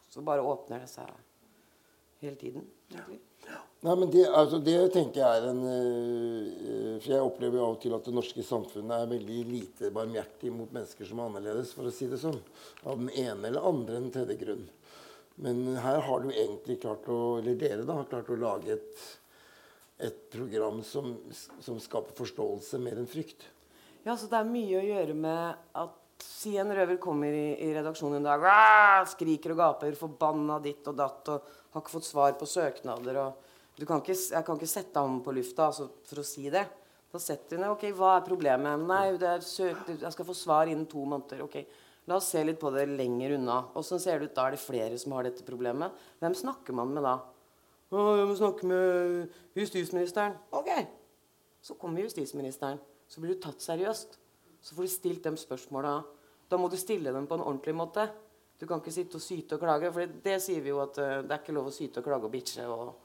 så 0.10 0.24
bare 0.26 0.46
åpner 0.46 0.86
det 0.86 0.92
seg 0.92 1.10
hele 2.24 2.40
tiden. 2.40 2.68
egentlig. 2.94 3.20
Nei, 3.80 3.94
men 3.96 4.10
det, 4.12 4.26
altså, 4.28 4.58
det, 4.60 4.76
tenker 4.92 5.22
jeg 5.22 5.40
er 5.40 5.46
en 5.54 5.62
uh, 5.64 6.96
For 7.00 7.14
jeg 7.14 7.24
opplever 7.24 7.62
av 7.64 7.78
og 7.78 7.80
til 7.80 7.94
at 7.96 8.04
det 8.10 8.16
norske 8.16 8.44
samfunnet 8.44 8.92
er 8.92 9.14
veldig 9.14 9.38
lite 9.48 9.92
barmhjertig 9.96 10.52
mot 10.52 10.74
mennesker 10.76 11.08
som 11.08 11.22
er 11.22 11.30
annerledes, 11.30 11.72
for 11.78 11.88
å 11.88 11.94
si 11.96 12.10
det 12.12 12.20
sånn. 12.20 12.42
Av 12.84 13.00
den 13.00 13.08
ene 13.14 13.48
eller 13.48 13.70
andre 13.70 14.02
enn 14.02 14.12
tredje 14.12 14.36
grunn. 14.42 14.66
Men 15.40 15.64
her 15.80 16.02
har 16.04 16.26
du 16.26 16.34
egentlig 16.34 16.82
klart 16.84 17.08
å 17.08 17.40
Eller 17.40 17.56
dere 17.56 17.88
da, 17.88 18.02
har 18.02 18.12
klart 18.12 18.34
å 18.34 18.40
lage 18.40 18.76
et, 18.76 19.06
et 20.10 20.20
program 20.34 20.84
som, 20.84 21.16
som, 21.64 21.80
skaper 21.80 22.18
forståelse 22.20 22.82
mer 22.84 23.00
enn 23.00 23.08
frykt. 23.08 23.48
Ja, 24.04 24.18
så 24.18 24.28
det 24.28 24.42
er 24.42 24.52
mye 24.52 24.82
å 24.82 24.84
gjøre 24.84 25.16
med 25.16 25.64
at 25.80 25.96
Si 26.24 26.56
en 26.60 26.72
røver 26.76 27.00
kommer 27.02 27.36
i, 27.36 27.48
i 27.66 27.72
redaksjonen 27.76 28.20
en 28.20 28.28
dag, 28.28 28.46
skriker 29.12 29.56
og 29.56 29.60
gaper, 29.60 29.98
forbanna 30.00 30.60
ditt 30.64 30.88
og 30.88 30.98
datt, 31.00 31.32
og 31.34 31.74
har 31.74 31.84
ikke 31.84 31.96
fått 31.98 32.10
svar 32.10 32.36
på 32.40 32.48
søknader. 32.50 33.20
og 33.24 33.86
kan 33.88 34.02
ikke, 34.04 34.16
jeg 34.16 34.46
kan 34.46 34.60
ikke 34.60 34.68
sette 34.68 35.00
ham 35.00 35.20
på 35.24 35.36
lufta 35.36 35.70
altså, 35.70 35.90
for 36.08 36.22
å 36.22 36.28
si 36.28 36.50
det. 36.52 36.66
Da 37.10 37.20
setter 37.22 37.58
hun 37.58 37.72
Ok, 37.72 37.88
hva 37.98 38.18
er 38.18 38.26
problemet? 38.28 38.88
Nei, 38.88 39.40
søkt, 39.42 39.94
jeg 39.96 40.16
skal 40.16 40.28
få 40.28 40.36
svar 40.38 40.70
innen 40.70 40.88
to 40.90 41.06
måneder. 41.08 41.46
Ok, 41.48 41.64
La 42.10 42.18
oss 42.18 42.32
se 42.34 42.42
litt 42.42 42.58
på 42.58 42.72
det 42.74 42.88
lenger 42.90 43.36
unna. 43.36 43.60
Åssen 43.78 44.00
ser 44.02 44.18
det 44.18 44.32
ut 44.32 44.38
da? 44.38 44.48
Er 44.48 44.56
det 44.56 44.64
flere 44.64 44.96
som 44.98 45.14
har 45.14 45.28
dette 45.28 45.46
problemet? 45.46 45.94
Hvem 46.18 46.34
snakker 46.38 46.74
man 46.74 46.96
med 46.96 47.06
da? 47.06 47.20
Å, 47.94 48.06
jeg 48.18 48.30
må 48.30 48.38
snakke 48.40 48.70
med 48.70 49.60
justisministeren. 49.60 50.34
Ok. 50.50 50.72
Så 51.62 51.78
kommer 51.78 52.02
justisministeren. 52.02 52.82
Så 53.10 53.22
blir 53.22 53.36
du 53.36 53.44
tatt 53.44 53.62
seriøst. 53.62 54.18
Så 54.62 54.76
får 54.76 54.88
du 54.88 54.94
stilt 54.94 55.24
dem 55.24 55.38
spørsmåla. 55.40 55.98
Da 56.50 56.58
må 56.58 56.70
du 56.70 56.78
stille 56.80 57.14
dem 57.16 57.28
på 57.30 57.38
en 57.38 57.46
ordentlig 57.46 57.76
måte. 57.78 58.10
Du 58.60 58.66
kan 58.68 58.82
ikke 58.82 58.92
sitte 58.92 59.16
og 59.16 59.24
syte 59.24 59.56
og 59.56 59.64
klage. 59.64 59.92
For 59.96 60.18
det 60.24 60.40
sier 60.44 60.64
vi 60.66 60.74
jo 60.74 60.82
at 60.84 60.98
uh, 61.00 61.20
det 61.24 61.32
er 61.32 61.44
ikke 61.44 61.56
lov 61.56 61.70
å 61.70 61.76
syte 61.76 62.02
og 62.02 62.10
klage 62.10 62.28
og 62.28 62.34
bitche. 62.34 62.66
og 62.68 62.98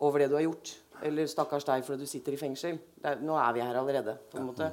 over 0.00 0.18
det 0.18 0.28
du 0.28 0.34
har 0.34 0.46
gjort. 0.46 0.74
Eller 1.02 1.26
'stakkars 1.26 1.64
deg 1.64 1.84
fordi 1.84 2.04
du 2.04 2.06
sitter 2.06 2.32
i 2.32 2.40
fengsel'. 2.40 2.78
Er, 3.04 3.20
nå 3.20 3.36
er 3.36 3.52
vi 3.52 3.60
her 3.60 3.76
allerede. 3.76 4.16
på 4.30 4.38
en 4.38 4.46
måte. 4.46 4.72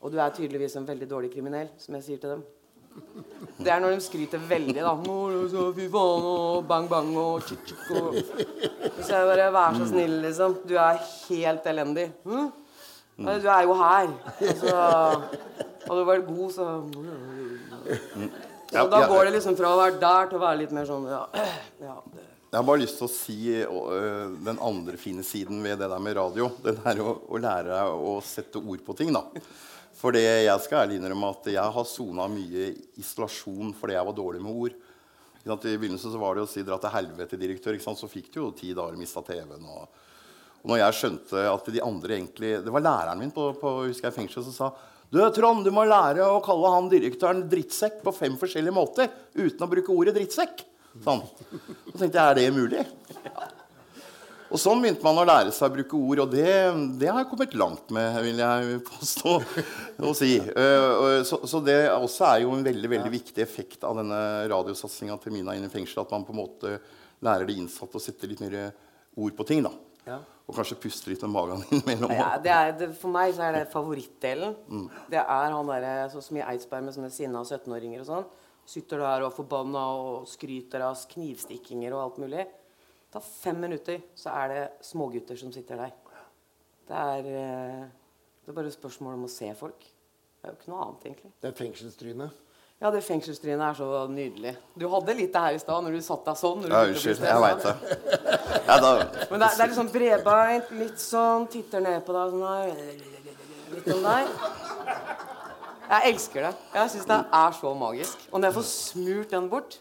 Og 0.00 0.12
du 0.12 0.18
er 0.18 0.30
tydeligvis 0.30 0.76
en 0.76 0.86
veldig 0.86 1.08
dårlig 1.10 1.32
kriminell, 1.32 1.68
som 1.78 1.94
jeg 1.94 2.02
sier 2.02 2.18
til 2.18 2.30
dem. 2.30 2.44
Det 3.58 3.68
er 3.72 3.80
når 3.80 3.90
de 3.94 4.00
skryter 4.00 4.38
veldig, 4.38 4.82
da. 4.84 4.92
Fy 5.76 5.88
faen, 5.92 6.26
og 6.30 6.66
bang, 6.68 6.88
bang 6.88 7.16
og 7.16 7.42
tjuk, 7.44 7.64
tjuk 7.66 7.90
og 7.90 8.14
Så 9.04 9.16
jeg 9.16 9.26
bare 9.26 9.52
Vær 9.52 9.76
så 9.76 9.88
snill, 9.88 10.20
liksom. 10.22 10.58
Du 10.68 10.76
er 10.76 11.00
helt 11.28 11.66
elendig. 11.66 12.12
Hm? 12.24 12.52
Du 13.16 13.48
er 13.48 13.62
jo 13.64 13.74
her. 13.80 14.10
Altså, 14.40 14.76
hadde 15.86 15.98
du 16.00 16.06
vært 16.08 16.26
god, 16.28 16.48
så 16.52 16.64
Så 18.66 18.86
da 18.90 19.02
går 19.08 19.28
det 19.28 19.36
liksom 19.36 19.56
fra 19.56 19.72
å 19.72 19.78
være 19.78 20.00
der 20.02 20.30
til 20.30 20.40
å 20.40 20.42
være 20.42 20.58
litt 20.64 20.72
mer 20.74 20.88
sånn 20.88 21.06
Ja. 21.08 21.26
ja 21.80 22.00
det 22.12 22.24
jeg 22.46 22.62
har 22.62 22.66
bare 22.70 22.80
lyst 22.80 22.96
til 22.96 23.04
å 23.04 23.12
si 23.12 23.36
uh, 23.68 24.30
den 24.46 24.60
andre 24.64 24.96
fine 24.96 25.20
siden 25.26 25.58
ved 25.60 25.80
det 25.82 25.88
der 25.90 26.00
med 26.00 26.14
radio. 26.16 26.46
Den 26.64 26.78
er 26.88 27.02
å, 27.02 27.10
å 27.28 27.40
lære 27.42 27.68
deg 27.68 28.04
å 28.08 28.14
sette 28.24 28.62
ord 28.62 28.80
på 28.86 28.94
ting. 28.96 29.10
da. 29.12 29.26
For 29.98 30.14
det 30.14 30.22
jeg 30.22 30.62
skal 30.64 30.84
ærlig 30.84 30.96
innrømme 31.00 31.32
at 31.34 31.50
jeg 31.52 31.74
har 31.76 31.88
sona 31.90 32.24
mye 32.32 32.70
isolasjon 33.02 33.74
fordi 33.76 33.96
jeg 33.98 34.08
var 34.08 34.16
dårlig 34.16 34.40
med 34.44 34.62
ord. 34.62 34.78
I 35.46 35.76
begynnelsen 35.76 36.14
så 36.14 36.22
var 36.22 36.38
det 36.38 36.46
å 36.46 36.50
si 36.50 36.64
'dra 36.64 36.78
til 36.80 36.94
helvete, 36.94 37.38
direktør'. 37.38 37.76
Så 37.82 38.08
fikk 38.08 38.32
du 38.32 38.40
jo 38.40 38.50
ti 38.56 38.72
dager 38.72 38.96
mista 38.96 39.20
TV-en. 39.26 39.66
Og, 39.66 40.00
og 40.66 40.72
når 40.72 40.80
jeg 40.80 40.98
skjønte 40.98 41.46
at 41.46 41.68
de 41.70 41.82
andre 41.86 42.16
egentlig 42.16 42.48
Det 42.66 42.72
var 42.74 42.82
læreren 42.82 43.20
min 43.22 43.30
på, 43.30 43.52
på 43.60 43.74
husker 43.84 44.08
jeg 44.08 44.16
fengsel 44.16 44.42
som 44.48 44.54
sa 44.56 44.70
du, 45.06 45.20
Trond, 45.30 45.62
du 45.62 45.70
må 45.70 45.84
lære 45.86 46.24
å 46.26 46.40
kalle 46.42 46.72
han 46.72 46.88
direktøren 46.90 47.44
drittsekk 47.46 48.00
på 48.02 48.10
fem 48.10 48.34
forskjellige 48.40 48.74
måter 48.74 49.12
uten 49.36 49.62
å 49.62 49.68
bruke 49.70 49.94
ordet 49.94 50.16
drittsekk. 50.16 50.64
Sånn. 51.04 51.22
Så 51.92 52.00
tenkte 52.00 52.18
jeg 52.18 52.24
er 52.24 52.40
det 52.40 52.46
mulig? 52.56 52.82
Ja. 53.22 53.46
Og 54.50 54.60
sånn 54.62 54.82
begynte 54.82 55.06
man 55.06 55.22
å 55.22 55.26
lære 55.26 55.54
seg 55.54 55.70
å 55.70 55.74
bruke 55.76 55.98
ord, 55.98 56.24
og 56.24 56.34
det, 56.34 56.50
det 56.98 57.08
har 57.10 57.22
jeg 57.22 57.30
kommet 57.30 57.56
langt 57.58 57.94
med, 57.94 58.18
vil 58.26 58.42
jeg 58.42 58.82
påstå 58.90 59.38
å 60.10 60.12
si. 60.18 60.34
Uh, 60.42 61.22
så, 61.26 61.40
så, 61.46 61.62
det 61.62 61.80
også 61.94 62.28
er 62.32 62.44
jo 62.44 62.54
en 62.58 62.66
veldig 62.66 62.92
veldig 62.96 63.14
viktig 63.14 63.46
effekt 63.46 63.86
av 63.86 63.98
denne 64.02 64.20
radiosatsinga 64.50 65.22
til 65.22 65.38
Mina 65.38 65.54
inn 65.54 65.70
i 65.70 65.72
fengsel. 65.72 66.02
At 66.02 66.14
man 66.14 66.26
på 66.26 66.34
en 66.34 66.42
måte 66.42 66.78
lærer 67.26 67.46
de 67.46 67.58
innsatte 67.62 67.98
å 67.98 68.02
sette 68.02 68.26
litt 68.30 68.42
mer 68.42 68.72
ord 69.14 69.38
på 69.38 69.46
ting. 69.46 69.66
da. 69.66 69.74
Ja. 70.06 70.22
Og 70.46 70.54
kanskje 70.54 70.76
puste 70.78 71.10
litt 71.10 71.22
med 71.26 71.32
magen 71.34 71.62
innimellom. 71.66 72.12
Ja, 72.20 72.28
det 72.38 72.52
er, 72.54 72.72
det, 72.78 72.90
for 73.00 73.10
meg 73.10 73.32
så 73.34 73.48
er 73.48 73.56
det 73.58 73.64
favorittdelen. 73.72 74.54
Det 75.10 75.18
er 75.18 75.54
han 75.56 75.72
derre 75.72 75.94
sånn 76.12 76.22
som 76.22 76.38
i 76.38 76.44
Eidsberg 76.44 76.86
med 76.86 76.94
sånne 76.94 77.10
sinna 77.14 77.42
17-åringer 77.42 78.04
og 78.04 78.10
sånn. 78.10 78.28
Sitter 78.66 79.02
der 79.02 79.24
og 79.24 79.32
er 79.32 79.34
forbanna 79.34 79.82
og 79.98 80.30
skryter 80.30 80.86
av 80.86 81.02
knivstikkinger 81.10 81.94
og 81.94 82.04
alt 82.04 82.22
mulig. 82.22 82.46
Ta 83.10 83.22
fem 83.22 83.58
minutter, 83.62 84.00
så 84.18 84.32
er 84.38 84.52
det 84.52 84.62
smågutter 84.86 85.38
som 85.38 85.52
sitter 85.54 85.82
der. 85.82 85.94
Det 86.86 86.94
er, 86.94 87.28
eh, 87.42 87.84
det 88.44 88.50
er 88.52 88.56
bare 88.58 88.70
et 88.70 88.78
spørsmål 88.78 89.18
om 89.18 89.26
å 89.26 89.30
se 89.30 89.50
folk. 89.58 89.82
Det 89.82 90.46
er 90.46 90.52
jo 90.54 90.58
ikke 90.60 90.70
noe 90.70 90.82
annet, 90.84 91.06
egentlig. 91.10 91.32
Det 91.42 91.50
er 91.50 91.58
fengselstryne. 91.58 92.30
Ja, 92.76 92.90
det 92.92 93.00
fengselstrynet 93.06 93.62
er 93.64 93.76
så 93.78 94.02
nydelig. 94.12 94.52
Du 94.76 94.84
hadde 94.92 95.14
litt 95.16 95.32
det 95.32 95.42
her 95.46 95.56
i 95.56 95.60
stad 95.60 95.84
når 95.84 95.96
du 95.96 96.02
satt 96.04 96.26
deg 96.26 96.36
sånn. 96.36 96.66
Ja, 96.68 96.82
unnskyld. 96.84 97.22
Jeg 97.24 97.44
veit 97.44 97.62
det. 97.64 97.76
Ja, 98.66 98.76
da, 98.82 98.90
Men 99.30 99.40
det 99.40 99.46
er, 99.46 99.54
det 99.54 99.62
er 99.62 99.70
litt 99.70 99.78
sånn 99.78 99.92
bredbeint, 99.94 100.74
litt 100.80 101.00
sånn, 101.00 101.46
titter 101.52 101.84
ned 101.86 102.04
på 102.04 102.16
deg 102.16 102.34
sånn 102.34 102.44
her. 102.50 102.74
Litt 103.72 103.88
sånn 103.88 104.04
der. 104.04 104.28
Jeg 105.86 106.12
elsker 106.12 106.48
det. 106.48 106.52
Jeg 106.74 106.92
syns 106.92 107.08
det 107.08 107.18
er 107.40 107.56
så 107.60 107.72
magisk. 107.78 108.28
Og 108.32 108.42
når 108.42 108.50
jeg 108.50 108.58
får 108.58 108.68
smurt 108.72 109.32
den 109.32 109.48
bort 109.52 109.80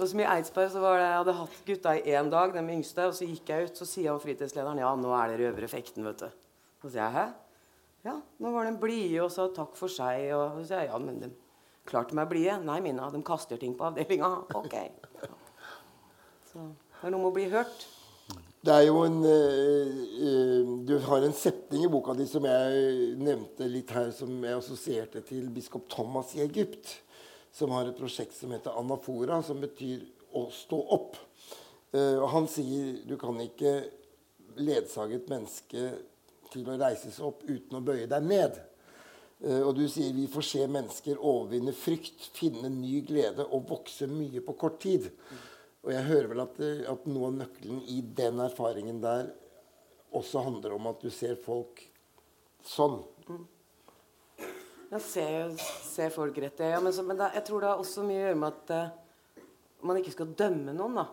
og 0.00 0.08
som 0.08 0.20
I 0.22 0.28
Eidsberg 0.32 0.70
så 0.72 0.80
var 0.80 0.96
det, 0.96 1.04
jeg 1.04 1.18
hadde 1.18 1.32
hatt 1.36 1.56
gutta 1.66 1.92
i 1.98 2.12
én 2.16 2.30
dag, 2.32 2.54
den 2.54 2.70
yngste, 2.72 3.04
og 3.10 3.16
så 3.16 3.26
gikk 3.28 3.50
jeg 3.52 3.66
ut, 3.68 3.76
så 3.76 3.84
sier 3.84 4.08
han 4.08 4.22
fritidslederen 4.22 4.80
ja, 4.80 4.94
nå 4.96 5.10
er 5.12 5.28
det 5.28 5.42
røvereffekten, 5.42 6.06
vet 6.08 6.22
du. 6.22 6.38
Så 6.80 6.92
sier 6.94 7.02
jeg 7.02 7.16
hæ? 7.18 7.24
Ja, 8.08 8.14
nå 8.40 8.52
var 8.54 8.64
den 8.64 8.78
blide 8.80 9.26
og 9.26 9.28
sa 9.34 9.44
takk 9.52 9.76
for 9.76 9.92
seg. 9.92 10.30
Og 10.32 10.62
så 10.62 10.70
sier 10.70 10.86
jeg 10.86 10.88
ja, 10.88 11.00
men 11.04 11.34
klart 11.88 12.12
de 12.12 12.18
er 12.20 12.28
blide. 12.28 12.58
Nei, 12.66 12.80
Mina, 12.84 13.08
de 13.12 13.22
kaster 13.26 13.60
ting 13.60 13.76
på 13.78 13.88
avdelinga. 13.88 14.30
Ok. 14.58 14.76
Så 16.50 16.66
det 16.66 17.08
er 17.08 17.14
noe 17.14 17.22
med 17.22 17.30
å 17.30 17.36
bli 17.36 17.48
hørt. 17.52 17.86
Det 18.60 18.74
er 18.74 18.82
jo 18.90 18.98
en 19.06 19.22
eh, 19.24 20.00
eh, 20.20 20.72
Du 20.84 20.98
har 21.06 21.24
en 21.24 21.32
setning 21.32 21.86
i 21.86 21.88
boka 21.88 22.12
di 22.12 22.26
som 22.28 22.44
jeg 22.44 23.14
nevnte 23.16 23.68
litt 23.70 23.92
her, 23.96 24.10
som 24.12 24.34
jeg 24.44 24.58
assosierte 24.58 25.22
til 25.24 25.46
biskop 25.54 25.86
Thomas 25.88 26.34
i 26.36 26.42
Egypt, 26.44 26.98
som 27.56 27.72
har 27.72 27.88
et 27.88 27.96
prosjekt 27.96 28.36
som 28.36 28.52
heter 28.52 28.76
Anafora, 28.76 29.40
som 29.42 29.62
betyr 29.64 30.04
å 30.36 30.44
stå 30.52 30.82
opp. 30.92 31.16
Eh, 31.94 32.18
og 32.20 32.28
han 32.34 32.50
sier 32.52 33.00
du 33.08 33.16
kan 33.20 33.40
ikke 33.40 33.78
ledsage 34.60 35.16
et 35.16 35.32
menneske 35.32 35.86
til 36.52 36.68
å 36.68 36.76
reise 36.76 37.08
seg 37.14 37.30
opp 37.30 37.46
uten 37.48 37.78
å 37.78 37.84
bøye 37.86 38.10
deg 38.10 38.28
ned. 38.28 38.60
Eh, 39.40 39.60
og 39.64 39.74
du 39.78 39.86
sier 39.88 40.12
vi 40.16 40.26
får 40.30 40.46
se 40.46 40.66
mennesker 40.68 41.20
overvinne 41.20 41.72
frykt, 41.76 42.28
finne 42.36 42.68
ny 42.72 43.00
glede 43.08 43.46
og 43.46 43.68
vokse 43.70 44.08
mye 44.10 44.42
på 44.44 44.56
kort 44.60 44.80
tid. 44.84 45.08
Og 45.80 45.94
jeg 45.94 46.08
hører 46.10 46.28
vel 46.32 46.42
at, 46.44 46.58
at 46.92 47.06
noe 47.08 47.30
av 47.30 47.38
nøkkelen 47.38 47.80
i 47.88 48.02
den 48.16 48.42
erfaringen 48.44 49.00
der 49.00 49.30
også 50.16 50.42
handler 50.44 50.74
om 50.76 50.90
at 50.90 51.00
du 51.00 51.08
ser 51.14 51.38
folk 51.40 51.80
sånn. 52.66 52.98
Jeg 54.90 55.02
ser, 55.06 55.54
ser 55.86 56.10
folk 56.12 56.36
rett 56.42 56.60
i 56.60 56.66
øya, 56.66 56.82
men, 56.82 56.92
så, 56.92 57.04
men 57.06 57.16
da, 57.20 57.30
jeg 57.36 57.46
tror 57.46 57.62
det 57.62 57.70
har 57.70 57.80
også 57.80 58.04
mye 58.04 58.18
å 58.18 58.26
gjøre 58.26 58.40
med 58.42 58.56
at 58.58 58.72
eh, 58.74 59.46
man 59.86 60.00
ikke 60.00 60.12
skal 60.16 60.34
dømme 60.36 60.74
noen. 60.76 60.98
da. 60.98 61.06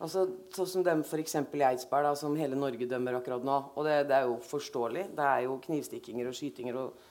Altså, 0.00 0.24
Sånn 0.54 0.68
som 0.70 0.84
dem 0.86 1.02
f.eks. 1.04 1.34
i 1.36 1.64
Eidsberg, 1.66 2.06
da, 2.06 2.14
som 2.16 2.38
hele 2.38 2.56
Norge 2.56 2.88
dømmer 2.88 3.18
akkurat 3.18 3.44
nå. 3.44 3.56
Og 3.74 3.84
det, 3.84 3.98
det 4.08 4.16
er 4.16 4.30
jo 4.30 4.38
forståelig. 4.46 5.10
Det 5.18 5.26
er 5.26 5.42
jo 5.44 5.58
knivstikkinger 5.66 6.30
og 6.30 6.38
skytinger 6.38 6.78
og 6.80 7.02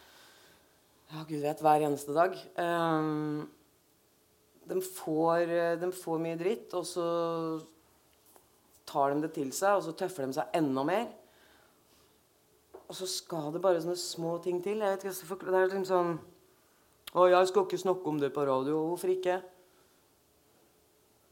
ja, 1.09 1.23
gud 1.25 1.41
vet, 1.41 1.61
hver 1.65 1.85
eneste 1.87 2.13
dag. 2.13 2.35
Um, 2.61 3.47
de, 4.69 4.81
får, 4.81 5.49
eh, 5.49 5.75
de 5.81 5.89
får 5.95 6.19
mye 6.21 6.37
dritt, 6.37 6.73
og 6.77 6.85
så 6.85 7.05
tar 8.89 9.13
de 9.13 9.23
det 9.25 9.31
til 9.33 9.49
seg, 9.53 9.77
og 9.77 9.85
så 9.85 9.95
tøffer 9.97 10.27
de 10.27 10.37
seg 10.37 10.59
enda 10.59 10.83
mer. 10.85 11.07
Og 12.89 12.97
så 12.97 13.07
skal 13.09 13.51
det 13.53 13.61
bare 13.61 13.81
sånne 13.81 13.97
små 13.97 14.37
ting 14.43 14.61
til. 14.65 14.81
Jeg 14.81 14.97
vet 14.97 15.05
ikke, 15.09 15.45
Det 15.45 15.55
er 15.55 15.67
liksom 15.69 15.85
sånn 15.85 16.19
Å, 17.09 17.25
jeg 17.25 17.47
skal 17.49 17.65
ikke 17.65 17.77
snakke 17.81 18.05
om 18.05 18.19
det 18.21 18.29
på 18.33 18.45
radio. 18.45 18.83
Hvorfor 18.91 19.09
ikke? 19.09 19.39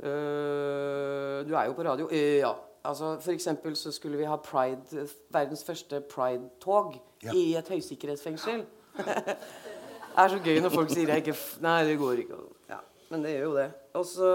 Uh, 0.02 1.46
du 1.46 1.54
er 1.54 1.68
jo 1.70 1.76
på 1.78 1.86
radio. 1.86 2.08
Uh, 2.10 2.40
ja. 2.42 2.56
Altså, 2.82 3.20
for 3.22 3.32
eksempel 3.32 3.76
så 3.78 3.92
skulle 3.94 4.18
vi 4.18 4.26
ha 4.26 4.40
pride, 4.42 5.06
verdens 5.30 5.64
første 5.66 6.02
pride-tog 6.02 6.96
i 7.34 7.54
et 7.60 7.70
høysikkerhetsfengsel. 7.70 8.66
Det 8.98 10.24
er 10.24 10.34
så 10.34 10.42
gøy 10.42 10.60
når 10.64 10.74
folk 10.74 10.94
sier 10.94 11.14
jeg 11.14 11.24
ikke 11.24 11.38
Nei, 11.66 11.78
det 11.88 11.96
går 12.02 12.24
ikke. 12.24 12.42
Ja, 12.72 12.82
men 13.12 13.24
det 13.26 13.36
gjør 13.36 13.48
jo 13.48 13.56
det. 13.58 13.70
Og 13.98 14.06
så 14.10 14.34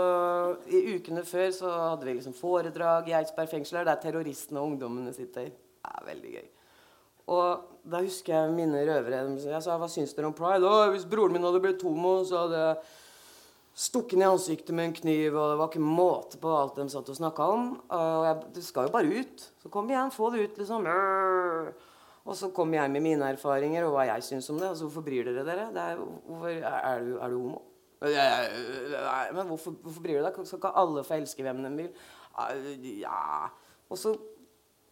I 0.70 0.82
ukene 0.96 1.26
før 1.26 1.52
så 1.54 1.74
hadde 1.90 2.08
vi 2.08 2.16
liksom 2.16 2.36
foredrag 2.38 3.10
i 3.10 3.16
Eidsberg 3.18 3.50
fengsel, 3.50 3.82
der 3.86 4.00
terroristene 4.02 4.62
og 4.62 4.72
ungdommene 4.72 5.14
sitter. 5.16 5.52
Det 5.52 5.92
er 5.92 6.08
veldig 6.08 6.34
gøy. 6.38 6.50
Og 7.32 7.68
da 7.92 8.00
husker 8.02 8.34
jeg 8.34 8.54
mine 8.54 8.82
røvere 8.86 9.22
Jeg 9.38 9.62
sa 9.62 9.76
hva 9.78 9.88
syns 9.90 10.14
dere 10.16 10.28
om 10.30 10.34
pride? 10.36 10.66
Å, 10.66 10.90
hvis 10.94 11.06
broren 11.08 11.36
min 11.36 11.46
hadde 11.46 11.62
blitt 11.62 11.82
homo, 11.86 12.20
så 12.26 12.44
hadde 12.44 12.62
jeg 12.62 12.82
stukket 13.86 14.20
i 14.20 14.26
ansiktet 14.26 14.74
med 14.76 14.90
en 14.90 14.96
kniv, 14.96 15.36
og 15.36 15.52
det 15.52 15.60
var 15.60 15.70
ikke 15.70 15.84
måte 15.84 16.40
på 16.42 16.50
alt 16.52 16.76
de 16.76 16.88
satt 16.92 17.08
og 17.08 17.18
snakka 17.18 17.46
om. 17.54 17.70
Og 17.88 18.26
jeg, 18.28 18.50
det 18.58 18.64
skal 18.66 18.88
jo 18.88 18.94
bare 18.94 19.22
ut. 19.22 19.46
Så 19.62 19.72
kom 19.72 19.90
igjen, 19.90 20.12
få 20.14 20.32
det 20.34 20.46
ut, 20.46 20.60
liksom. 20.60 20.88
Og 22.22 22.36
så 22.38 22.52
kom 22.54 22.74
jeg 22.74 22.90
med 22.92 23.02
mine 23.02 23.28
erfaringer 23.34 23.86
og 23.86 23.96
hva 23.96 24.06
jeg 24.12 24.26
syns 24.28 24.50
om 24.52 24.60
det. 24.60 24.70
Og 24.70 24.78
så 24.78 24.86
hvorfor 24.86 25.04
bryr 25.06 25.26
dere 25.26 25.44
dere? 25.46 25.68
Er, 25.74 26.02
hvorfor, 26.28 26.50
er, 26.54 27.06
du, 27.06 27.14
er 27.18 27.32
du 27.32 27.38
homo? 27.40 27.62
Nei, 28.02 29.26
men 29.34 29.46
hvorfor, 29.46 29.74
hvorfor 29.82 30.04
bryr 30.04 30.20
du 30.20 30.26
deg? 30.26 30.38
Skal 30.46 30.60
ikke 30.60 30.74
alle 30.82 31.04
få 31.06 31.18
elske 31.18 31.46
hvem 31.46 31.62
de 31.66 31.72
vil? 31.78 31.90
Ja 33.02 33.50
Og 33.92 33.98
så 34.00 34.14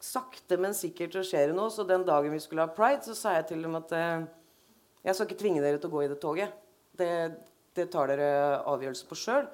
sakte, 0.00 0.58
men 0.60 0.74
sikkert 0.76 1.14
så 1.16 1.22
skjer 1.26 1.50
det 1.50 1.56
noe. 1.58 1.70
Så 1.72 1.86
den 1.88 2.06
dagen 2.08 2.34
vi 2.34 2.42
skulle 2.42 2.66
ha 2.66 2.74
pride, 2.74 3.04
så 3.06 3.16
sa 3.16 3.36
jeg 3.38 3.50
til 3.52 3.62
dem 3.66 3.78
at 3.78 3.94
eh, 3.96 4.26
jeg 5.06 5.16
skal 5.16 5.28
ikke 5.28 5.40
tvinge 5.42 5.62
dere 5.64 5.80
til 5.80 5.90
å 5.90 5.94
gå 5.94 6.04
i 6.04 6.10
det 6.10 6.18
toget. 6.22 6.56
Det, 6.98 7.10
det 7.76 7.86
tar 7.92 8.10
dere 8.10 8.60
avgjørelse 8.68 9.06
på 9.08 9.18
sjøl. 9.18 9.46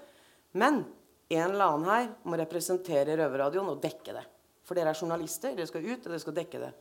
Men 0.57 0.85
en 1.29 1.51
eller 1.51 1.67
annen 1.67 1.91
her 1.91 2.09
må 2.25 2.39
representere 2.39 3.19
Røverradioen 3.19 3.73
og 3.75 3.83
dekke 3.83 4.17
det. 4.17 4.25
For 4.67 4.79
dere 4.79 4.95
er 4.95 4.99
journalister, 4.99 5.55
dere 5.55 5.69
skal 5.69 5.87
ut, 5.87 6.01
og 6.01 6.11
dere 6.11 6.23
skal 6.23 6.37
dekke 6.37 6.63
det. 6.63 6.73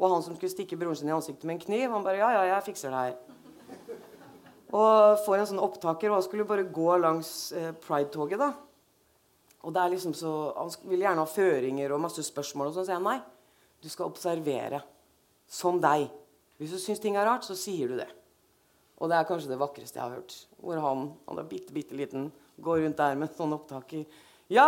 Og 0.00 0.10
han 0.10 0.24
som 0.24 0.34
skulle 0.34 0.52
stikke 0.52 0.78
broren 0.78 0.98
sin 0.98 1.10
i 1.10 1.14
ansiktet 1.14 1.46
med 1.46 1.58
en 1.58 1.64
kniv, 1.66 1.86
han 1.92 2.04
bare 2.06 2.20
Ja, 2.20 2.30
ja, 2.34 2.44
jeg 2.54 2.66
fikser 2.70 2.94
det 2.94 3.02
her. 3.04 3.16
Og 4.74 5.20
får 5.22 5.38
en 5.38 5.50
sånn 5.52 5.62
opptaker, 5.62 6.10
og 6.10 6.18
han 6.18 6.26
skulle 6.26 6.46
bare 6.48 6.66
gå 6.66 6.96
langs 6.98 7.52
eh, 7.54 7.70
Pride-toget, 7.84 8.40
da. 8.40 8.50
Og 9.64 9.72
det 9.72 9.80
er 9.80 9.92
liksom 9.94 10.16
så, 10.18 10.32
Han 10.58 10.72
vil 10.90 11.04
gjerne 11.04 11.22
ha 11.22 11.30
føringer 11.30 11.94
og 11.94 12.02
masse 12.02 12.24
spørsmål. 12.26 12.68
Og 12.68 12.74
sånn, 12.74 12.84
så 12.84 12.90
sier 12.90 12.98
jeg 12.98 13.06
nei. 13.06 13.20
Du 13.84 13.88
skal 13.92 14.10
observere. 14.10 14.82
Som 15.48 15.78
deg. 15.80 16.08
Hvis 16.58 16.74
du 16.74 16.80
syns 16.82 17.02
ting 17.02 17.16
er 17.16 17.28
rart, 17.28 17.46
så 17.46 17.56
sier 17.58 17.90
du 17.90 17.98
det. 18.00 18.10
Og 18.98 19.10
det 19.10 19.16
er 19.18 19.28
kanskje 19.28 19.50
det 19.52 19.60
vakreste 19.60 19.98
jeg 20.00 20.04
har 20.04 20.18
hørt. 20.18 20.36
Hvor 20.62 20.80
han, 20.80 21.08
han 21.28 21.40
er 21.40 21.48
bitte, 21.48 21.74
bitte 21.74 21.96
liten, 21.98 22.28
går 22.62 22.84
rundt 22.84 23.00
der 23.00 23.18
med 23.18 23.34
sånn 23.36 23.54
opptaker. 23.56 24.04
Ja, 24.52 24.66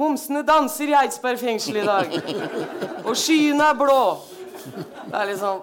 homsene 0.00 0.42
danser 0.46 0.90
i 0.90 0.96
Eidsberg 1.04 1.38
fengsel 1.40 1.78
i 1.82 1.86
dag. 1.86 2.14
Og 3.04 3.14
skyene 3.18 3.70
er 3.70 3.78
blå. 3.78 3.98
Det 4.64 5.14
er 5.20 5.28
liksom 5.30 5.62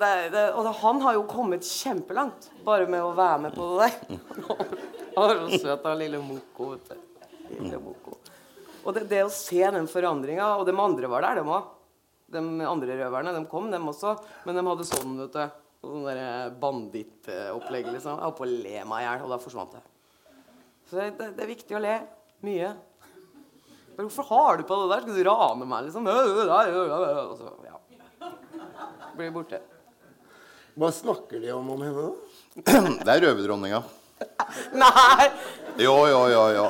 det, 0.00 0.08
er- 0.08 0.30
det, 0.32 0.42
Og 0.56 0.64
det, 0.66 0.72
han 0.80 1.00
har 1.04 1.14
jo 1.18 1.22
kommet 1.30 1.66
kjempelangt 1.68 2.48
bare 2.66 2.86
med 2.90 3.02
å 3.04 3.12
være 3.14 3.38
med 3.44 3.54
på 3.54 3.68
det 3.78 3.90
der. 3.92 4.20
Han 5.12 5.28
er 5.28 5.40
så 5.52 5.58
søt, 5.60 5.82
han 5.84 5.98
lille 6.00 6.16
Moko. 6.24 6.70
vet 6.72 6.86
du. 6.88 7.26
Lille 7.58 7.76
Moko. 7.84 8.14
Og 8.86 8.94
det, 8.96 9.02
det 9.10 9.18
å 9.26 9.28
se 9.28 9.58
den 9.74 9.84
forandringa 9.86 10.46
Og 10.56 10.64
de 10.64 10.72
andre 10.80 11.10
var 11.12 11.20
der, 11.26 11.42
de 11.42 11.52
òg. 11.52 11.66
De 12.32 12.40
andre 12.64 12.96
røverne 12.96 13.34
de 13.36 13.42
kom, 13.50 13.66
dem 13.70 13.90
også. 13.92 14.14
Men 14.48 14.56
de 14.56 14.64
hadde 14.70 14.86
sånn, 14.88 15.12
vet 15.20 15.36
du. 15.36 15.58
Sånn 15.84 16.06
der 16.08 16.54
bandittopplegg, 16.62 17.90
liksom. 17.92 18.16
Jeg 18.16 18.24
holdt 18.24 18.38
på 18.40 18.46
å 18.46 18.50
le 18.54 18.84
meg 18.88 19.02
i 19.02 19.06
hjel, 19.10 19.26
og 19.26 19.34
da 19.34 19.38
forsvant 19.42 19.76
det. 19.76 19.82
Så 20.88 20.96
det, 20.96 21.06
det, 21.20 21.28
det 21.36 21.44
er 21.44 21.50
viktig 21.52 21.76
å 21.76 21.82
le. 21.84 21.94
Mye. 22.48 22.72
Men 23.96 24.08
hvorfor 24.08 24.28
har 24.30 24.58
du 24.58 24.64
på 24.68 24.78
det 24.80 24.88
der? 24.92 25.04
Skal 25.04 25.18
du 25.18 25.24
rane 25.28 25.68
meg, 25.68 25.88
liksom? 25.88 26.06
Og 26.08 27.34
så, 27.38 27.52
ja. 27.66 28.30
Blir 29.16 29.34
borte. 29.34 29.60
Hva 30.78 30.88
snakker 30.96 31.42
de 31.42 31.50
om 31.52 31.68
om 31.74 31.82
henne, 31.84 32.06
da? 32.06 32.12
det 33.04 33.12
er 33.12 33.26
røverdronninga. 33.26 33.82
Nei! 34.82 35.26
Jo, 35.82 35.96
jo, 36.08 36.22
jo. 36.32 36.46
jo. 36.56 36.64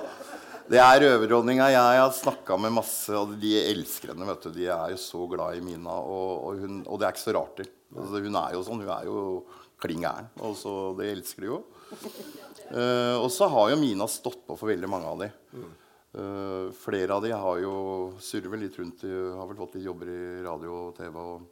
Det 0.73 0.81
er 0.83 1.03
røverdronninga. 1.05 1.69
Jeg 1.71 2.01
har 2.01 2.15
snakka 2.17 2.57
med 2.59 2.75
masse, 2.75 3.15
og 3.15 3.37
de 3.43 3.55
elsker 3.61 4.15
henne. 4.15 4.27
vet 4.33 4.49
du. 4.49 4.51
De 4.57 4.67
er 4.75 4.95
jo 4.95 5.01
så 5.01 5.27
glad 5.31 5.59
i 5.59 5.63
Mina, 5.65 5.95
og, 6.01 6.33
og, 6.49 6.63
hun, 6.65 6.81
og 6.87 6.99
det 6.99 7.09
er 7.09 7.15
ikke 7.15 7.27
så 7.27 7.37
rart. 7.39 7.63
det. 7.63 7.69
Altså, 7.93 8.23
hun 8.25 8.41
er 8.41 8.57
jo 8.57 8.65
sånn. 8.67 8.83
Hun 8.83 8.95
er 8.97 9.07
jo 9.11 9.23
klin 9.83 10.03
gæren. 10.03 10.31
Og 10.43 10.57
så 10.59 10.75
det 10.99 11.13
elsker 11.13 11.47
de 11.47 11.53
jo. 11.53 11.61
Uh, 12.73 13.21
og 13.21 13.29
så 13.35 13.47
har 13.53 13.71
jo 13.71 13.79
Mina 13.79 14.09
stått 14.11 14.43
på 14.49 14.57
for 14.57 14.73
veldig 14.73 14.91
mange 14.91 15.11
av 15.11 15.23
de. 15.23 15.31
Eh, 16.13 16.73
flere 16.77 17.15
av 17.15 17.23
de 17.25 17.33
har 17.33 17.59
jo 17.63 17.75
surrer 18.21 18.61
litt 18.61 18.77
rundt. 18.79 19.01
De 19.01 19.13
har 19.33 19.49
vel 19.49 19.57
fått 19.57 19.79
litt 19.79 19.87
jobber 19.89 20.11
i 20.13 20.23
radio 20.45 20.79
og 20.89 20.97
TV. 20.97 21.19
og 21.19 21.49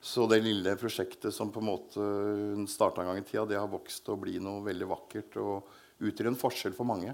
så 0.00 0.24
det 0.26 0.40
lille 0.40 0.78
prosjektet 0.80 1.34
som 1.34 1.50
på 1.52 1.60
en 1.60 1.68
måte 1.68 2.00
hun 2.00 2.64
starta 2.66 3.02
en 3.02 3.10
gang 3.10 3.18
i 3.20 3.24
tida, 3.26 3.44
det 3.44 3.58
har 3.60 3.68
vokst 3.68 4.06
til 4.06 4.14
å 4.14 4.20
noe 4.40 4.64
veldig 4.64 4.86
vakkert 4.88 5.36
og 5.36 5.68
utgjør 6.00 6.30
en 6.30 6.38
forskjell 6.40 6.72
for 6.72 6.88
mange. 6.88 7.12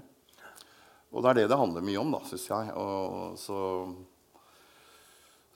Og 1.11 1.19
det 1.19 1.29
er 1.29 1.39
det 1.41 1.49
det 1.51 1.59
handler 1.59 1.83
mye 1.83 1.99
om, 1.99 2.13
da, 2.15 2.21
syns 2.29 2.47
jeg. 2.47 2.71
Og 2.79 3.35
så 3.41 3.59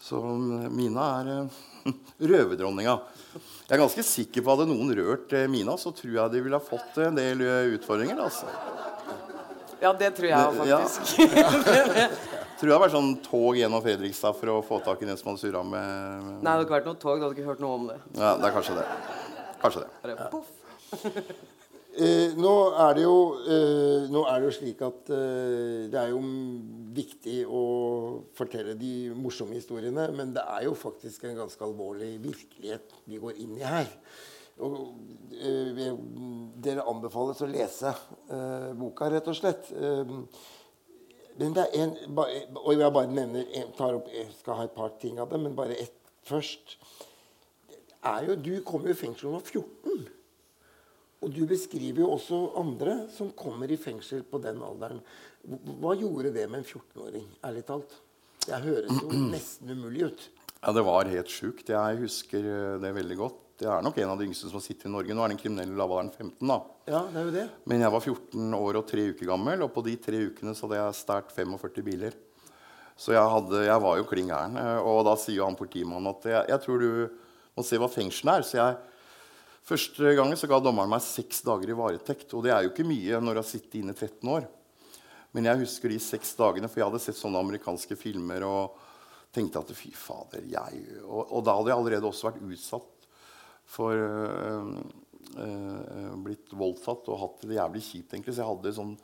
Så 0.01 0.17
Mina 0.73 1.03
er 1.21 1.27
uh, 1.45 1.59
røverdronninga. 2.31 2.95
Jeg 3.69 3.75
er 3.75 3.83
ganske 3.83 4.03
sikker 4.03 4.41
på 4.41 4.51
at 4.51 4.63
hadde 4.63 4.73
noen 4.73 4.95
rørt 4.97 5.33
eh, 5.37 5.47
Mina, 5.47 5.77
så 5.77 5.93
tror 5.93 6.15
jeg 6.17 6.33
de 6.33 6.41
ville 6.41 6.57
ha 6.57 6.69
fått 6.71 6.97
en 7.05 7.15
del 7.15 7.45
utfordringer. 7.77 8.17
Altså. 8.19 8.49
Ja, 9.81 9.91
det 9.97 10.11
tror 10.17 10.29
jeg 10.29 10.69
ja. 10.69 10.79
faktisk. 10.85 11.21
Tror 12.61 12.69
det 12.69 12.75
det 12.75 12.81
vært 12.83 12.93
sånn 12.93 13.13
tog 13.25 13.55
gjennom 13.57 13.81
Fredrikstad 13.81 14.35
for 14.37 14.51
å 14.53 14.59
få 14.61 14.77
tak 14.85 14.99
i 15.01 15.07
den 15.09 15.17
som 15.17 15.31
hadde 15.31 15.41
surra 15.41 15.63
med 15.65 16.27
Nei, 16.27 16.43
det 16.43 16.51
hadde 16.51 16.65
ikke 16.67 16.75
vært 16.75 16.89
noe 16.91 16.99
tog. 17.01 17.15
Du 17.17 17.25
hadde 17.25 17.33
ikke 17.33 17.47
hørt 17.47 17.63
noe 17.63 17.77
om 17.79 17.87
det. 17.89 17.95
Ja, 18.19 18.35
det 18.37 18.45
er 18.51 18.53
kanskje 18.53 18.75
det. 18.77 18.83
Kanskje 19.63 19.87
det. 19.87 20.13
Ja. 20.13 20.29
Eh, 21.91 22.37
nå, 22.39 22.51
er 22.79 22.93
det 22.95 23.01
jo, 23.03 23.15
eh, 23.51 24.05
nå 24.07 24.21
er 24.31 24.37
det 24.39 24.45
jo 24.47 24.51
slik 24.55 24.79
at 24.87 25.09
eh, 25.11 25.89
det 25.91 25.97
er 25.99 26.13
jo 26.13 26.21
viktig 26.95 27.41
å 27.51 27.63
fortelle 28.37 28.77
de 28.79 29.09
morsomme 29.11 29.57
historiene, 29.57 30.05
men 30.15 30.31
det 30.31 30.45
er 30.55 30.69
jo 30.69 30.71
faktisk 30.79 31.25
en 31.27 31.41
ganske 31.41 31.65
alvorlig 31.67 32.13
virkelighet 32.23 32.95
vi 33.11 33.19
går 33.19 33.43
inn 33.43 33.59
i 33.59 33.67
her. 33.67 33.91
Og, 34.59 34.75
eh, 35.33 35.83
dere 36.61 36.85
anbefales 36.89 37.41
å 37.41 37.49
lese 37.49 37.93
eh, 38.29 38.71
boka, 38.77 39.09
rett 39.09 39.29
og 39.31 39.37
slett. 39.37 39.71
Eh, 39.71 40.15
men 41.39 41.55
det 41.55 41.63
er 41.71 41.85
en, 41.85 41.95
og 42.19 42.73
jeg 42.75 42.93
bare 42.93 43.09
nevner 43.09 43.47
tar 43.77 43.95
opp, 43.97 44.09
jeg 44.11 44.27
skal 44.35 44.59
ha 44.59 44.67
et 44.67 44.75
par 44.75 44.91
ting 45.01 45.17
av 45.21 45.31
det, 45.31 45.39
men 45.41 45.55
bare 45.57 45.77
ett 45.79 45.95
først. 46.27 46.75
Jo, 48.27 48.35
du 48.35 48.55
kom 48.65 48.85
jo 48.85 48.93
i 48.93 48.97
fengsel 48.97 49.29
da 49.29 49.31
du 49.31 49.37
var 49.37 49.47
14. 49.47 50.09
Og 51.21 51.33
du 51.35 51.43
beskriver 51.49 52.01
jo 52.01 52.11
også 52.15 52.39
andre 52.57 52.95
som 53.13 53.29
kommer 53.37 53.69
i 53.71 53.77
fengsel 53.77 54.23
på 54.25 54.39
den 54.41 54.61
alderen. 54.65 55.01
Hva 55.81 55.93
gjorde 55.97 56.33
det 56.33 56.47
med 56.49 56.63
en 56.63 56.67
14-åring, 56.67 57.27
ærlig 57.45 57.65
talt? 57.67 57.93
Det 58.41 58.57
høres 58.63 59.01
jo 59.03 59.09
nesten 59.29 59.69
umulig 59.69 60.07
ut. 60.09 60.23
Ja, 60.61 60.73
Det 60.73 60.83
var 60.85 61.09
helt 61.09 61.29
sjukt. 61.29 61.69
Jeg 61.69 62.01
husker 62.01 62.45
eh, 62.45 62.79
det 62.81 62.93
veldig 62.97 63.17
godt. 63.17 63.39
Jeg 63.61 63.69
er 63.69 63.83
nok 63.85 63.97
en 64.01 64.09
av 64.09 64.17
de 64.17 64.25
yngste 64.25 64.47
som 64.49 64.57
har 64.57 64.63
sittet 64.65 64.87
i 64.87 64.89
Norge. 64.89 65.13
Nå 65.13 65.21
er 65.21 65.29
den 65.35 65.37
kriminelle 65.37 65.75
lavalderen 65.77 66.09
15. 66.09 66.47
da. 66.49 66.55
Ja, 66.89 67.01
det 67.13 67.19
er 67.19 67.27
jo 67.27 67.33
det. 67.35 67.43
Men 67.69 67.83
jeg 67.85 67.93
var 67.93 68.01
14 68.01 68.55
år 68.57 68.77
og 68.79 68.87
tre 68.89 69.03
uker 69.11 69.27
gammel, 69.29 69.61
og 69.61 69.73
på 69.75 69.83
de 69.85 69.91
tre 70.01 70.21
ukene 70.31 70.53
så 70.57 70.65
hadde 70.65 70.79
jeg 70.79 70.95
stært 70.97 71.33
45 71.35 71.83
biler. 71.85 72.15
Så 72.97 73.13
jeg, 73.13 73.21
hadde, 73.21 73.59
jeg 73.67 73.83
var 73.83 73.99
jo 73.99 74.07
klin 74.09 74.31
gæren. 74.31 74.57
Og 74.81 75.03
da 75.05 75.13
sier 75.13 75.37
jo 75.37 75.45
han 75.45 75.57
politimannen 75.59 76.09
at 76.09 76.25
jeg, 76.31 76.47
jeg 76.49 76.63
tror 76.63 76.81
du 76.81 76.89
må 77.53 77.65
se 77.67 77.77
hva 77.81 77.89
fengselet 77.93 78.33
er. 78.33 78.47
Så 78.49 78.57
jeg, 78.57 79.27
første 79.69 80.13
gangen 80.17 80.41
så 80.41 80.49
ga 80.49 80.57
dommeren 80.65 80.89
meg 80.89 81.05
seks 81.05 81.43
dager 81.45 81.69
i 81.69 81.77
varetekt. 81.77 82.33
Og 82.33 82.47
det 82.47 82.55
er 82.55 82.65
jo 82.65 82.71
ikke 82.73 82.87
mye 82.89 83.19
når 83.21 83.37
du 83.37 83.41
har 83.43 83.49
sittet 83.51 83.77
inne 83.83 83.93
i 83.93 83.99
13 83.99 84.31
år. 84.39 84.47
Men 85.37 85.51
jeg 85.51 85.61
husker 85.61 85.93
de 85.93 85.99
seks 86.01 86.33
dagene, 86.39 86.65
for 86.65 86.81
jeg 86.81 86.89
hadde 86.89 87.03
sett 87.05 87.19
sånne 87.19 87.45
amerikanske 87.45 87.99
filmer 87.99 88.41
og 88.47 88.81
tenkte 89.31 89.61
at 89.61 89.69
fy 89.77 89.93
fader, 89.95 90.49
jeg 90.49 90.81
Og, 91.05 91.29
og 91.29 91.45
da 91.45 91.53
hadde 91.55 91.71
jeg 91.71 91.77
allerede 91.77 92.09
også 92.09 92.31
vært 92.31 92.41
utsatt 92.49 92.90
for 93.69 93.95
øh, 93.95 94.71
øh, 95.37 96.15
Blitt 96.25 96.53
voldtatt 96.57 97.09
og 97.11 97.21
hatt 97.21 97.45
det 97.47 97.57
jævlig 97.59 97.83
kjipt, 97.85 98.13
egentlig. 98.13 98.35
Så 98.35 98.43
jeg 98.43 98.51
hadde 98.51 98.77
sånn 98.77 98.95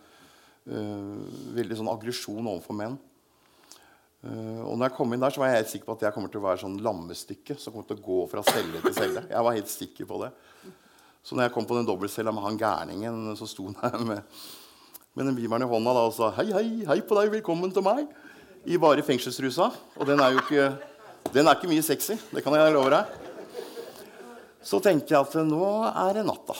veldig 0.68 1.78
sånn 1.80 1.88
aggresjon 1.88 2.50
overfor 2.52 2.76
menn. 2.76 2.98
Uh, 4.26 4.66
og 4.66 4.74
når 4.76 4.90
jeg 4.90 4.96
kom 4.98 5.14
inn 5.14 5.22
der, 5.22 5.32
så 5.32 5.40
var 5.40 5.52
jeg 5.52 5.62
helt 5.62 5.70
sikker 5.72 5.88
på 5.88 5.96
at 5.96 6.06
jeg 6.08 6.16
kommer 6.16 6.32
til 6.34 6.42
å 6.42 6.46
være 6.48 6.60
sånn 6.64 6.80
lammestykke 6.84 7.56
som 7.62 7.74
kommer 7.74 7.88
til 7.88 8.00
å 8.00 8.06
gå 8.08 8.18
fra 8.32 8.44
celle 8.48 8.82
til 8.82 8.96
celle. 8.96 9.24
Jeg 9.30 9.46
var 9.46 9.56
helt 9.56 9.72
sikker 9.72 10.10
på 10.10 10.22
det. 10.24 10.32
Så 11.22 11.38
når 11.38 11.48
jeg 11.48 11.54
kom 11.56 11.68
på 11.70 11.78
den 11.78 11.88
dobbeltcella 11.88 12.34
med 12.34 12.44
han 12.46 12.58
gærningen, 12.60 13.22
så 13.38 13.48
sto 13.50 13.68
han 13.70 13.78
der 13.78 14.08
med, 14.10 14.42
med 15.14 15.30
den 15.30 15.38
bibelen 15.38 15.68
i 15.68 15.70
hånda 15.70 15.94
da, 16.00 16.08
og 16.10 16.16
sa 16.16 16.32
hei, 16.40 16.48
hei, 16.56 16.66
hei 16.90 16.98
på 17.06 17.20
deg, 17.20 17.32
velkommen 17.38 17.72
til 17.76 17.86
meg. 17.86 18.08
I 18.68 18.80
bare 18.82 19.06
fengselsrusa. 19.06 19.70
Og 20.00 20.10
den 20.10 20.24
er 20.24 20.34
jo 20.34 20.44
ikke, 20.44 20.68
den 21.36 21.48
er 21.48 21.60
ikke 21.60 21.72
mye 21.72 21.86
sexy. 21.86 22.18
Det 22.34 22.44
kan 22.44 22.58
jeg 22.58 22.76
love 22.76 22.92
deg. 22.96 23.27
Så 24.68 24.82
tenkte 24.84 25.14
jeg 25.16 25.24
at 25.24 25.36
nå 25.48 25.64
er 25.88 26.18
det 26.18 26.26
natta. 26.28 26.56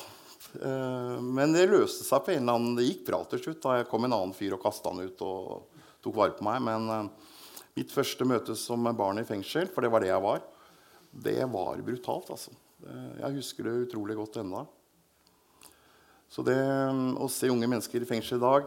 Eh, 0.62 1.18
Men 1.22 1.56
det 1.56 1.66
løste 1.70 2.06
seg 2.08 2.24
på 2.24 2.32
en 2.36 2.44
eller 2.46 2.56
annen 2.60 2.78
Det 2.78 2.86
gikk 2.88 3.06
bra 3.10 3.24
til 3.28 3.42
slutt. 3.44 3.62
da 3.66 3.78
Jeg 3.80 3.90
kom 3.92 4.06
en 4.08 4.16
annen 4.16 4.36
fyr 4.38 4.56
og 4.56 4.64
kasta 4.64 4.94
han 4.94 5.04
ut 5.04 5.22
og 5.26 5.68
tok 6.04 6.16
vare 6.16 6.38
på 6.38 6.48
meg. 6.48 6.62
Men 6.64 6.88
eh, 6.94 7.10
mitt 7.76 7.92
første 7.92 8.26
møte 8.26 8.56
som 8.56 8.88
barn 8.96 9.20
i 9.20 9.28
fengsel, 9.28 9.68
for 9.68 9.84
det 9.84 9.92
var 9.92 10.02
det 10.06 10.14
jeg 10.14 10.24
var, 10.24 10.42
det 11.12 11.38
var 11.52 11.84
brutalt. 11.84 12.32
altså. 12.32 12.56
Eh, 12.88 13.14
Jeg 13.26 13.40
husker 13.42 13.68
det 13.68 13.88
utrolig 13.90 14.16
godt 14.16 14.40
ennå. 14.40 14.66
Så 16.30 16.44
det 16.44 16.58
å 16.60 17.28
se 17.32 17.48
unge 17.52 17.68
mennesker 17.68 18.04
i 18.04 18.08
fengsel 18.08 18.38
i 18.40 18.44
dag, 18.44 18.66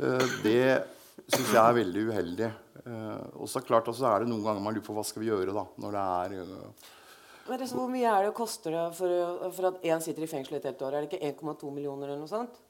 eh, 0.00 0.26
det 0.44 0.84
syns 1.28 1.52
jeg 1.52 1.60
er 1.62 1.78
veldig 1.80 2.08
uheldig. 2.08 2.52
Eh, 2.84 3.20
Og 3.40 3.48
så 3.48 3.64
klart 3.64 3.88
er 3.88 4.20
det 4.20 4.28
noen 4.28 4.44
ganger 4.44 4.60
man 4.60 4.74
lurer 4.74 4.84
på 4.84 4.94
hva 4.96 5.04
skal 5.04 5.22
vi 5.22 5.28
gjøre 5.32 5.52
da, 5.56 5.64
når 5.78 5.96
det 5.96 6.04
er 6.12 6.42
eh, 6.42 6.90
Men 7.46 7.58
er 7.58 7.72
hvor 7.74 7.90
mye 7.90 8.06
er 8.06 8.28
det 8.28 8.34
koster 8.38 8.74
det 8.74 8.82
for, 8.94 9.48
for 9.56 9.68
at 9.72 9.82
én 9.82 10.02
sitter 10.02 10.22
i 10.22 10.30
fengsel 10.30 10.60
et 10.60 10.68
helt 10.68 10.82
år? 10.86 10.94
Er 10.94 11.06
det 11.06 11.10
ikke 11.10 11.32
1,2 11.42 11.72
millioner 11.74 12.08
eller 12.12 12.22
noe 12.22 12.30
sånt? 12.30 12.60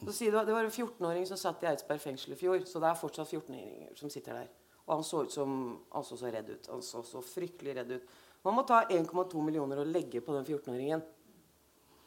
Så 0.00 0.30
du 0.30 0.30
Det 0.30 0.52
var 0.52 0.64
en 0.64 0.70
14-åring 0.70 1.26
som 1.26 1.36
satt 1.38 1.62
i 1.62 1.68
Eidsberg 1.70 2.00
fengsel 2.00 2.32
i 2.32 2.38
fjor. 2.38 2.64
Så 2.66 2.80
det 2.80 2.88
er 2.88 2.98
fortsatt 2.98 3.28
14-åringer 3.28 3.92
som 4.00 4.10
sitter 4.10 4.40
der. 4.40 4.48
Og 4.86 4.96
han 4.96 5.04
så 5.04 5.22
ut 5.24 5.32
som 5.32 5.80
Han 5.92 6.04
så 6.04 6.16
så 6.16 6.32
redd 6.32 6.50
ut. 6.50 6.66
Han 6.72 6.82
så 6.82 7.02
så 7.02 7.22
fryktelig 7.22 7.76
redd 7.76 7.92
ut. 7.92 8.08
Man 8.44 8.54
må 8.54 8.64
ta 8.68 8.82
1,2 8.88 9.44
millioner 9.44 9.80
og 9.80 9.86
legge 9.86 10.20
på 10.20 10.32
den 10.34 10.44
14-åringen. 10.44 11.04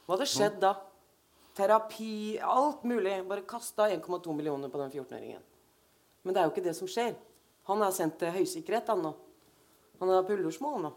Hva 0.05 0.15
hadde 0.15 0.29
skjedd 0.29 0.59
da? 0.61 0.75
Terapi, 1.57 2.37
alt 2.41 2.83
mulig. 2.83 3.23
Bare 3.29 3.45
kasta 3.45 3.89
1,2 3.89 4.35
millioner 4.35 4.69
på 4.69 4.77
den 4.77 4.91
14-åringen. 4.91 5.41
Men 6.23 6.33
det 6.33 6.41
er 6.41 6.49
jo 6.49 6.53
ikke 6.53 6.65
det 6.65 6.75
som 6.77 6.89
skjer. 6.89 7.15
Han 7.69 7.81
er 7.81 7.95
sendt 7.95 8.19
til 8.21 8.33
høysikkerhet 8.33 8.89
han 8.93 9.01
nå. 9.05 9.13
Han 9.99 10.13
er 10.13 10.27
pullersmo 10.27 10.77
nå. 10.81 10.93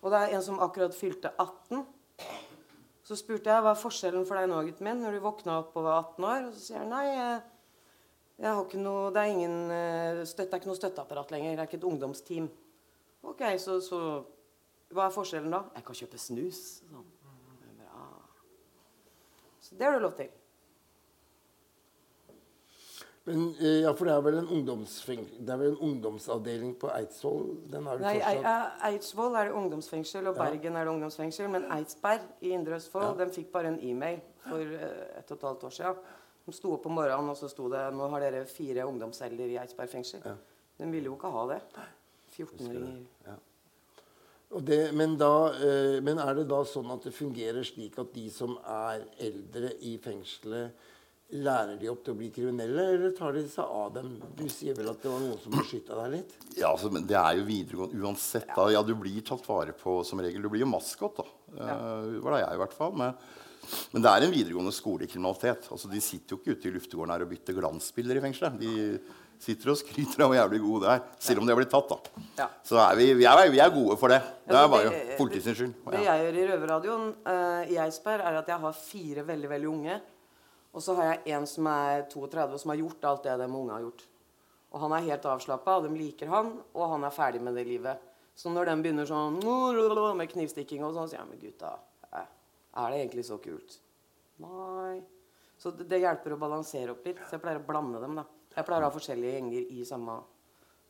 Og 0.00 0.12
det 0.12 0.20
er 0.20 0.34
en 0.36 0.44
som 0.44 0.60
akkurat 0.64 0.96
fylte 0.96 1.32
18. 1.36 1.84
Så 3.04 3.18
spurte 3.18 3.50
jeg 3.50 3.64
hva 3.64 3.74
er 3.74 3.80
forskjellen 3.80 4.26
for 4.28 4.38
deg 4.38 4.48
nå, 4.48 4.62
gutten 4.68 4.86
min, 4.86 5.00
når 5.02 5.16
du 5.16 5.24
våkna 5.24 5.60
opp 5.60 5.76
og 5.76 5.86
var 5.86 6.02
18 6.04 6.26
år. 6.30 6.48
Og 6.48 6.56
så 6.56 6.64
sier 6.64 6.82
han 6.82 6.92
nei, 6.94 7.04
jeg, 7.10 8.48
har 8.48 8.64
ikke 8.64 8.80
noe, 8.80 9.08
det 9.14 9.22
er 9.22 9.32
ingen 9.34 9.56
eh, 9.74 10.20
støtte, 10.24 10.48
det 10.48 10.56
er 10.56 10.62
ikke 10.62 10.72
noe 10.72 10.80
støtteapparat 10.80 11.34
lenger. 11.34 11.56
Det 11.56 11.64
er 11.64 11.70
ikke 11.70 11.80
et 11.82 11.88
ungdomsteam. 11.90 12.50
Ok, 13.30 13.44
så, 13.60 13.80
så 13.84 14.00
hva 14.94 15.06
er 15.06 15.14
forskjellen 15.14 15.52
da? 15.52 15.64
Jeg 15.76 15.86
kan 15.86 15.98
kjøpe 16.00 16.22
snus. 16.22 16.60
Sånn. 16.88 17.08
Så 19.60 19.76
det 19.78 19.86
har 19.86 19.98
du 19.98 20.02
lov 20.02 20.16
til. 20.18 20.30
Men, 23.24 23.54
eh, 23.60 23.80
ja, 23.84 23.90
for 23.92 24.08
det 24.08 24.14
er 24.14 24.22
vel 24.24 24.38
en, 24.40 24.46
det 24.48 25.52
er 25.52 25.58
vel 25.60 25.74
en 25.74 25.82
ungdomsavdeling 25.90 26.72
på 26.80 26.88
Eidsvoll? 26.94 27.50
Den 27.72 27.86
har 27.86 27.98
du 27.98 28.04
Nei? 28.06 28.14
Eidsvoll 28.88 29.36
er 29.36 29.50
det 29.50 29.58
ungdomsfengsel, 29.60 30.30
og 30.30 30.38
Bergen 30.38 30.76
er 30.76 30.88
det 30.88 30.94
ungdomsfengsel. 30.94 31.50
Men 31.52 31.66
Eidsberg 31.76 32.24
i 32.40 32.54
Indre 32.56 32.78
Østfold 32.80 33.20
den 33.20 33.32
fikk 33.34 33.52
bare 33.52 33.74
en 33.74 33.78
e-mail 33.84 34.22
for 34.46 34.64
eh, 34.64 35.18
et 35.20 35.30
og 35.30 35.36
et 35.36 35.46
halvt 35.50 35.68
år 35.68 35.76
siden. 35.76 36.00
De 36.46 36.56
sto 36.56 36.72
opp 36.72 36.88
om 36.88 36.96
morgenen, 36.96 37.28
og 37.28 37.36
så 37.36 37.50
sto 37.52 37.68
det 37.70 37.82
nå 37.94 38.08
har 38.14 38.24
dere 38.24 38.46
fire 38.48 38.88
ungdomsceller 38.88 39.52
i 39.52 39.60
Eidsberg 39.60 39.92
fengsel. 39.92 40.24
De 40.80 40.88
ville 40.88 41.12
jo 41.12 41.18
ikke 41.18 41.34
ha 41.36 41.46
det. 41.52 41.60
14-åringer. 42.38 43.38
Og 44.50 44.64
det, 44.66 44.78
men, 44.96 45.12
da, 45.20 45.34
eh, 45.62 45.98
men 46.02 46.18
er 46.18 46.40
det 46.40 46.48
da 46.50 46.64
sånn 46.66 46.88
at 46.90 47.04
det 47.06 47.12
fungerer 47.14 47.62
slik 47.66 48.00
at 48.02 48.16
de 48.16 48.24
som 48.34 48.56
er 48.64 49.04
eldre 49.22 49.76
i 49.86 49.92
fengselet, 50.02 50.88
lærer 51.32 51.76
de 51.78 51.88
opp 51.92 52.00
til 52.04 52.14
å 52.14 52.18
bli 52.18 52.28
kriminelle, 52.34 52.84
eller 52.96 53.12
tar 53.16 53.36
de 53.36 53.44
seg 53.48 53.64
av 53.64 53.92
dem? 53.94 54.16
Du 54.36 54.44
sier 54.50 54.74
vel 54.74 54.88
at 54.90 55.02
det 55.02 55.10
var 55.12 55.20
noen 55.22 55.38
som 55.42 55.54
beskytta 55.54 55.98
deg 56.02 56.14
litt? 56.16 56.32
Ja, 56.58 56.72
altså, 56.72 56.90
men 56.90 57.06
Det 57.06 57.16
er 57.18 57.38
jo 57.38 57.44
videregående 57.46 58.02
uansett. 58.02 58.48
da. 58.56 58.68
Ja, 58.74 58.82
Du 58.82 58.94
blir 58.98 59.20
tatt 59.22 59.46
vare 59.46 59.72
på 59.72 60.00
som 60.04 60.18
regel. 60.20 60.42
Du 60.42 60.48
blir 60.50 60.64
jo 60.64 60.70
maskot, 60.72 61.16
da. 61.22 61.28
Eh, 61.54 62.10
Det 62.16 62.22
var 62.24 62.32
da 62.36 62.42
jeg, 62.44 62.54
i 62.58 62.62
hvert 62.64 62.74
fall. 62.74 62.92
Men, 62.98 63.14
men 63.92 64.02
det 64.02 64.10
er 64.10 64.26
en 64.26 64.34
videregående 64.34 64.72
skolekriminalitet. 64.74 65.70
Altså, 65.70 65.90
De 65.90 66.00
sitter 66.00 66.34
jo 66.34 66.40
ikke 66.42 66.58
ute 66.58 66.68
i 66.68 66.74
luftegården 66.74 67.14
her 67.14 67.22
og 67.26 67.30
bytter 67.30 67.58
glansbilder 67.60 68.16
i 68.18 68.24
fengselet. 68.26 68.58
De 68.60 69.00
sitter 69.40 69.70
og 69.72 69.78
skryter 69.80 70.20
av 70.20 70.28
hvor 70.28 70.36
jævlig 70.36 70.58
gode 70.60 70.82
det 70.84 70.90
er, 70.92 71.04
selv 71.18 71.40
om 71.40 71.46
de 71.46 71.52
har 71.54 71.56
blitt 71.62 71.70
tatt. 71.72 71.88
da. 71.88 72.22
Ja. 72.42 72.48
Så 72.66 72.76
er 72.76 72.96
vi, 72.98 73.06
vi, 73.16 73.24
er, 73.24 73.46
vi 73.54 73.60
er 73.62 73.70
gode 73.72 73.96
for 73.96 74.12
det. 74.12 74.18
Det 74.44 74.56
er 74.58 74.68
bare 74.68 74.90
politiets 75.16 75.56
skyld. 75.56 75.72
Det 75.94 76.02
jeg 76.04 76.24
gjør 76.26 76.36
i 76.42 76.48
Røverradioen 76.50 77.06
uh, 77.24 77.62
i 77.70 77.78
Eidsberg, 77.80 78.20
er 78.20 78.36
at 78.42 78.50
jeg 78.52 78.60
har 78.66 78.74
fire 78.76 79.24
veldig 79.30 79.48
veldig 79.54 79.70
unge. 79.70 80.00
Og 80.70 80.84
så 80.84 80.94
har 80.98 81.08
jeg 81.10 81.34
en 81.34 81.46
som 81.50 81.66
er 81.66 82.04
32, 82.12 82.58
som 82.62 82.72
har 82.72 82.80
gjort 82.80 83.06
alt 83.10 83.26
det 83.26 83.36
de 83.40 83.48
unge 83.48 83.74
har 83.74 83.84
gjort. 83.84 84.04
Og 84.70 84.82
han 84.84 84.94
er 84.94 85.06
helt 85.08 85.26
avslappa, 85.26 85.78
og 85.78 85.88
de 85.88 85.98
liker 85.98 86.30
han, 86.30 86.52
og 86.76 86.90
han 86.92 87.06
er 87.06 87.14
ferdig 87.14 87.42
med 87.42 87.58
det 87.58 87.66
livet. 87.66 88.10
Så 88.38 88.52
når 88.54 88.70
de 88.70 88.76
begynner 88.84 89.08
sånn 89.08 89.40
med 90.16 90.30
knivstikking 90.30 90.84
og 90.86 90.94
sånn, 90.94 91.08
så 91.10 91.16
sier 91.16 91.24
jeg 91.24 91.30
men 91.32 91.40
gutta, 91.42 91.72
eh, 92.14 92.28
er 92.78 92.92
det 92.92 93.00
egentlig 93.00 93.26
så 93.26 93.40
kult? 93.42 93.80
Nei. 94.40 95.00
Så 95.60 95.74
det, 95.76 95.88
det 95.90 96.00
hjelper 96.00 96.36
å 96.36 96.40
balansere 96.40 96.94
opp 96.94 97.04
litt. 97.04 97.18
Så 97.26 97.36
jeg 97.36 97.42
pleier 97.42 97.60
å 97.60 97.66
blande 97.66 98.00
dem, 98.00 98.14
da. 98.16 98.24
Jeg 98.54 98.66
pleier 98.66 98.86
å 98.86 98.88
ha 98.88 98.94
forskjellige 98.94 99.34
gjenger 99.34 99.74
i 99.74 99.84
samme 99.88 100.16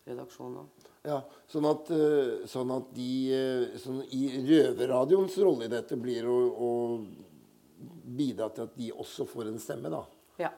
redaksjon. 0.06 0.60
Da. 0.60 0.92
Ja, 1.10 1.18
sånn 1.50 1.66
at, 1.70 1.90
eh, 1.96 2.46
sånn 2.50 2.70
at 2.76 2.92
de 2.94 3.10
eh, 3.32 3.78
sånn 3.80 4.02
I 4.12 4.44
røverradioens 4.44 5.36
rolle 5.40 5.66
i 5.66 5.72
dette 5.72 5.96
blir 6.00 6.28
å, 6.28 6.38
å 6.52 6.70
bidra 7.80 8.50
til 8.54 8.66
at 8.68 8.74
de 8.76 8.90
også 8.92 9.26
får 9.28 9.50
en 9.50 9.60
stemme, 9.62 9.92
da. 9.92 10.02
Ja. 10.40 10.50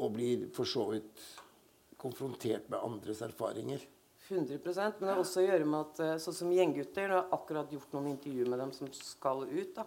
Og 0.00 0.14
blir 0.16 0.48
for 0.54 0.68
så 0.68 0.86
vidt 0.92 1.24
konfrontert 2.00 2.70
med 2.72 2.80
andres 2.80 3.22
erfaringer. 3.26 3.82
100% 4.30 5.00
Men 5.00 5.08
det 5.08 5.10
har 5.10 5.20
også 5.20 5.42
å 5.42 5.46
gjøre 5.48 5.66
med 5.66 5.80
at 5.80 6.00
eh, 6.04 6.18
sånn 6.22 6.36
som 6.36 6.52
gjenggutter 6.54 7.08
Jeg 7.08 7.16
har 7.16 7.32
akkurat 7.34 7.72
gjort 7.74 7.96
noen 7.96 8.12
intervjuer 8.12 8.50
med 8.52 8.60
dem 8.62 8.72
som 8.76 8.90
skal 8.94 9.42
ut. 9.48 9.72
da 9.74 9.86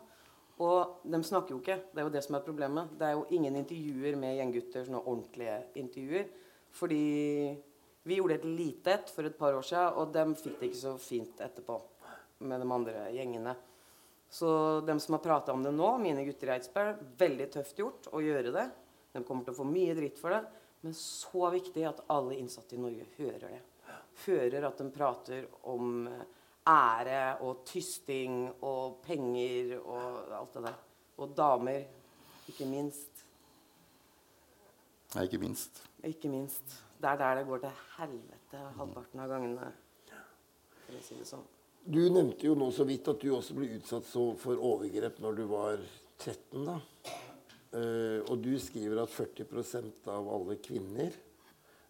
Og 0.59 1.05
de 1.07 1.21
snakker 1.23 1.55
jo 1.55 1.61
ikke. 1.61 1.79
Det 1.93 2.01
er 2.01 2.09
jo 2.09 2.13
det 2.13 2.23
som 2.25 2.37
er 2.37 2.45
problemet. 2.45 2.91
Det 2.99 3.07
er 3.07 3.15
jo 3.15 3.27
ingen 3.37 3.55
intervjuer 3.61 4.19
med 4.19 4.35
gjenggutter, 4.37 4.87
sånne 4.87 5.03
ordentlige 5.05 5.59
intervjuer. 5.79 6.27
Fordi 6.73 7.03
vi 8.03 8.19
gjorde 8.19 8.39
et 8.41 8.47
lite 8.49 8.97
et 8.97 9.11
for 9.15 9.29
et 9.29 9.37
par 9.37 9.55
år 9.55 9.63
siden, 9.63 9.95
og 9.95 10.11
de 10.11 10.25
fikk 10.35 10.59
det 10.59 10.69
ikke 10.69 10.81
så 10.81 10.97
fint 10.99 11.43
etterpå 11.45 11.77
med 12.43 12.59
de 12.59 12.67
andre 12.75 13.05
gjengene. 13.15 13.55
Så 14.33 14.81
dem 14.81 14.99
som 14.99 15.13
har 15.13 15.19
prata 15.19 15.53
om 15.53 15.63
det 15.63 15.71
nå, 15.71 15.91
mine 16.01 16.23
gutter 16.25 16.49
i 16.49 16.55
Eidsberg, 16.55 17.01
veldig 17.19 17.45
tøft 17.53 17.77
gjort 17.77 18.07
å 18.09 18.21
gjøre 18.23 18.53
det. 18.55 18.63
De 19.13 19.21
kommer 19.21 19.45
til 19.45 19.53
å 19.53 19.59
få 19.59 19.65
mye 19.69 19.93
dritt 19.93 20.17
for 20.17 20.33
det. 20.33 20.39
Men 20.81 20.95
så 20.97 21.51
viktig 21.53 21.85
at 21.85 22.01
alle 22.09 22.39
innsatte 22.41 22.73
i 22.73 22.81
Norge 22.81 23.05
hører 23.19 23.45
det. 23.45 23.61
Hører 24.25 24.65
at 24.71 24.81
de 24.81 24.89
prater 24.95 25.45
om 25.69 26.09
ære 26.65 27.21
og 27.45 27.61
tysting 27.69 28.41
og 28.65 28.97
penger 29.05 29.77
og 29.77 30.33
alt 30.39 30.57
det 30.57 30.65
der. 30.65 30.81
Og 31.21 31.37
damer, 31.37 31.85
ikke 32.49 32.65
minst. 32.73 33.25
Nei, 35.13 35.27
ikke 35.29 35.43
minst. 35.45 35.83
Ikke 36.09 36.33
minst. 36.33 36.79
Det 36.97 37.13
er 37.13 37.21
der 37.21 37.43
det 37.43 37.49
går 37.53 37.67
til 37.67 37.81
helvete 37.99 38.69
halvparten 38.79 39.21
av 39.21 39.35
gangene. 39.37 39.73
For 40.87 40.97
å 40.97 41.05
si 41.05 41.21
det 41.21 41.29
sånn. 41.29 41.52
Du 41.83 41.99
nevnte 42.09 42.47
jo 42.47 42.55
nå 42.55 42.69
så 42.71 42.85
vidt 42.87 43.09
at 43.11 43.19
du 43.19 43.33
også 43.35 43.57
ble 43.57 43.73
utsatt 43.75 44.07
for 44.07 44.55
overgrep 44.55 45.19
når 45.23 45.39
du 45.39 45.43
var 45.49 45.81
13. 46.21 46.63
da. 46.63 46.77
Uh, 47.73 48.19
og 48.29 48.37
du 48.43 48.53
skriver 48.61 49.01
at 49.01 49.11
40% 49.11 50.07
av 50.13 50.29
alle 50.31 50.59
kvinner 50.63 51.15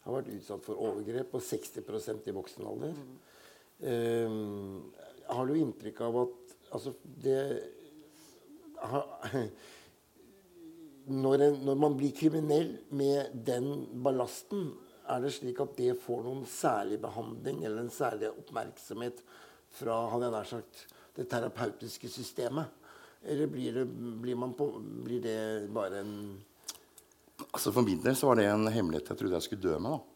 har 0.03 0.15
vært 0.17 0.32
utsatt 0.34 0.63
for 0.65 0.79
overgrep, 0.84 1.36
og 1.36 1.43
60% 1.43 2.27
i 2.27 2.36
voksen 2.36 2.65
alder. 2.67 2.97
Mm. 3.84 4.82
Har 5.32 5.47
du 5.47 5.53
inntrykk 5.56 6.01
av 6.03 6.17
at 6.21 6.51
altså 6.75 6.91
det 7.23 7.39
ha, 8.84 9.01
når, 11.23 11.45
en, 11.45 11.58
når, 11.67 11.79
man 11.86 11.95
blir 11.99 12.12
kriminell 12.15 12.75
med 12.95 13.32
den 13.47 13.69
ballasten, 14.03 14.73
er 15.08 15.23
det 15.23 15.34
slik 15.36 15.60
at 15.63 15.75
det 15.79 15.95
får 15.99 16.23
noen 16.23 16.45
særlig 16.47 16.99
behandling 17.03 17.63
eller 17.63 17.84
en 17.84 17.91
særlig 17.91 18.32
oppmerksomhet 18.32 19.23
fra 19.73 19.97
hadde 20.12 20.29
jeg 20.29 20.36
nær 20.36 20.49
sagt, 20.49 20.86
det 21.17 21.27
terapeutiske 21.29 22.09
systemet? 22.12 22.79
Eller 23.23 23.47
blir 23.47 23.79
det, 23.79 23.86
blir 24.23 24.39
på, 24.57 24.67
blir 25.05 25.21
det 25.23 25.38
bare 25.73 26.01
en 26.03 26.17
Altså 27.53 27.71
For 27.73 27.86
min 27.86 28.01
del 28.03 28.15
så 28.15 28.29
var 28.29 28.38
det 28.39 28.45
en 28.47 28.67
hemmelighet 28.71 29.09
jeg 29.09 29.19
trodde 29.19 29.38
jeg 29.38 29.45
skulle 29.45 29.63
dø 29.63 29.77
med. 29.81 29.95
da. 29.95 30.13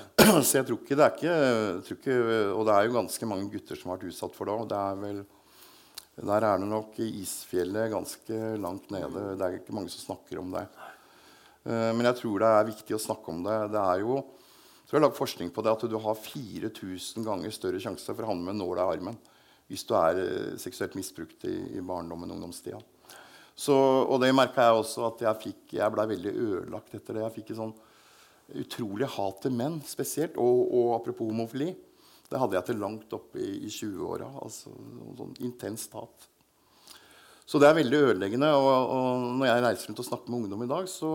Så 0.46 0.58
jeg 0.58 0.66
tror 0.68 0.78
ikke 0.78 0.98
det 0.98 1.04
er 1.06 1.14
ikke, 1.16 1.94
ikke, 1.96 2.16
Og 2.54 2.64
det 2.68 2.74
er 2.74 2.86
jo 2.86 2.96
ganske 2.98 3.28
mange 3.28 3.48
gutter 3.52 3.78
som 3.78 3.90
har 3.90 3.98
vært 3.98 4.12
utsatt 4.12 4.36
for 4.36 4.50
det 4.50 4.54
og 4.54 4.68
det 4.70 4.80
er 4.80 5.00
vel, 5.00 5.20
Der 6.20 6.46
er 6.46 6.60
det 6.60 6.68
nok 6.68 6.98
isfjellet 7.00 7.90
ganske 7.94 8.38
langt 8.60 8.90
nede. 8.92 9.24
Det 9.38 9.46
er 9.46 9.56
ikke 9.58 9.74
mange 9.74 9.90
som 9.92 10.04
snakker 10.10 10.42
om 10.42 10.52
det. 10.52 10.66
Eh, 11.64 11.90
men 11.96 12.06
jeg 12.06 12.18
tror 12.20 12.42
det 12.42 12.50
er 12.50 12.70
viktig 12.70 12.96
å 12.96 13.02
snakke 13.06 13.32
om 13.32 13.42
det. 13.46 13.56
Det 13.72 13.80
er 13.80 14.04
jo 14.04 14.20
så 14.90 14.96
jeg 14.96 15.04
har 15.04 15.04
lagd 15.04 15.20
forskning 15.20 15.52
på 15.54 15.62
det 15.62 15.70
at 15.70 15.82
du 15.86 15.92
har 16.02 16.16
4000 16.18 17.22
ganger 17.22 17.52
større 17.54 17.78
sjanse 17.78 18.10
for 18.10 18.26
å 18.26 18.32
havne 18.32 18.42
med 18.42 18.56
en 18.56 18.64
nål 18.64 18.80
i 18.80 18.86
armen 18.96 19.18
hvis 19.70 19.84
du 19.86 19.92
er 19.94 20.18
eh, 20.18 20.56
seksuelt 20.58 20.96
misbrukt 20.98 21.46
i, 21.46 21.52
i 21.78 21.82
barndommen 21.86 22.32
og 22.32 22.40
ungdomstida. 22.40 22.80
Så, 23.54 23.76
og 23.76 24.18
det 24.18 24.32
merka 24.34 24.66
jeg 24.66 24.80
også 24.80 25.04
at 25.12 25.22
jeg 25.22 25.40
fikk 25.44 25.76
Jeg 25.76 25.94
blei 25.94 26.08
veldig 26.10 26.32
ødelagt 26.32 26.96
etter 26.98 27.14
det. 27.14 27.22
Jeg 27.22 27.36
fikk 27.36 27.52
et 27.52 27.60
sånn 27.60 27.76
utrolig 28.64 29.06
hat 29.14 29.38
til 29.44 29.54
menn 29.54 29.78
spesielt. 29.86 30.34
Og, 30.42 30.64
og, 30.66 30.88
apropos 30.96 31.30
homofili. 31.30 31.70
Det 32.26 32.42
hadde 32.42 32.58
jeg 32.58 32.66
til 32.72 32.82
langt 32.82 33.14
opp 33.14 33.38
i, 33.38 33.46
i 33.62 33.70
20-åra. 33.70 34.26
Altså, 34.42 34.74
sånn 35.22 35.38
intenst 35.46 35.94
hat. 35.94 36.26
Så 37.46 37.62
det 37.62 37.70
er 37.70 37.78
veldig 37.78 38.02
ødeleggende. 38.08 38.50
Og, 38.58 38.72
og 38.96 39.30
når 39.38 39.52
jeg 39.52 39.66
reiser 39.68 39.92
rundt 39.92 40.02
og 40.02 40.10
snakker 40.10 40.34
med 40.34 40.42
ungdom 40.42 40.66
i 40.66 40.72
dag, 40.74 40.90
så 40.90 41.14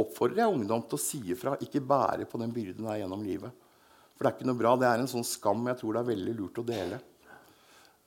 oppfordrer 0.00 0.42
jeg 0.42 0.54
ungdom 0.54 0.84
til 0.86 0.98
å 0.98 1.02
si 1.02 1.20
ifra. 1.34 1.56
Ikke 1.64 1.82
bære 1.84 2.26
på 2.28 2.40
den 2.40 2.52
byrden 2.54 2.88
der 2.88 3.02
gjennom 3.02 3.24
livet. 3.26 3.52
For 4.14 4.24
det 4.24 4.30
er 4.30 4.36
ikke 4.38 4.48
noe 4.48 4.60
bra. 4.60 4.74
Det 4.80 4.88
er 4.88 5.02
en 5.02 5.10
sånn 5.10 5.26
skam 5.26 5.66
jeg 5.68 5.80
tror 5.80 5.96
det 5.96 6.02
er 6.02 6.12
veldig 6.12 6.36
lurt 6.38 6.60
å 6.62 6.66
dele. 6.66 7.00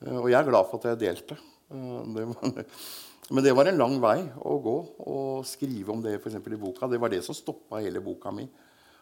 Uh, 0.02 0.18
og 0.22 0.30
jeg 0.30 0.38
er 0.40 0.48
glad 0.48 0.70
for 0.70 0.80
at 0.80 0.88
jeg 0.90 1.02
delte. 1.04 1.38
Var, 1.68 2.34
men 3.34 3.44
det 3.44 3.54
var 3.58 3.70
en 3.70 3.80
lang 3.80 3.96
vei 4.02 4.18
å 4.38 4.56
gå 4.62 4.76
og 5.12 5.46
skrive 5.48 5.94
om 5.94 6.02
det 6.04 6.18
for 6.22 6.34
i 6.34 6.62
boka. 6.62 6.90
Det 6.90 7.00
var 7.02 7.12
det 7.12 7.22
som 7.26 7.36
stoppa 7.36 7.82
hele 7.84 8.02
boka 8.04 8.34
mi. 8.34 8.46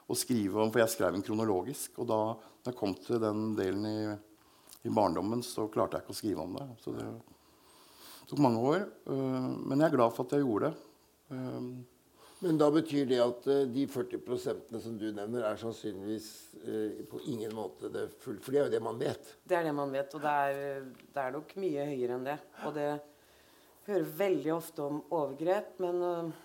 Å 0.05 0.17
skrive 0.19 0.61
om, 0.61 0.69
For 0.73 0.83
jeg 0.83 0.93
skrev 0.93 1.15
den 1.15 1.25
kronologisk. 1.25 1.97
Og 2.03 2.11
da, 2.11 2.21
da 2.61 2.73
jeg 2.73 2.81
kom 2.81 2.93
til 2.99 3.23
den 3.23 3.55
delen 3.57 3.87
i, 3.89 3.99
i, 4.85 4.93
barndommen, 4.93 5.41
så 5.41 5.65
klarte 5.73 5.97
jeg 5.97 6.05
ikke 6.05 6.13
å 6.13 6.19
skrive 6.19 6.45
om 6.45 6.59
det. 6.59 6.67
Så 6.85 6.93
det 6.99 7.09
tok 8.29 8.43
mange 8.45 8.61
år. 8.75 8.85
Uh, 9.09 9.55
men 9.65 9.79
jeg 9.79 9.89
er 9.89 9.97
glad 9.97 10.13
for 10.13 10.27
at 10.27 10.37
jeg 10.37 10.45
gjorde 10.45 10.75
det. 10.75 10.91
Men 12.45 12.59
da 12.61 12.67
betyr 12.69 13.07
det 13.09 13.21
at 13.25 13.47
uh, 13.49 13.63
de 13.73 13.87
40 13.89 14.81
som 14.83 14.99
du 15.01 15.07
nevner, 15.17 15.47
er 15.49 15.61
sannsynligvis 15.61 16.29
uh, 16.67 17.05
på 17.09 17.23
ingen 17.33 17.55
måte 17.57 17.89
det 17.93 18.11
full 18.21 18.37
For 18.45 18.53
det 18.53 18.61
er 18.61 18.69
jo 18.69 18.75
det 18.75 18.83
man 18.85 19.01
vet. 19.01 19.31
Det 19.49 19.57
er 19.57 19.65
det 19.65 19.73
man 19.77 19.95
vet, 19.95 20.13
og 20.17 20.25
det 20.25 20.35
er, 20.49 20.91
det 21.15 21.23
er 21.23 21.37
nok 21.39 21.55
mye 21.63 21.87
høyere 21.89 22.19
enn 22.19 22.29
det. 22.29 22.37
Og 22.69 22.77
det 22.77 22.91
hører 23.89 24.13
veldig 24.21 24.53
ofte 24.53 24.85
om 24.85 25.01
overgrep, 25.09 25.81
men 25.87 26.05
uh, 26.05 26.45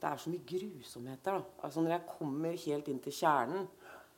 det 0.00 0.08
er 0.08 0.24
så 0.24 0.32
mye 0.32 0.48
grusomheter. 0.48 1.36
da. 1.36 1.60
Altså 1.68 1.84
Når 1.84 1.96
jeg 1.98 2.08
kommer 2.16 2.60
helt 2.66 2.90
inn 2.92 3.04
til 3.04 3.18
kjernen, 3.20 3.68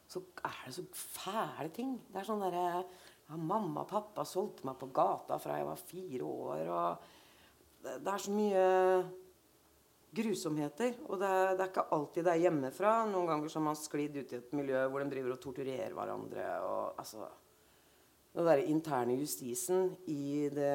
så 0.09 0.23
er 0.47 0.65
det 0.65 0.79
så 0.79 0.89
fæle 0.95 1.71
ting. 1.75 1.97
Det 2.09 2.23
er 2.23 2.31
sånn 2.31 2.47
derre 2.47 2.67
ja, 2.79 3.37
Mamma 3.37 3.83
og 3.83 3.91
pappa 3.91 4.23
solgte 4.25 4.65
meg 4.65 4.79
på 4.81 4.87
gata 4.97 5.37
fra 5.43 5.59
jeg 5.59 5.67
var 5.69 5.89
fire 5.89 6.25
år. 6.25 6.69
og 6.73 7.09
det, 7.83 7.99
det 8.07 8.13
er 8.13 8.23
så 8.23 8.33
mye 8.33 8.69
grusomheter. 10.15 10.97
Og 11.09 11.19
det, 11.21 11.31
det, 11.59 11.65
er 11.65 11.71
ikke 11.71 11.89
alltid 11.95 12.27
det 12.27 12.35
er 12.35 12.45
hjemmefra. 12.47 12.95
Noen 13.11 13.29
ganger 13.31 13.53
så 13.53 13.61
har 13.61 13.67
man 13.69 13.79
sklidd 13.79 14.17
ut 14.19 14.33
i 14.33 14.41
et 14.41 14.57
miljø 14.57 14.85
hvor 14.89 15.05
de 15.05 15.13
driver 15.13 15.35
og 15.35 15.43
torturerer 15.43 15.97
hverandre. 15.97 16.49
Og, 16.65 16.83
altså, 17.01 17.29
den 18.37 18.49
der 18.49 18.65
interne 18.71 19.19
justisen 19.19 19.93
i 20.11 20.49
det 20.53 20.75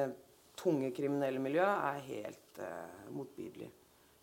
tunge 0.58 0.92
kriminelle 0.94 1.42
miljøet 1.42 1.86
er 1.90 2.02
helt 2.08 2.60
uh, 2.62 3.14
motbydelig. 3.14 3.70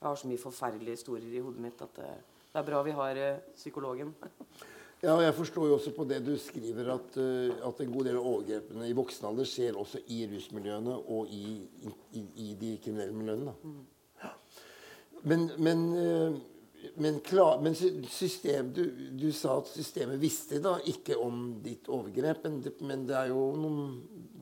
Jeg 0.02 0.08
har 0.08 0.18
så 0.18 0.30
mye 0.30 0.42
forferdelige 0.42 0.98
historier 0.98 1.34
i 1.36 1.42
hodet 1.44 1.62
mitt 1.62 1.82
at 1.84 1.98
uh, 2.00 2.14
det 2.52 2.62
er 2.62 2.68
bra 2.68 2.84
vi 2.88 2.94
har 2.96 3.20
uh, 3.20 3.42
psykologen. 3.56 4.14
ja, 5.04 5.12
og 5.12 5.24
Jeg 5.26 5.36
forstår 5.36 5.68
jo 5.68 5.76
også 5.76 5.92
på 5.98 6.06
det 6.08 6.22
du 6.24 6.38
skriver, 6.40 6.94
at, 6.94 7.18
at 7.68 7.82
en 7.84 7.92
god 7.92 8.08
del 8.08 8.20
av 8.20 8.28
overgrepene 8.32 8.88
i 8.88 8.96
voksen 8.96 9.28
alder 9.28 9.50
skjer 9.50 9.80
også 9.80 10.06
i 10.08 10.24
rusmiljøene 10.32 10.96
og 10.96 11.34
i, 11.36 11.58
i, 12.14 12.24
i 12.46 12.54
de 12.62 12.78
kriminelle 12.84 13.18
miljøene. 13.18 13.52
da. 13.52 13.58
Mm. 13.64 13.82
Men, 15.22 15.52
men, 15.58 15.82
eh, 15.98 16.34
men, 16.96 17.20
klar, 17.20 17.62
men 17.62 17.76
system, 18.10 18.74
du, 18.74 18.86
du, 19.12 19.32
sa 19.32 19.60
at 19.60 19.70
systemet 19.70 20.20
visste 20.22 20.62
da 20.64 20.78
ikke 20.90 21.18
om 21.22 21.44
ditt 21.64 21.90
overgrep. 21.92 22.48
Men, 22.82 23.06
det, 23.08 23.18
er 23.18 23.34
noen, 23.34 23.82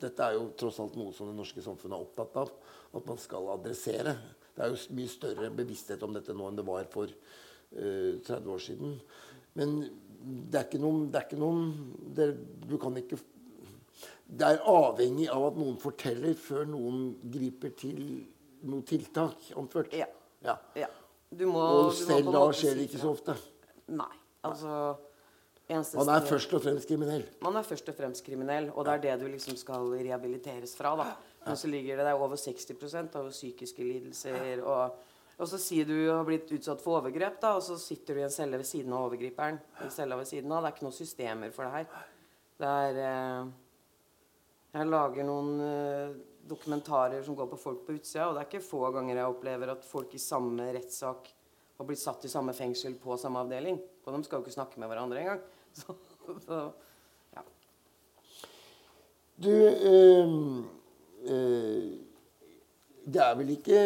dette 0.00 0.24
er 0.24 0.38
jo 0.38 0.50
tross 0.58 0.80
alt 0.82 0.96
noe 1.00 1.12
som 1.16 1.30
det 1.30 1.36
norske 1.38 1.64
samfunnet 1.64 1.98
er 1.98 2.06
opptatt 2.06 2.38
av. 2.40 2.52
At 2.96 3.08
man 3.08 3.20
skal 3.20 3.50
adressere. 3.52 4.16
Det 4.54 4.64
er 4.64 4.72
jo 4.72 4.96
mye 4.96 5.10
større 5.12 5.50
bevissthet 5.54 6.02
om 6.04 6.16
dette 6.16 6.34
nå 6.36 6.48
enn 6.48 6.58
det 6.58 6.66
var 6.66 6.88
for 6.92 7.10
uh, 7.10 7.80
eh, 7.80 8.16
30 8.26 8.54
år 8.54 8.64
siden. 8.64 8.96
Men 9.58 9.76
det 10.20 10.58
er 10.58 10.66
ikke 10.66 10.80
noen, 10.82 11.06
det 11.10 11.20
er 11.20 11.28
ikke 11.28 11.40
noen 11.40 11.62
det, 12.16 12.26
Du 12.68 12.74
kan 12.80 12.96
ikke 13.00 13.16
Det 14.28 14.46
er 14.46 14.60
avhengig 14.68 15.30
av 15.32 15.46
at 15.48 15.56
noen 15.58 15.78
forteller 15.80 16.36
før 16.38 16.68
noen 16.68 17.14
griper 17.24 17.72
til 17.78 18.00
noe 18.68 18.84
tiltak. 18.86 19.48
Anført. 19.58 19.94
Ja. 19.96 20.10
Ja. 20.44 20.56
ja. 20.78 20.88
Må, 21.46 21.60
og 21.60 21.92
selv 21.94 22.32
da 22.34 22.42
skjer 22.56 22.78
det 22.78 22.88
ikke 22.88 23.00
så 23.02 23.12
ofte. 23.12 23.36
Nei. 23.94 24.10
Altså 24.46 24.72
Man 25.70 26.08
er 26.10 26.24
først 26.26 26.54
og 26.56 26.62
fremst 26.64 26.88
kriminell. 26.88 27.26
Man 27.44 27.58
er 27.60 27.66
først 27.66 27.90
og 27.92 27.94
fremst 27.94 28.24
kriminell, 28.26 28.70
og 28.74 28.86
det 28.88 28.94
er 28.94 29.02
det 29.04 29.18
du 29.20 29.28
liksom 29.30 29.58
skal 29.60 29.92
rehabiliteres 29.92 30.74
fra. 30.78 30.96
da. 30.98 31.12
Men 31.44 31.56
så 31.56 31.70
ligger 31.70 32.00
det 32.00 32.06
der 32.08 32.18
over 32.18 32.36
60% 32.36 33.16
av 33.16 33.30
psykiske 33.30 33.84
lidelser. 33.84 34.62
Og, 34.64 34.96
og, 35.38 35.46
så 35.48 35.60
sier 35.60 35.86
du 35.88 35.94
har 36.08 36.24
blitt 36.26 36.50
utsatt 36.56 36.82
for 36.82 36.98
overgrep, 36.98 37.38
da, 37.40 37.54
og 37.56 37.62
så 37.64 37.78
sitter 37.80 38.16
du 38.16 38.22
i 38.22 38.26
en 38.26 38.34
celle 38.34 38.58
ved 38.60 38.68
siden 38.68 38.92
av 38.92 39.06
overgriperen. 39.08 39.60
En 39.84 39.94
celle 39.94 40.18
ved 40.18 40.28
siden 40.28 40.52
av. 40.52 40.64
Det 40.64 40.72
er 40.72 40.76
ikke 40.76 40.88
noen 40.88 40.98
systemer 40.98 41.54
for 41.54 41.68
det 41.68 41.76
her. 41.78 42.08
Det 42.60 42.72
er 42.88 43.00
eh, 43.06 43.52
Jeg 44.74 44.90
lager 44.90 45.26
noen 45.30 45.54
eh, 45.64 46.18
dokumentarer 46.48 47.22
som 47.22 47.36
går 47.36 47.46
på 47.50 47.58
folk 47.60 47.84
på 47.86 47.96
utsida. 47.98 48.28
Og 48.28 48.34
det 48.34 48.42
er 48.42 48.48
ikke 48.48 48.64
få 48.64 48.82
ganger 48.94 49.20
jeg 49.20 49.32
opplever 49.34 49.72
at 49.74 49.86
folk 49.86 50.14
i 50.14 50.22
samme 50.22 50.70
rettssak 50.74 51.30
har 51.80 51.88
blitt 51.88 52.02
satt 52.02 52.24
i 52.24 52.32
samme 52.32 52.52
fengsel 52.56 52.96
på 53.00 53.16
samme 53.20 53.40
avdeling. 53.40 53.80
Og 54.04 54.12
de 54.14 54.22
skal 54.26 54.38
jo 54.38 54.44
ikke 54.44 54.56
snakke 54.56 54.80
med 54.80 54.90
hverandre 54.90 55.22
engang. 55.22 55.42
Så, 55.80 55.94
så 56.42 56.56
ja. 57.30 57.42
Du 59.38 59.50
øh, 59.50 60.32
øh, 61.22 61.84
det, 63.04 63.20
er 63.22 63.34
vel 63.38 63.52
ikke, 63.54 63.78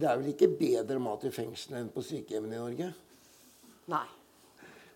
det 0.00 0.08
er 0.08 0.16
vel 0.16 0.30
ikke 0.32 0.48
bedre 0.48 0.96
mat 0.98 1.26
i 1.28 1.32
fengslene 1.34 1.82
enn 1.84 1.90
på 1.92 2.04
sykehjemmene 2.04 2.56
i 2.56 2.62
Norge? 2.62 2.88
Nei. 3.92 4.06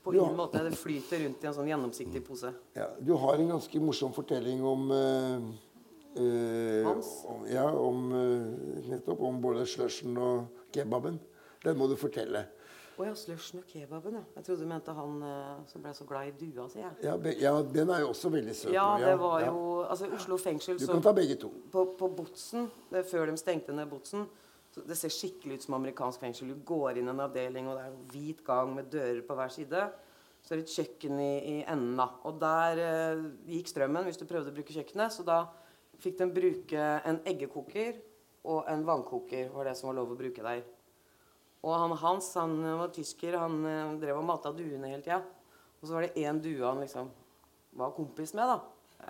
på 0.02 0.14
ingen 0.14 0.36
måte. 0.36 0.64
Det 0.64 0.80
flyter 0.80 1.26
rundt 1.26 1.44
i 1.44 1.50
en 1.50 1.56
sånn 1.60 1.68
gjennomsiktig 1.68 2.24
pose. 2.24 2.54
Ja, 2.74 2.88
du 2.98 3.12
har 3.20 3.36
en 3.36 3.52
ganske 3.52 3.84
morsom 3.84 4.16
fortelling 4.16 4.64
om 4.64 4.88
eh, 4.96 5.50
Hans? 6.14 7.10
Om, 7.30 7.44
ja, 7.50 7.66
om 7.70 8.08
eh, 8.16 8.88
nettopp 8.90 9.20
om 9.28 9.40
både 9.42 9.66
slushen 9.68 10.16
og 10.18 10.64
kebaben. 10.74 11.20
Den 11.64 11.78
må 11.78 11.86
du 11.90 11.96
fortelle. 12.00 12.46
Å 13.00 13.06
ja, 13.06 13.14
slushen 13.16 13.62
og 13.62 13.70
kebaben, 13.70 14.18
ja. 14.18 14.24
Jeg 14.36 14.44
trodde 14.44 14.66
du 14.66 14.68
mente 14.68 14.92
han 14.96 15.22
eh, 15.24 15.54
som 15.70 15.84
ble 15.84 15.94
så 15.96 16.04
glad 16.08 16.28
i 16.28 16.34
dua 16.36 16.66
si. 16.68 16.82
Ja, 16.82 17.14
ja, 17.40 17.54
den 17.64 17.92
er 17.94 18.02
jo 18.04 18.10
også 18.12 18.32
veldig 18.32 18.56
søt. 18.56 18.74
Ja, 18.76 18.90
det 19.00 19.16
var 19.20 19.46
jo 19.46 19.66
Altså, 19.90 20.06
Oslo 20.14 20.36
fengsel 20.38 20.76
Du 20.78 20.84
kan 20.86 21.00
ta 21.02 21.14
begge 21.16 21.34
to. 21.40 21.48
på, 21.72 21.86
på 21.98 22.10
Botsen, 22.14 22.68
det 22.92 23.06
før 23.08 23.30
de 23.30 23.38
stengte 23.40 23.72
ned 23.74 23.88
Botsen 23.90 24.28
så 24.70 24.84
Det 24.86 24.94
ser 24.94 25.10
skikkelig 25.10 25.56
ut 25.58 25.64
som 25.64 25.74
amerikansk 25.80 26.20
fengsel. 26.22 26.52
Du 26.52 26.60
går 26.66 27.00
inn 27.00 27.08
i 27.08 27.10
en 27.10 27.22
avdeling, 27.24 27.66
og 27.66 27.74
det 27.74 27.86
er 27.88 27.90
en 27.90 28.04
hvit 28.12 28.44
gang 28.46 28.70
med 28.76 28.90
dører 28.92 29.24
på 29.26 29.34
hver 29.34 29.50
side. 29.50 29.80
Så 30.46 30.54
er 30.54 30.60
det 30.60 30.68
et 30.68 30.74
kjøkken 30.76 31.18
i, 31.18 31.32
i 31.38 31.56
enden. 31.64 31.96
da. 31.98 32.06
Og 32.28 32.38
der 32.38 32.82
eh, 32.84 33.24
gikk 33.50 33.72
strømmen 33.72 34.06
hvis 34.06 34.20
du 34.20 34.28
prøvde 34.30 34.52
å 34.52 34.54
bruke 34.54 34.76
kjøkkenet. 34.76 35.16
Så 35.16 35.26
da 35.26 35.40
fikk 36.00 36.18
de 36.20 36.28
bruke 36.34 36.84
en 37.06 37.20
eggekoker 37.28 38.00
og 38.48 38.68
en 38.70 38.84
vannkoker. 38.86 39.50
var 39.52 39.68
det 39.68 39.76
som 39.78 39.90
var 39.90 40.00
lov 40.00 40.14
å 40.14 40.18
bruke 40.18 40.44
der. 40.44 40.62
Og 41.60 41.74
han 41.76 41.92
Hans 42.00 42.34
han 42.40 42.56
var 42.80 42.88
tysker. 42.94 43.36
Han 43.36 43.64
eh, 43.68 43.96
drev 44.00 44.20
og 44.20 44.28
mata 44.28 44.52
duene 44.52 44.88
hele 44.88 45.04
tida. 45.04 45.20
Og 45.80 45.88
så 45.88 45.96
var 45.96 46.06
det 46.06 46.20
én 46.20 46.40
due 46.40 46.64
han 46.64 46.80
liksom 46.80 47.10
var 47.76 47.92
kompis 47.96 48.34
med. 48.34 48.48
da. 48.48 48.60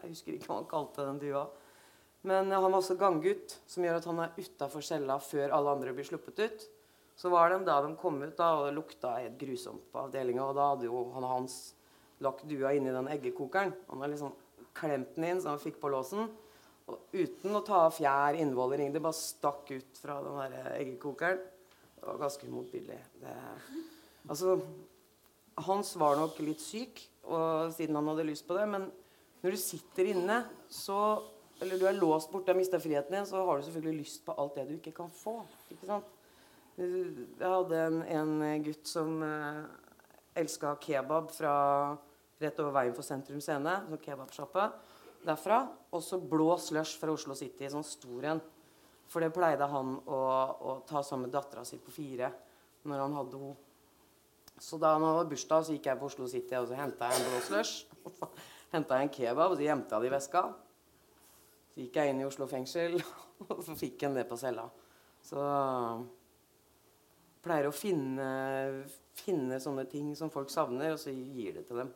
Jeg 0.01 0.13
husker 0.13 0.37
ikke 0.37 0.51
hva 0.51 0.61
han 0.61 0.71
kalte 0.71 1.07
den 1.07 1.23
dua. 1.23 1.47
Men 2.27 2.51
han 2.53 2.63
var 2.63 2.77
også 2.77 2.99
ganggutt, 3.01 3.57
som 3.67 3.85
gjør 3.85 3.97
at 3.97 4.07
han 4.11 4.21
er 4.27 4.37
utafor 4.37 4.85
cella 4.85 5.17
før 5.25 5.55
alle 5.57 5.73
andre 5.73 5.95
blir 5.97 6.05
sluppet 6.05 6.43
ut. 6.43 6.67
Så 7.17 7.31
var 7.33 7.51
det 7.51 7.63
da 7.69 7.81
de 7.85 7.95
kom 8.01 8.21
ut, 8.23 8.37
da, 8.37 8.53
og 8.59 8.67
det 8.67 8.77
lukta 8.77 9.17
helt 9.19 9.39
grusomt 9.41 9.89
på 9.93 10.05
avdelinga. 10.05 10.45
Og 10.45 10.57
da 10.57 10.69
hadde 10.73 10.89
jo 10.89 11.07
han 11.15 11.27
Hans 11.29 11.57
lagt 12.21 12.45
dua 12.49 12.75
inni 12.77 12.93
den 12.93 13.09
eggekokeren. 13.13 13.73
Han 13.89 14.03
hadde 14.03 14.15
liksom 14.15 14.37
klemt 14.77 15.17
den 15.17 15.27
inn 15.31 15.43
så 15.43 15.55
han 15.55 15.63
fikk 15.63 15.81
på 15.81 15.91
låsen. 15.93 16.29
Uten 17.13 17.57
å 17.57 17.63
ta 17.67 17.85
av 17.87 17.95
fjær, 17.97 18.39
innvoller. 18.41 18.83
Det 18.93 19.03
bare 19.03 19.17
stakk 19.17 19.71
ut 19.73 19.99
fra 20.01 20.21
den 20.25 20.39
der 20.41 20.77
eggekokeren. 20.77 21.43
Det 22.01 22.07
var 22.07 22.21
ganske 22.23 22.49
motbydelig. 22.49 22.99
Altså, 24.29 24.57
Hans 25.61 25.93
var 26.01 26.17
nok 26.17 26.39
litt 26.41 26.63
syk 26.63 27.03
og, 27.27 27.75
siden 27.77 27.99
han 27.99 28.09
hadde 28.13 28.29
lyst 28.31 28.47
på 28.49 28.57
det. 28.57 28.65
Men 28.71 28.87
når 29.43 29.57
du 29.57 29.61
sitter 29.61 30.15
inne, 30.15 30.45
så 30.69 31.21
Eller 31.61 31.77
du 31.77 31.83
er 31.85 31.93
låst 31.93 32.31
borte 32.33 32.49
har 32.49 32.57
mista 32.57 32.79
friheten 32.81 33.13
din, 33.13 33.27
så 33.29 33.43
har 33.45 33.59
du 33.59 33.67
selvfølgelig 33.67 33.99
lyst 33.99 34.23
på 34.25 34.33
alt 34.33 34.55
det 34.57 34.63
du 34.65 34.79
ikke 34.79 34.95
kan 34.97 35.11
få. 35.13 35.43
Ikke 35.69 35.91
sant? 35.91 36.07
Jeg 36.79 37.27
hadde 37.45 37.83
en, 37.85 37.99
en 38.01 38.63
gutt 38.65 38.89
som 38.89 39.19
eh, 39.21 39.59
elska 40.41 40.71
kebab 40.81 41.29
fra 41.37 41.53
rett 42.41 42.63
over 42.65 42.73
veien 42.79 42.97
for 42.97 43.05
Sentrum 43.05 43.43
Scene. 43.45 43.75
Sånn 43.91 44.01
kebabsjappe 44.07 44.71
derfra. 45.27 45.63
Og 45.95 46.03
så 46.05 46.21
blå 46.23 46.53
slush 46.61 47.01
fra 47.01 47.13
Oslo 47.15 47.37
City, 47.39 47.69
sånn 47.71 47.87
stor 47.87 48.29
en. 48.33 48.43
For 49.11 49.25
det 49.25 49.33
pleide 49.35 49.67
han 49.71 49.97
å, 50.07 50.21
å 50.71 50.77
ta 50.87 51.03
sammen 51.03 51.29
med 51.29 51.35
dattera 51.35 51.65
si 51.67 51.81
på 51.83 51.93
fire 51.95 52.31
når 52.87 53.05
han 53.05 53.19
hadde 53.19 53.41
henne. 53.41 53.59
Så 54.61 54.77
da 54.77 54.93
han 54.93 55.05
hadde 55.07 55.31
bursdag, 55.31 55.65
så 55.65 55.73
gikk 55.73 55.87
jeg 55.89 55.99
på 55.99 56.09
Oslo 56.11 56.27
City 56.29 56.57
og 56.59 56.67
så 56.69 56.77
henta 56.77 57.09
en 57.09 57.23
blå 57.31 57.39
slush. 57.47 57.87
Henta 58.75 59.01
en 59.01 59.11
kebab, 59.11 59.55
og 59.55 59.57
så 59.59 59.65
gjemte 59.65 59.97
jeg 59.97 60.05
det 60.05 60.11
i 60.11 60.13
veska. 60.13 60.43
Så 61.73 61.81
gikk 61.81 61.97
jeg 61.97 62.13
inn 62.13 62.21
i 62.21 62.27
Oslo 62.29 62.47
fengsel, 62.51 62.99
og 63.49 63.63
så 63.67 63.77
fikk 63.79 64.05
en 64.07 64.19
det 64.19 64.27
på 64.29 64.39
cella. 64.39 64.69
Så 65.25 65.41
pleier 67.41 67.71
å 67.71 67.75
finne, 67.75 68.29
finne 69.17 69.59
sånne 69.65 69.87
ting 69.91 70.13
som 70.19 70.33
folk 70.33 70.53
savner, 70.53 70.95
og 70.95 71.01
så 71.01 71.13
gir 71.15 71.57
det 71.57 71.65
til 71.69 71.81
dem. 71.83 71.93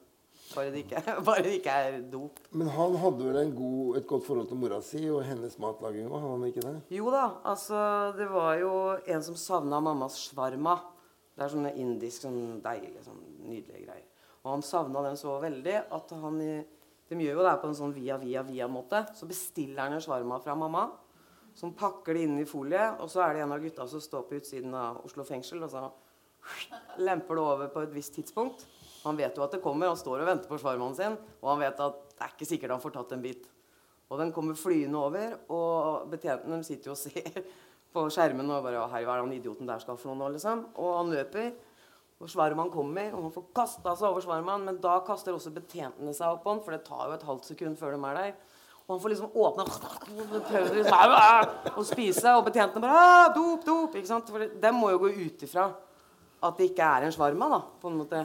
Bare 0.54 0.70
det 0.70 0.84
ikke, 0.84 1.02
bare 1.26 1.42
det 1.42 1.52
ikke 1.58 1.74
er 1.74 2.00
dop. 2.10 2.38
Men 2.54 2.70
han 2.70 2.96
hadde 3.02 3.26
vel 3.26 3.38
en 3.40 3.54
god, 3.56 3.98
et 3.98 4.08
godt 4.10 4.26
forhold 4.26 4.48
til 4.50 4.60
mora 4.60 4.80
si 4.84 5.02
og 5.10 5.22
hennes 5.26 5.56
matlaging 5.62 6.10
òg, 6.10 6.18
han 6.22 6.46
ikke 6.48 6.64
det? 6.64 6.74
Jo 6.94 7.10
da, 7.14 7.24
altså 7.50 7.78
det 8.18 8.28
var 8.30 8.58
jo 8.60 8.72
en 9.14 9.24
som 9.26 9.38
savna 9.38 9.80
mammas 9.82 10.18
shwarma. 10.28 10.76
Det 11.34 11.42
er 11.42 11.50
sånne 11.50 11.72
indisk, 11.82 12.22
sånn 12.22 12.60
deilige, 12.62 13.02
sånn 13.02 13.18
nydelige 13.42 13.82
greier. 13.82 14.06
Og 14.44 14.52
han 14.52 14.62
savna 14.66 15.02
den 15.06 15.18
så 15.18 15.38
veldig 15.42 15.78
at 15.96 16.14
han 16.20 16.38
De 16.38 17.16
gjør 17.20 17.40
jo 17.40 17.44
det 17.44 17.56
på 17.60 17.68
en 17.68 17.76
sånn 17.76 17.92
via, 17.92 18.16
via, 18.18 18.42
via-måte. 18.46 19.02
Så 19.16 19.26
bestiller 19.28 19.82
han 19.84 19.96
en 19.96 20.02
shwarma 20.02 20.38
fra 20.40 20.54
mamma, 20.56 20.86
som 21.54 21.74
pakker 21.76 22.16
det 22.16 22.22
inn 22.24 22.38
i 22.40 22.46
folie. 22.48 22.86
Og 23.04 23.10
så 23.12 23.20
er 23.26 23.34
det 23.34 23.42
en 23.44 23.52
av 23.54 23.60
gutta 23.62 23.84
som 23.90 24.00
står 24.02 24.24
på 24.28 24.38
utsiden 24.40 24.72
av 24.78 25.02
Oslo 25.04 25.26
fengsel, 25.28 25.62
og 25.66 25.70
så 25.70 25.84
lemper 27.04 27.36
det 27.36 27.44
over 27.44 27.70
på 27.74 27.84
et 27.84 27.92
visst 27.94 28.16
tidspunkt. 28.16 28.64
Han 29.04 29.18
vet 29.18 29.36
jo 29.36 29.44
at 29.44 29.52
det 29.52 29.60
kommer, 29.64 29.90
han 29.90 30.00
står 30.00 30.22
og 30.22 30.28
venter 30.30 30.48
på 30.48 30.58
svarmannen 30.60 30.96
sin, 30.96 31.18
og 31.42 31.50
han 31.52 31.60
vet 31.60 31.82
at 31.84 32.00
det 32.14 32.24
er 32.24 32.32
ikke 32.32 32.48
sikkert 32.48 32.72
han 32.72 32.80
får 32.82 32.94
tatt 32.94 33.12
en 33.16 33.24
bit. 33.24 33.44
Og 34.08 34.20
den 34.20 34.32
kommer 34.32 34.56
flyende 34.56 35.00
over, 35.00 35.36
og 35.52 36.08
betjentene 36.12 36.64
sitter 36.64 36.92
jo 36.92 36.96
og 36.96 37.00
ser 37.04 37.44
på 37.94 38.06
skjermen 38.10 38.50
og 38.50 38.64
bare 38.64 38.88
Hei, 38.90 39.04
hva 39.04 39.14
er 39.14 39.22
det 39.22 39.26
han 39.28 39.36
idioten 39.36 39.68
der 39.68 39.82
skal 39.82 39.98
for 40.00 40.12
noe 40.12 40.22
nå, 40.22 40.32
liksom? 40.36 40.64
Og 40.80 40.96
han 40.98 41.12
løper, 41.12 41.52
og 42.22 42.30
svarmaen 42.30 42.72
kommer, 42.72 43.12
og 43.12 43.26
han 43.26 43.34
får 43.34 43.46
kasta 43.56 43.94
seg 43.98 44.08
over 44.08 44.24
svarmaen, 44.24 44.64
men 44.68 44.80
da 44.82 44.96
kaster 45.06 45.36
også 45.36 45.52
betjentene 45.54 46.14
seg 46.16 46.30
opp 46.30 46.44
på 46.46 46.54
han, 46.54 46.64
for 46.64 46.76
det 46.76 46.84
tar 46.86 47.08
jo 47.10 47.16
et 47.18 47.26
halvt 47.28 47.50
sekund 47.52 47.80
før 47.80 47.96
de 47.96 48.00
er 48.08 48.20
der. 48.20 48.36
Og 48.84 48.94
han 48.94 49.00
får 49.00 49.14
liksom 49.14 49.30
Prøver 50.48 50.74
liksom 50.76 51.74
å 51.80 51.84
spise, 51.88 52.34
og 52.36 52.44
betjentene 52.48 52.84
bare 52.84 53.00
«Ah, 53.00 53.26
Dop, 53.34 53.64
dop! 53.64 53.96
Ikke 53.96 54.10
sant? 54.10 54.28
For 54.32 54.44
de 54.44 54.72
må 54.76 54.92
jo 54.92 55.00
gå 55.04 55.12
ut 55.16 55.44
ifra 55.46 55.70
at 56.44 56.58
det 56.60 56.66
ikke 56.70 56.84
er 56.84 57.06
en 57.06 57.14
svarma, 57.14 57.48
da, 57.48 57.60
på 57.80 57.88
en 57.88 57.96
måte. 58.02 58.20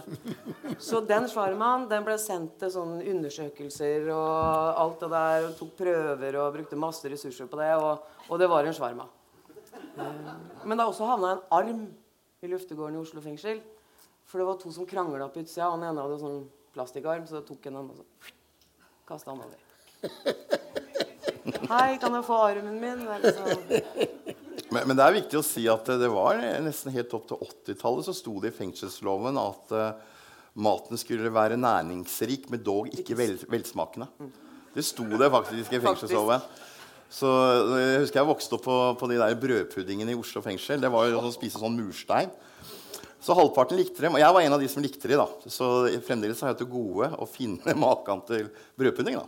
Så 0.82 1.00
den 1.08 1.28
svarmaen 1.32 1.88
den 1.92 2.04
ble 2.04 2.18
sendt 2.20 2.58
til 2.60 2.72
sånne 2.74 3.06
undersøkelser 3.14 4.10
og 4.12 4.82
alt 4.84 5.06
det 5.06 5.10
der, 5.14 5.48
og 5.48 5.56
tok 5.60 5.72
prøver 5.80 6.38
og 6.42 6.54
brukte 6.58 6.80
masse 6.80 7.12
ressurser 7.12 7.48
på 7.50 7.60
det, 7.62 7.72
og, 7.80 8.04
og 8.28 8.42
det 8.42 8.50
var 8.52 8.68
en. 8.68 8.76
Eh, 8.76 10.30
Men 10.66 10.76
det 10.76 10.84
har 10.84 10.92
også 10.92 11.08
havna 11.08 11.32
en 11.38 11.46
arm 11.56 11.88
i 12.44 12.52
luftegården 12.52 13.00
i 13.00 13.04
Oslo 13.04 13.24
fengsel. 13.24 13.64
For 14.30 14.42
det 14.42 14.48
var 14.48 14.60
to 14.62 14.72
som 14.72 14.86
krangla 14.86 15.28
på 15.32 15.42
utsida. 15.42 15.72
Han 15.72 15.84
ene 15.84 16.04
hadde 16.04 16.20
sånn 16.22 16.44
plastikkarm, 16.76 17.26
så 17.28 17.42
tok 17.46 17.66
en 17.66 17.80
annen 17.82 18.04
og 18.04 18.06
kasta 19.10 19.34
han 19.34 19.42
over. 19.48 19.60
Hei, 21.70 21.98
kan 22.02 22.14
jeg 22.14 22.26
få 22.28 22.38
armen 22.46 22.78
min? 22.82 23.06
Det 23.08 23.18
liksom 23.24 24.19
Men, 24.70 24.86
men 24.86 24.98
det 24.98 25.06
er 25.06 25.18
viktig 25.18 25.40
å 25.40 25.46
si 25.46 25.66
at 25.72 25.88
det, 26.00 26.10
var 26.14 26.40
nesten 26.62 26.94
helt 26.94 27.14
opp 27.18 27.26
til 27.30 27.42
80-tallet 27.42 28.06
så 28.06 28.14
sto 28.14 28.36
det 28.44 28.52
i 28.52 28.58
fengselsloven 28.58 29.40
at 29.42 29.74
uh, 29.74 30.20
maten 30.62 31.00
skulle 31.00 31.32
være 31.34 31.58
næringsrik, 31.58 32.50
men 32.54 32.62
dog 32.66 32.92
ikke 32.94 33.18
vel, 33.18 33.38
velsmakende. 33.50 34.10
Det 34.76 34.86
sto 34.86 35.08
det 35.10 35.32
faktisk 35.34 35.74
i 35.74 35.82
fengselsloven. 35.82 36.46
Så 37.10 37.30
Jeg 37.82 38.04
husker 38.04 38.20
jeg 38.20 38.30
vokste 38.30 38.58
opp 38.60 38.68
på, 38.68 38.78
på 39.02 39.10
de 39.10 39.18
der 39.18 39.38
brødpuddingene 39.42 40.14
i 40.14 40.20
Oslo 40.20 40.44
fengsel. 40.46 40.78
Det 40.82 40.92
var 40.94 41.08
jo 41.10 41.24
å 41.26 41.34
spise 41.34 41.58
sånn 41.58 41.78
murstein. 41.80 42.30
Så 43.22 43.36
halvparten 43.36 43.76
likte 43.76 44.00
dem. 44.00 44.14
Og 44.16 44.22
jeg 44.22 44.32
var 44.34 44.42
en 44.46 44.54
av 44.56 44.62
de 44.62 44.68
som 44.72 44.82
likte 44.84 45.08
dem. 45.12 45.20
da. 45.20 45.50
Så 45.52 45.68
fremdeles 46.08 46.40
har 46.40 46.54
jeg 46.54 46.58
til 46.62 46.70
gode 46.72 47.10
å 47.20 47.26
finne 47.28 47.74
maken 47.86 48.22
til 48.30 48.46
brødpudding. 48.80 49.18
da. 49.20 49.26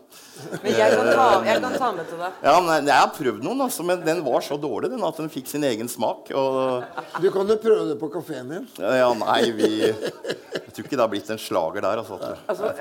Men 0.64 0.72
jeg 0.78 0.96
kan 0.96 1.10
ta, 1.12 1.26
jeg 1.44 1.62
kan 1.66 1.76
ta 1.76 1.90
med 1.98 2.08
til 2.08 2.22
deg. 2.24 2.38
Ja, 2.48 2.54
men 2.64 2.88
Jeg 2.88 2.96
har 2.96 3.12
prøvd 3.18 3.44
noen, 3.44 3.62
altså, 3.68 3.84
men 3.84 4.00
den 4.06 4.24
var 4.24 4.40
så 4.48 4.56
dårlig 4.64 4.92
den, 4.94 5.04
at 5.04 5.20
den 5.20 5.28
fikk 5.34 5.48
sin 5.52 5.64
egen 5.68 5.92
smak. 5.92 6.32
Og 6.32 6.86
Du 7.22 7.28
kan 7.36 7.48
jo 7.52 7.60
prøve 7.60 7.90
det 7.92 8.00
på 8.00 8.10
kafeen 8.16 8.50
din. 8.56 8.68
ja, 8.80 9.12
nei, 9.14 9.52
vi 9.60 9.70
Jeg 9.92 10.72
tror 10.78 10.86
ikke 10.88 10.96
det 10.96 11.04
har 11.04 11.12
blitt 11.12 11.30
en 11.36 11.38
slager 11.42 11.82
der. 11.84 12.00
altså. 12.00 12.16
at- 12.16 12.48
Altså, 12.48 12.72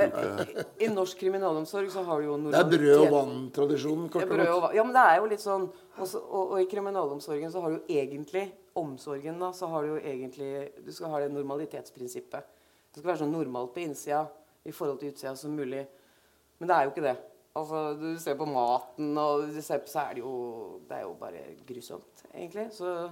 I 0.79 0.87
norsk 0.95 1.19
kriminalomsorg 1.19 1.91
så 1.91 2.05
har 2.07 2.21
du 2.21 2.27
jo 2.31 2.37
Det 2.51 2.55
er 2.61 2.71
brød 2.71 2.97
og 3.01 3.11
vann-tradisjonen. 3.17 4.07
Ja, 4.07 4.13
kort 4.15 4.31
og 4.31 4.63
godt. 4.63 4.75
Ja, 4.79 4.85
men 4.87 4.95
det 4.95 5.03
er 5.11 5.17
jo 5.19 5.27
litt 5.27 5.43
sånn 5.43 5.69
også, 5.99 6.23
og, 6.23 6.53
og 6.55 6.61
i 6.63 6.67
kriminalomsorgen 6.71 7.51
så 7.51 7.61
har 7.65 7.71
du 7.75 7.81
jo 7.81 7.99
egentlig 7.99 8.47
Omsorgen, 8.79 9.41
da, 9.43 9.51
så 9.53 9.67
har 9.67 9.83
du 9.83 9.95
jo 9.95 9.97
egentlig 9.99 10.71
Du 10.85 10.93
skal 10.93 11.11
ha 11.11 11.21
det 11.21 11.33
normalitetsprinsippet. 11.33 12.45
Det 12.91 13.01
skal 13.01 13.09
være 13.13 13.23
så 13.23 13.27
normalt 13.27 13.75
på 13.75 13.83
innsida 13.83 14.27
i 14.65 14.73
forhold 14.73 15.01
til 15.01 15.11
utsida 15.11 15.35
som 15.37 15.57
mulig. 15.57 15.87
Men 16.59 16.69
det 16.69 16.77
er 16.77 16.85
jo 16.85 16.93
ikke 16.93 17.07
det. 17.09 17.17
Altså, 17.57 17.95
Du 17.99 18.19
ser 18.19 18.37
på 18.39 18.47
maten, 18.47 19.19
og 19.19 19.49
du 19.49 19.61
ser 19.63 19.83
på, 19.83 19.91
så 19.91 20.07
er 20.07 20.15
det 20.15 20.23
jo 20.23 20.81
Det 20.89 20.97
er 20.97 21.03
jo 21.03 21.15
bare 21.19 21.45
grusomt, 21.67 22.25
egentlig. 22.35 22.71
Så 22.73 23.11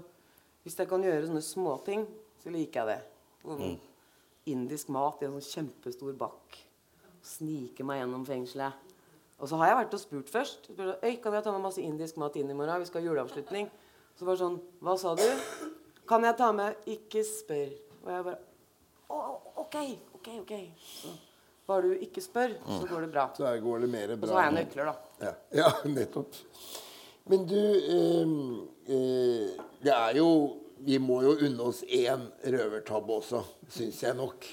hvis 0.63 0.79
jeg 0.79 0.89
kan 0.89 1.03
gjøre 1.03 1.27
sånne 1.27 1.43
småting, 1.43 2.07
så 2.43 2.51
liker 2.51 2.85
jeg 2.85 2.87
det. 2.87 3.01
Sånn 3.43 3.81
Indisk 4.49 4.89
mat 4.89 5.21
i 5.21 5.27
en 5.27 5.35
sånn 5.37 5.45
kjempestor 5.45 6.15
bakk. 6.17 6.57
Snike 7.23 7.85
meg 7.85 8.01
gjennom 8.01 8.25
fengselet. 8.25 8.73
Og 9.39 9.49
så 9.49 9.59
har 9.61 9.69
jeg 9.69 9.77
vært 9.77 9.95
og 9.95 10.01
spurt 10.01 10.31
først. 10.33 10.71
Øy, 11.05 11.17
kan 11.23 11.35
jeg 11.35 11.45
ta 11.45 11.53
med 11.53 11.63
masse 11.63 11.83
indisk 11.83 12.17
mat 12.17 12.37
inn 12.37 12.51
i 12.51 12.55
morgen? 12.55 12.81
Vi 12.81 12.89
skal 12.89 13.03
ha 13.03 13.07
juleavslutning. 13.07 13.69
Så 14.19 14.27
var 14.27 14.35
det 14.35 14.43
sånn 14.43 14.59
Hva 14.83 14.99
sa 14.99 15.15
du? 15.19 15.25
Kan 16.09 16.27
jeg 16.27 16.37
ta 16.39 16.51
med 16.57 16.91
Ikke 16.91 17.23
spør. 17.27 17.73
Og 18.03 18.13
jeg 18.13 18.27
bare 18.27 18.45
OK, 19.09 19.77
OK, 20.17 20.29
OK. 20.43 20.53
Så, 20.81 21.13
bare 21.69 21.89
du 21.89 22.05
ikke 22.05 22.23
spør, 22.25 22.55
så 22.65 22.87
går 22.89 23.05
det 23.05 23.09
bra. 23.13 23.25
Så 23.37 23.51
går 23.61 23.83
det 23.85 23.89
mer 23.93 24.13
bra. 24.15 24.17
Og 24.23 24.31
så 24.31 24.37
har 24.39 24.47
jeg 24.47 24.55
nøkler, 24.57 24.89
da. 24.89 24.95
Ja, 25.27 25.33
ja 25.61 25.73
nettopp. 25.89 26.39
Men 27.29 27.45
du 27.49 27.61
eh, 27.61 28.31
eh, 28.97 29.65
Det 29.85 29.93
er 29.93 30.17
jo 30.17 30.31
Vi 30.87 30.97
må 31.03 31.21
jo 31.27 31.35
unne 31.45 31.69
oss 31.69 31.83
én 31.85 32.25
røvertabbe 32.55 33.19
også, 33.19 33.43
syns 33.69 34.03
jeg 34.05 34.17
nok. 34.17 34.47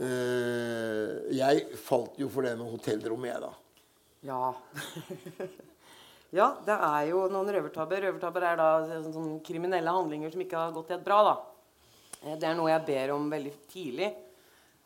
Eh, 0.00 1.10
jeg 1.36 1.66
falt 1.78 2.16
jo 2.18 2.30
for 2.32 2.48
det 2.48 2.56
med 2.58 2.72
hotellrom, 2.72 3.26
jeg, 3.28 3.42
da. 3.44 3.52
Ja. 4.26 4.54
ja, 6.32 6.48
det 6.64 6.74
er 6.74 7.06
jo 7.10 7.26
noen 7.32 7.50
røvertabber. 7.52 8.02
Røvertabber 8.06 8.46
er 8.48 8.56
da 8.60 8.68
sånne, 8.88 9.12
sånne 9.14 9.38
kriminelle 9.44 9.92
handlinger 9.92 10.32
som 10.32 10.40
ikke 10.44 10.56
har 10.58 10.72
gått 10.74 10.92
helt 10.94 11.04
bra. 11.04 11.22
da. 11.28 11.34
Eh, 12.24 12.36
Det 12.38 12.48
er 12.48 12.54
noe 12.58 12.70
jeg 12.72 12.86
ber 12.86 13.14
om 13.14 13.30
veldig 13.30 13.52
tidlig. 13.72 14.12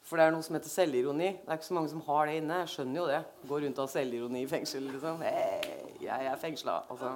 For 0.07 0.17
det 0.21 0.27
er 0.29 0.31
noe 0.37 0.43
som 0.47 0.55
heter 0.55 0.71
selvironi. 0.71 1.33
Det 1.43 1.49
er 1.51 1.57
ikke 1.59 1.67
så 1.67 1.75
mange 1.75 1.91
som 1.91 2.01
har 2.07 2.27
det 2.27 2.37
inne. 2.39 2.61
Jeg 2.63 2.69
skjønner 2.77 3.01
jo 3.01 3.07
det. 3.11 3.23
Går 3.49 3.63
rundt 3.65 3.81
har 3.83 3.89
selvironi 3.91 4.43
i 4.45 4.47
fengsel. 4.47 4.85
liksom. 4.93 5.19
Hei, 5.23 5.81
jeg 6.01 6.27
er 6.31 6.37
fengsla. 6.39 6.77
Altså. 6.91 7.11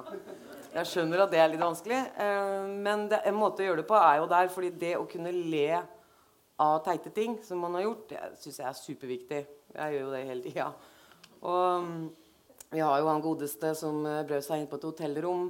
Jeg 0.73 0.85
skjønner 0.91 1.23
at 1.23 1.31
det 1.31 1.39
er 1.39 1.47
litt 1.53 1.63
vanskelig. 1.63 2.01
eh, 2.19 2.67
Men 2.83 3.07
det, 3.07 3.21
en 3.25 3.35
måte 3.39 3.63
å 3.63 3.67
gjøre 3.69 3.77
det 3.83 3.87
på 3.87 3.95
er 3.95 4.17
jo 4.17 4.27
der. 4.27 4.47
fordi 4.49 4.69
det 4.77 4.95
å 4.97 5.07
kunne 5.07 5.31
le 5.31 5.81
av 6.59 6.83
teite 6.83 7.09
ting 7.13 7.39
som 7.43 7.59
man 7.59 7.73
har 7.75 7.83
gjort, 7.83 8.09
det 8.09 8.19
syns 8.39 8.57
jeg 8.59 8.67
er 8.67 8.73
superviktig. 8.73 9.47
Jeg 9.73 9.93
gjør 9.93 10.01
jo 10.01 10.11
det 10.11 10.25
hele 10.27 10.41
tida. 10.43 10.73
Og 11.43 12.11
vi 12.71 12.79
har 12.79 13.01
jo 13.01 13.09
han 13.09 13.21
godeste 13.23 13.73
som 13.75 13.99
brøt 14.05 14.29
brød 14.29 14.45
seg 14.45 14.61
inn 14.61 14.69
på 14.71 14.77
et 14.79 14.87
hotellrom. 14.87 15.49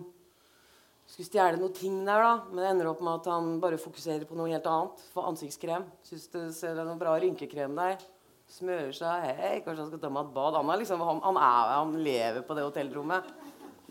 Skulle 1.12 1.28
stjele 1.28 1.60
noen 1.60 1.74
ting 1.76 2.00
der, 2.08 2.24
da, 2.24 2.32
men 2.50 2.62
det 2.64 2.70
ender 2.70 2.90
opp 2.90 3.02
med 3.04 3.20
at 3.20 3.28
han 3.30 3.58
bare 3.62 3.78
fokuserer 3.82 4.24
på 4.26 4.38
noe 4.40 4.50
helt 4.50 4.68
annet. 4.72 5.04
For 5.14 5.28
ansiktskrem. 5.30 5.86
Syns 6.08 6.30
det 6.32 6.72
er 6.72 6.82
noe 6.82 6.98
bra 6.98 7.18
rynkekrem 7.22 7.76
der. 7.78 8.02
Smører 8.52 8.94
seg. 8.96 9.28
Hei, 9.38 9.58
kanskje 9.66 9.84
han 9.84 9.92
skal 9.92 10.02
ta 10.02 10.12
meg 10.14 10.30
et 10.30 10.34
bad. 10.38 10.58
Han, 10.58 10.72
er 10.74 10.82
liksom, 10.82 11.04
han, 11.06 11.22
han, 11.26 11.38
er, 11.38 11.74
han 11.76 11.94
lever 12.08 12.46
på 12.48 12.58
det 12.58 12.66
hotellrommet. 12.66 13.30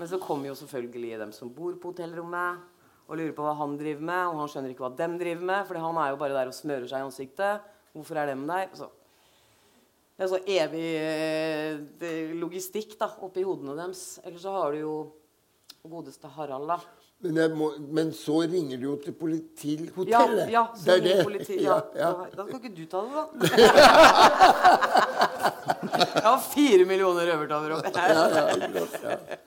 Men 0.00 0.08
så 0.08 0.18
kommer 0.22 0.48
jo 0.48 0.56
selvfølgelig 0.58 1.20
dem 1.20 1.34
som 1.36 1.52
bor 1.54 1.76
på 1.76 1.92
hotellrommet 1.92 2.66
og 3.10 3.18
lurer 3.18 3.34
på 3.36 3.44
hva 3.44 3.52
han 3.60 3.76
driver 3.78 4.06
med. 4.10 4.22
Og 4.30 4.40
han 4.40 4.50
skjønner 4.50 4.74
ikke 4.74 4.86
hva 4.88 4.94
dem 4.98 5.18
driver 5.20 5.52
med, 5.52 5.68
for 5.68 5.82
han 5.86 6.00
er 6.02 6.14
jo 6.14 6.22
bare 6.24 6.38
der 6.40 6.50
og 6.50 6.56
smører 6.56 6.88
seg 6.88 6.98
i 6.98 7.08
ansiktet. 7.10 7.70
Hvorfor 7.94 8.22
er 8.22 8.32
dem 8.32 8.46
der? 8.48 8.70
Så 8.74 8.90
det 10.20 10.26
er 10.26 10.32
så 10.34 10.40
evig 10.52 10.88
eh, 11.00 12.32
logistikk 12.36 12.90
da, 13.00 13.06
oppi 13.24 13.40
hodene 13.46 13.72
deres. 13.78 14.02
Eller 14.20 14.36
så 14.42 14.52
har 14.52 14.74
du 14.76 14.82
jo 14.82 14.94
godeste 15.88 16.28
Harald, 16.34 16.68
da. 16.68 16.76
Men, 17.24 17.52
må, 17.56 17.70
men 17.92 18.12
så 18.16 18.42
ringer 18.48 18.76
du 18.80 18.84
jo 18.90 18.94
til 19.00 19.12
politihotellet. 19.16 20.46
Ja, 20.52 20.52
ja, 20.52 20.62
så 20.76 20.84
det 20.84 20.92
er 20.96 21.00
det. 21.06 21.24
politi, 21.24 21.56
ja. 21.66 21.78
ja, 21.96 22.10
Da- 22.20 22.28
Da 22.36 22.46
skal 22.46 22.60
ikke 22.60 22.74
du 22.76 22.84
ta 22.88 23.00
det, 23.00 23.12
da. 23.16 23.24
Jeg 26.10 26.24
har 26.24 26.38
fire 26.44 26.84
millioner 26.88 27.26
røvertabber 27.32 27.70
oppi 27.78 27.90
her. 27.96 29.38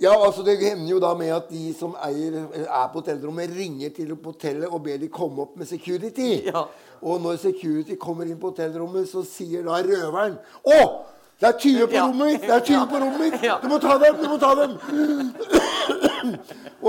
Ja, 0.00 0.08
ja, 0.08 0.10
ja. 0.10 0.16
ja, 0.16 0.26
altså 0.26 0.42
Det 0.46 0.56
hender 0.58 0.90
jo 0.94 0.98
da 1.02 1.10
med 1.14 1.32
at 1.36 1.48
de 1.52 1.72
som 1.76 1.92
eier, 2.00 2.32
er 2.64 2.88
på 2.92 3.00
hotellrommet, 3.02 3.50
ringer 3.56 3.90
til 3.94 4.14
hotellet 4.24 4.68
og 4.68 4.80
ber 4.82 4.96
de 4.98 5.08
komme 5.12 5.42
opp 5.44 5.56
med 5.60 5.66
security. 5.68 6.46
Ja. 6.48 6.64
Og 7.02 7.20
når 7.20 7.36
security 7.40 7.96
kommer 8.00 8.24
inn 8.28 8.38
på 8.40 8.50
hotellrommet, 8.52 9.08
så 9.08 9.22
sier 9.24 9.62
da 9.64 9.80
røveren 9.84 10.38
Å! 10.64 10.80
Det 11.40 11.48
er 11.48 11.52
tyver 11.56 11.86
på 11.88 11.94
Ja. 11.96 12.02
rommet 12.04 12.26
mitt! 12.34 12.42
Det 12.44 12.52
er 12.52 12.60
tyver 12.60 12.86
på 12.90 12.98
rommet 13.00 13.20
mitt! 13.20 13.40
Du 13.62 13.68
må 13.72 13.78
ta 13.80 13.94
dem! 14.02 14.16
Du 14.20 14.28
må 14.28 14.36
ta 14.36 14.50
dem! 14.58 14.74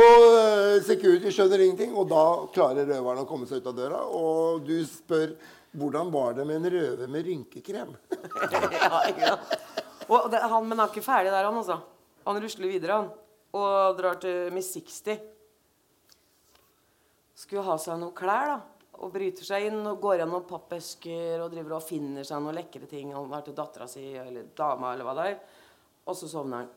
og 0.01 0.25
eh, 0.41 0.81
security 0.83 1.31
skjønner 1.31 1.59
ingenting, 1.63 1.93
og 1.95 2.09
da 2.11 2.23
klarer 2.51 2.83
røveren 2.89 3.21
å 3.23 3.27
komme 3.29 3.47
seg 3.47 3.61
ut 3.63 3.69
av 3.71 3.77
døra. 3.77 4.01
Og 4.11 4.59
du 4.67 4.75
spør 4.87 5.31
hvordan 5.79 6.11
var 6.11 6.33
det 6.35 6.43
med 6.49 6.55
en 6.59 6.67
røver 6.73 7.07
med 7.07 7.23
rynkekrem? 7.29 7.93
Ja, 8.75 8.99
ikke 9.07 9.23
sant? 9.31 9.55
Og 10.11 10.27
det, 10.33 10.41
han, 10.43 10.67
men 10.67 10.75
han 10.75 10.89
er 10.89 10.91
ikke 10.91 11.05
ferdig 11.05 11.31
der, 11.31 11.47
han 11.47 11.55
altså. 11.61 11.79
Han 12.25 12.41
rusler 12.41 12.69
videre, 12.69 12.99
han. 12.99 13.11
Og 13.57 13.97
drar 13.97 14.19
til 14.21 14.51
Miss 14.55 14.71
60. 14.75 15.17
Skulle 17.41 17.65
ha 17.65 17.77
seg 17.81 17.97
noen 17.99 18.15
klær, 18.15 18.53
da. 18.53 18.59
Og 19.01 19.09
bryter 19.13 19.47
seg 19.47 19.65
inn 19.65 19.79
og 19.89 19.97
går 20.03 20.19
gjennom 20.19 20.43
pappesker 20.45 21.41
og 21.41 21.49
driver 21.49 21.79
og 21.79 21.85
finner 21.85 22.25
seg 22.27 22.43
noen 22.43 22.59
lekre 22.59 22.85
ting. 22.89 23.15
Han 23.15 23.31
har 23.33 23.41
til 23.47 23.55
dattera 23.57 23.87
si 23.89 24.03
eller 24.13 24.51
dama 24.57 24.91
eller 24.93 25.07
hva 25.07 25.15
det 25.17 25.25
er. 25.31 25.39
Og 26.05 26.17
så 26.17 26.29
sovner 26.29 26.61
han. 26.61 26.69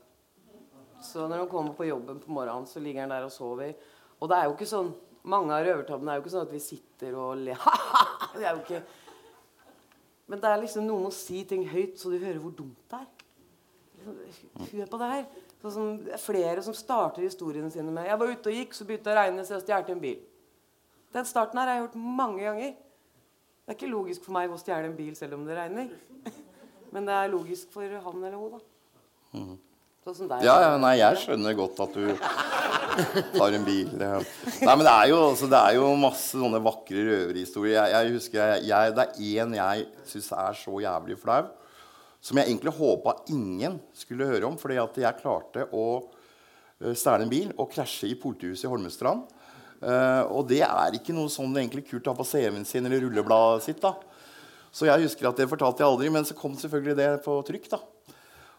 Så 1.05 1.27
når 1.29 1.43
han 1.43 1.51
kommer 1.53 1.77
på 1.77 1.85
jobben 1.85 2.23
på 2.23 2.33
morgenen, 2.33 2.65
så 2.67 2.81
ligger 2.81 3.05
han 3.05 3.13
der 3.13 3.27
og 3.27 3.33
sover. 3.35 3.75
Og 4.23 4.31
det 4.31 4.39
er 4.39 4.49
jo 4.49 4.57
ikke 4.57 4.71
sånn 4.71 4.95
Mange 5.25 5.57
av 5.57 5.63
røvertabbene 5.65 6.13
er 6.13 6.19
jo 6.19 6.21
ikke 6.21 6.31
sånn 6.35 6.43
at 6.45 6.51
vi 6.53 6.59
sitter 6.61 7.15
og 7.17 7.39
ler. 7.41 7.61
det 8.37 8.43
er 8.45 8.51
jo 8.51 8.59
ikke 8.61 8.81
Men 10.29 10.43
det 10.43 10.51
er 10.51 10.59
liksom 10.61 10.85
noe 10.85 11.01
med 11.01 11.09
å 11.09 11.17
si 11.17 11.39
ting 11.49 11.63
høyt, 11.71 11.95
så 11.97 12.13
du 12.13 12.19
hører 12.19 12.43
hvor 12.43 12.53
dumt 12.59 12.83
det 12.93 12.99
er. 12.99 13.14
Hør 14.05 14.91
på 14.91 15.01
det 15.01 15.11
her. 15.11 15.27
Sånn 15.63 15.75
som 15.75 15.91
det 16.05 16.15
er 16.17 16.21
flere 16.23 16.63
som 16.65 16.77
starter 16.77 17.25
historiene 17.25 17.71
sine 17.73 17.91
med 17.91 18.07
'Jeg 18.07 18.19
var 18.21 18.33
ute 18.33 18.51
og 18.51 18.59
gikk, 18.59 18.75
så 18.75 18.85
begynte 18.85 19.05
det 19.05 19.15
å 19.17 19.21
regne, 19.21 19.45
så 19.45 19.55
jeg 19.55 19.65
stjal 19.65 19.91
en 19.91 20.01
bil'. 20.01 20.23
Den 21.15 21.25
starten 21.25 21.59
her 21.59 21.67
har 21.67 21.75
jeg 21.75 21.87
hørt 21.87 21.97
mange 21.97 22.43
ganger. 22.43 22.75
Det 23.65 23.73
er 23.73 23.79
ikke 23.79 23.91
logisk 23.91 24.25
for 24.25 24.33
meg 24.33 24.51
å 24.51 24.59
stjele 24.61 24.91
en 24.91 24.97
bil 24.97 25.15
selv 25.17 25.35
om 25.35 25.47
det 25.47 25.57
regner. 25.57 25.89
Men 26.93 27.07
det 27.07 27.15
er 27.15 27.33
logisk 27.33 27.71
for 27.73 27.83
han 27.83 28.25
eller 28.25 28.37
hun, 28.37 28.59
da. 28.59 28.61
Sånn 30.05 30.15
som 30.15 30.29
deg. 30.29 30.45
Ja, 30.45 30.61
ja, 30.61 30.77
nei, 30.77 30.99
jeg 31.01 31.17
skjønner 31.23 31.57
godt 31.57 31.81
at 31.81 31.95
du 31.97 32.13
tar 33.35 33.55
en 33.57 33.65
bil. 33.65 33.89
Det. 33.97 34.11
Nei, 34.61 34.75
men 34.77 34.85
det 34.85 34.93
er 34.93 35.09
jo, 35.11 35.21
altså, 35.31 35.49
det 35.51 35.61
er 35.61 35.79
jo 35.79 35.89
masse 35.99 36.37
sånne 36.37 36.61
vakre 36.63 37.05
røverhistorier. 37.09 37.79
Jeg, 37.79 37.95
jeg 37.95 38.15
husker 38.19 38.41
jeg, 38.53 38.67
jeg, 38.69 38.95
Det 38.95 39.07
er 39.07 39.45
én 39.45 39.57
jeg 39.57 39.87
syns 40.11 40.29
er 40.37 40.59
så 40.61 40.77
jævlig 40.85 41.17
flau, 41.23 41.49
som 42.25 42.41
jeg 42.41 42.49
egentlig 42.49 42.73
håpa 42.79 43.19
ingen 43.35 43.77
skulle 43.97 44.29
høre 44.31 44.49
om, 44.49 44.57
fordi 44.61 44.79
at 44.81 44.97
jeg 45.03 45.21
klarte 45.21 45.67
å 45.77 45.87
eh, 46.81 46.95
stjele 46.97 47.27
en 47.27 47.33
bil 47.33 47.51
og 47.59 47.69
krasje 47.75 48.09
i 48.09 48.17
politihuset 48.21 48.65
i 48.65 48.73
Holmestrand. 48.73 49.27
Eh, 49.85 50.23
og 50.33 50.49
det 50.49 50.63
er 50.65 50.97
ikke 50.97 51.13
noe 51.17 51.33
sånn 51.33 51.53
egentlig 51.59 51.85
kult 51.91 52.09
å 52.09 52.15
ha 52.15 52.21
på 52.23 52.27
CV-en 52.29 52.65
sin 52.69 52.87
eller 52.89 53.05
rullebladet 53.05 53.67
sitt. 53.67 53.83
da. 53.85 53.93
Så 54.75 54.89
jeg 54.89 55.05
husker 55.05 55.29
at 55.29 55.39
det 55.39 55.51
fortalte 55.51 55.85
jeg 55.85 55.91
aldri, 55.91 56.09
men 56.15 56.25
så 56.27 56.37
kom 56.39 56.57
selvfølgelig 56.59 56.97
det 57.03 57.11
på 57.27 57.37
trykk. 57.47 57.69
da. 57.77 57.83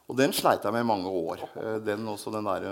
Og 0.05 0.20
den 0.20 0.36
sleit 0.38 0.61
jeg 0.63 0.76
med 0.76 0.86
i 0.86 0.91
mange 0.91 1.09
år. 1.09 1.41
Eh, 1.57 1.80
Den 1.89 2.05
også, 2.07 2.32
den 2.32 2.45
der 2.45 2.70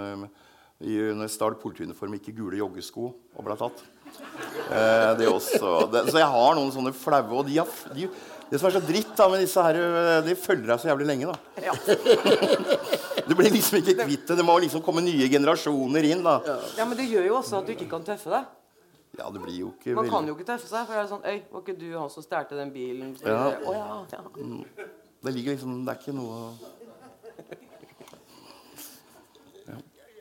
Når 0.83 1.25
jeg 1.25 1.31
stjal 1.31 1.55
politiuniform, 1.55 2.13
ikke 2.17 2.35
gule 2.35 2.57
joggesko 2.59 3.05
og 3.37 3.43
ble 3.45 3.55
tatt. 3.57 3.81
Eh, 4.69 5.11
det 5.17 5.27
også. 5.29 5.89
Det, 5.89 6.05
så 6.11 6.19
jeg 6.21 6.29
har 6.29 6.55
noen 6.57 6.71
sånne 6.73 6.93
flaue 6.93 7.39
Og 7.39 7.47
de 7.47 7.57
har, 7.57 7.69
de, 7.95 8.07
det 8.53 8.59
som 8.61 8.69
er 8.69 8.75
så 8.75 8.81
dritt 8.85 9.15
da 9.17 9.25
med 9.33 9.41
disse 9.41 9.61
her, 9.65 9.77
eh, 9.81 10.19
de 10.27 10.35
følger 10.37 10.67
deg 10.69 10.81
så 10.83 10.91
jævlig 10.91 11.07
lenge. 11.09 11.33
da. 11.33 11.37
Ja. 11.65 11.73
Du 13.23 13.37
blir 13.39 13.53
liksom 13.53 13.77
ikke 13.79 13.93
kvitt 14.03 14.25
det. 14.27 14.35
Det 14.35 14.43
må 14.43 14.57
liksom 14.59 14.81
komme 14.83 14.99
nye 15.01 15.29
generasjoner 15.31 16.03
inn. 16.09 16.21
da. 16.25 16.33
ja, 16.75 16.83
men 16.85 16.97
det 16.99 17.05
gjør 17.07 17.23
jo 17.29 17.37
også 17.37 17.61
at 17.61 17.69
du 17.69 17.71
ikke 17.71 17.87
kan 17.93 18.03
tøffe 18.03 18.33
deg. 18.33 18.49
Ja, 19.15 19.29
det 19.31 19.39
blir 19.45 19.55
jo 19.61 19.69
ikke 19.71 19.93
Man 19.93 20.03
veldig- 20.03 20.11
kan 20.11 20.27
jo 20.27 20.35
ikke 20.35 20.47
tøffe 20.49 20.67
seg. 20.67 20.85
For 20.89 20.93
det 20.93 21.01
er 21.03 21.09
sånn 21.11 21.23
Øy, 21.23 21.39
var 21.53 21.61
ikke 21.63 21.75
du 21.79 21.87
han 21.97 22.09
som 22.11 22.25
stjal 22.25 22.45
den 22.49 22.71
bilen? 22.73 23.15
Så, 23.15 23.25
Ja. 23.29 23.53
Oh, 23.63 23.73
ja, 23.73 24.05
ja. 24.11 24.21
Det 25.23 25.33
ligger 25.33 25.55
liksom 25.55 25.85
Det 25.85 25.93
er 25.93 25.99
ikke 26.01 26.15
noe 26.17 26.51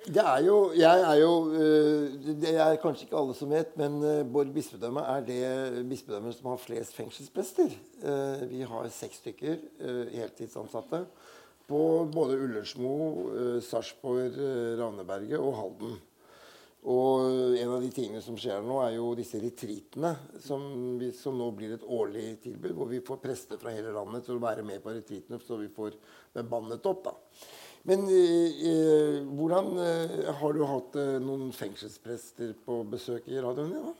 Det 0.03 0.19
er 0.19 0.41
jo, 0.43 0.73
jeg 0.75 1.01
er 1.07 1.15
jo 1.21 1.33
øh, 1.55 2.11
Det 2.43 2.57
er 2.59 2.77
kanskje 2.83 3.07
ikke 3.07 3.19
alle 3.21 3.35
som 3.39 3.53
vet, 3.55 3.77
men 3.79 4.03
øh, 4.03 4.25
Borg 4.27 4.51
bispedømme 4.55 5.01
er 5.01 5.21
det 5.23 5.89
bispedømmet 5.89 6.35
som 6.35 6.49
har 6.51 6.59
flest 6.59 6.97
fengselsprester. 6.97 7.71
Eh, 8.03 8.43
vi 8.51 8.65
har 8.67 8.89
seks 8.91 9.23
stykker 9.23 9.57
heltidsansatte 10.11 11.05
på 11.69 11.83
både 12.13 12.41
Ullersmo, 12.43 12.91
Sarpsborg, 13.63 14.35
Ravneberget 14.81 15.39
og 15.39 15.55
Halden. 15.57 15.95
Og 16.83 17.55
en 17.55 17.71
av 17.71 17.81
de 17.81 17.93
tingene 17.95 18.21
som 18.21 18.35
skjer 18.37 18.59
nå, 18.67 18.81
er 18.83 18.97
jo 18.97 19.15
disse 19.15 19.39
retreatene, 19.39 20.17
som, 20.43 20.99
som 21.15 21.39
nå 21.39 21.47
blir 21.55 21.77
et 21.77 21.87
årlig 21.87 22.41
tilbud, 22.43 22.75
hvor 22.75 22.91
vi 22.91 23.05
får 23.07 23.23
prester 23.23 23.61
fra 23.63 23.71
hele 23.71 23.95
landet 23.95 24.27
til 24.27 24.35
å 24.35 24.43
være 24.43 24.67
med 24.67 24.83
på 24.83 24.97
retreatene, 24.99 25.39
så 25.47 25.63
vi 25.63 25.71
får 25.71 25.95
bemannet 26.35 26.91
opp. 26.91 27.07
da. 27.07 27.15
Men 27.89 28.05
eh, 28.07 28.61
eh, 28.71 29.17
hvordan 29.35 29.73
eh, 29.83 30.29
har 30.39 30.55
du 30.55 30.63
hatt 30.71 30.97
eh, 31.01 31.17
noen 31.23 31.51
fengselsprester 31.57 32.53
på 32.63 32.77
besøk 32.93 33.27
i 33.27 33.41
radioen 33.43 33.73
din? 33.75 33.89
da? 33.89 33.95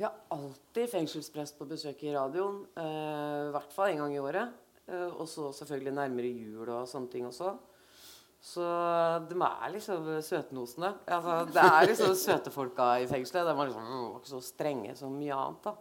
Vi 0.00 0.04
har 0.04 0.18
alltid 0.36 0.88
fengselsprest 0.92 1.56
på 1.58 1.68
besøk 1.68 2.02
i 2.04 2.12
radioen. 2.12 2.62
eh, 2.76 3.48
I 3.48 3.54
hvert 3.54 3.72
fall 3.72 3.94
en 3.94 4.02
gang 4.04 4.14
i 4.16 4.20
året. 4.20 4.52
Eh, 4.86 5.08
og 5.14 5.24
så 5.28 5.48
selvfølgelig 5.56 5.96
nærmere 5.96 6.32
jul 6.32 6.68
og 6.68 6.88
sånne 6.88 7.12
ting 7.12 7.26
også. 7.28 7.54
Så 8.40 8.64
de 9.28 9.36
er 9.36 9.72
liksom 9.74 10.06
søtnosene. 10.24 10.94
Altså, 11.12 11.34
det 11.52 11.64
er 11.64 11.88
liksom 11.90 12.14
søte 12.16 12.52
folka 12.52 12.94
i 13.00 13.08
fengselet. 13.08 13.48
De 13.48 13.52
er 13.52 13.68
liksom 13.68 13.90
ikke 14.16 14.30
så 14.30 14.40
strenge 14.44 14.94
som 14.96 15.12
mye 15.12 15.36
annet. 15.36 15.66
da. 15.66 15.74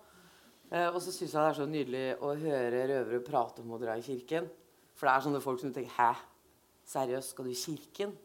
Og 0.92 1.00
så 1.02 1.14
syns 1.16 1.32
jeg 1.32 1.40
det 1.40 1.46
er 1.48 1.56
så 1.58 1.68
nydelig 1.72 2.02
å 2.20 2.34
høre 2.36 2.82
røvere 2.92 3.22
prate 3.24 3.64
om 3.64 3.72
å 3.74 3.80
dra 3.80 3.96
i 3.96 4.04
kirken. 4.04 4.50
For 4.94 5.08
det 5.08 5.14
er 5.14 5.24
sånne 5.30 5.42
folk 5.42 5.64
som 5.64 5.72
tenker 5.74 5.96
Hæ? 5.96 6.12
Seriøst, 6.90 7.36
skal 7.36 7.46
du 7.46 7.54
i 7.54 7.60
kirken? 7.60 8.16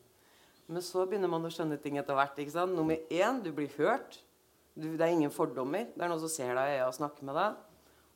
Men 0.73 0.81
så 0.81 1.03
begynner 1.05 1.29
man 1.29 1.45
å 1.45 1.51
skjønne 1.53 1.77
ting 1.83 1.99
etter 2.01 2.17
hvert. 2.17 2.39
ikke 2.41 2.55
sant? 2.55 2.73
Nummer 2.73 2.97
én, 3.13 3.43
du 3.45 3.51
blir 3.53 3.69
hørt. 3.77 4.17
Du, 4.73 4.89
det 4.97 5.05
er 5.05 5.13
ingen 5.13 5.33
fordommer. 5.33 5.91
Det 5.93 6.01
er 6.01 6.09
noen 6.11 6.23
som 6.23 6.33
ser 6.33 6.55
deg 6.57 6.71
i 6.71 6.79
øya 6.79 6.87
og 6.89 6.97
snakker 6.97 7.29
med 7.29 7.37
deg. 7.37 7.59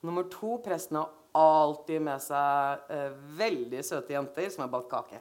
Nummer 0.09 0.24
to, 0.32 0.57
presten 0.64 0.96
har 1.03 1.12
alltid 1.36 2.01
med 2.07 2.22
seg 2.24 2.88
eh, 2.94 3.18
veldig 3.38 3.82
søte 3.84 4.14
jenter 4.16 4.49
som 4.55 4.64
har 4.64 4.72
bakt 4.72 4.88
kake. 4.94 5.20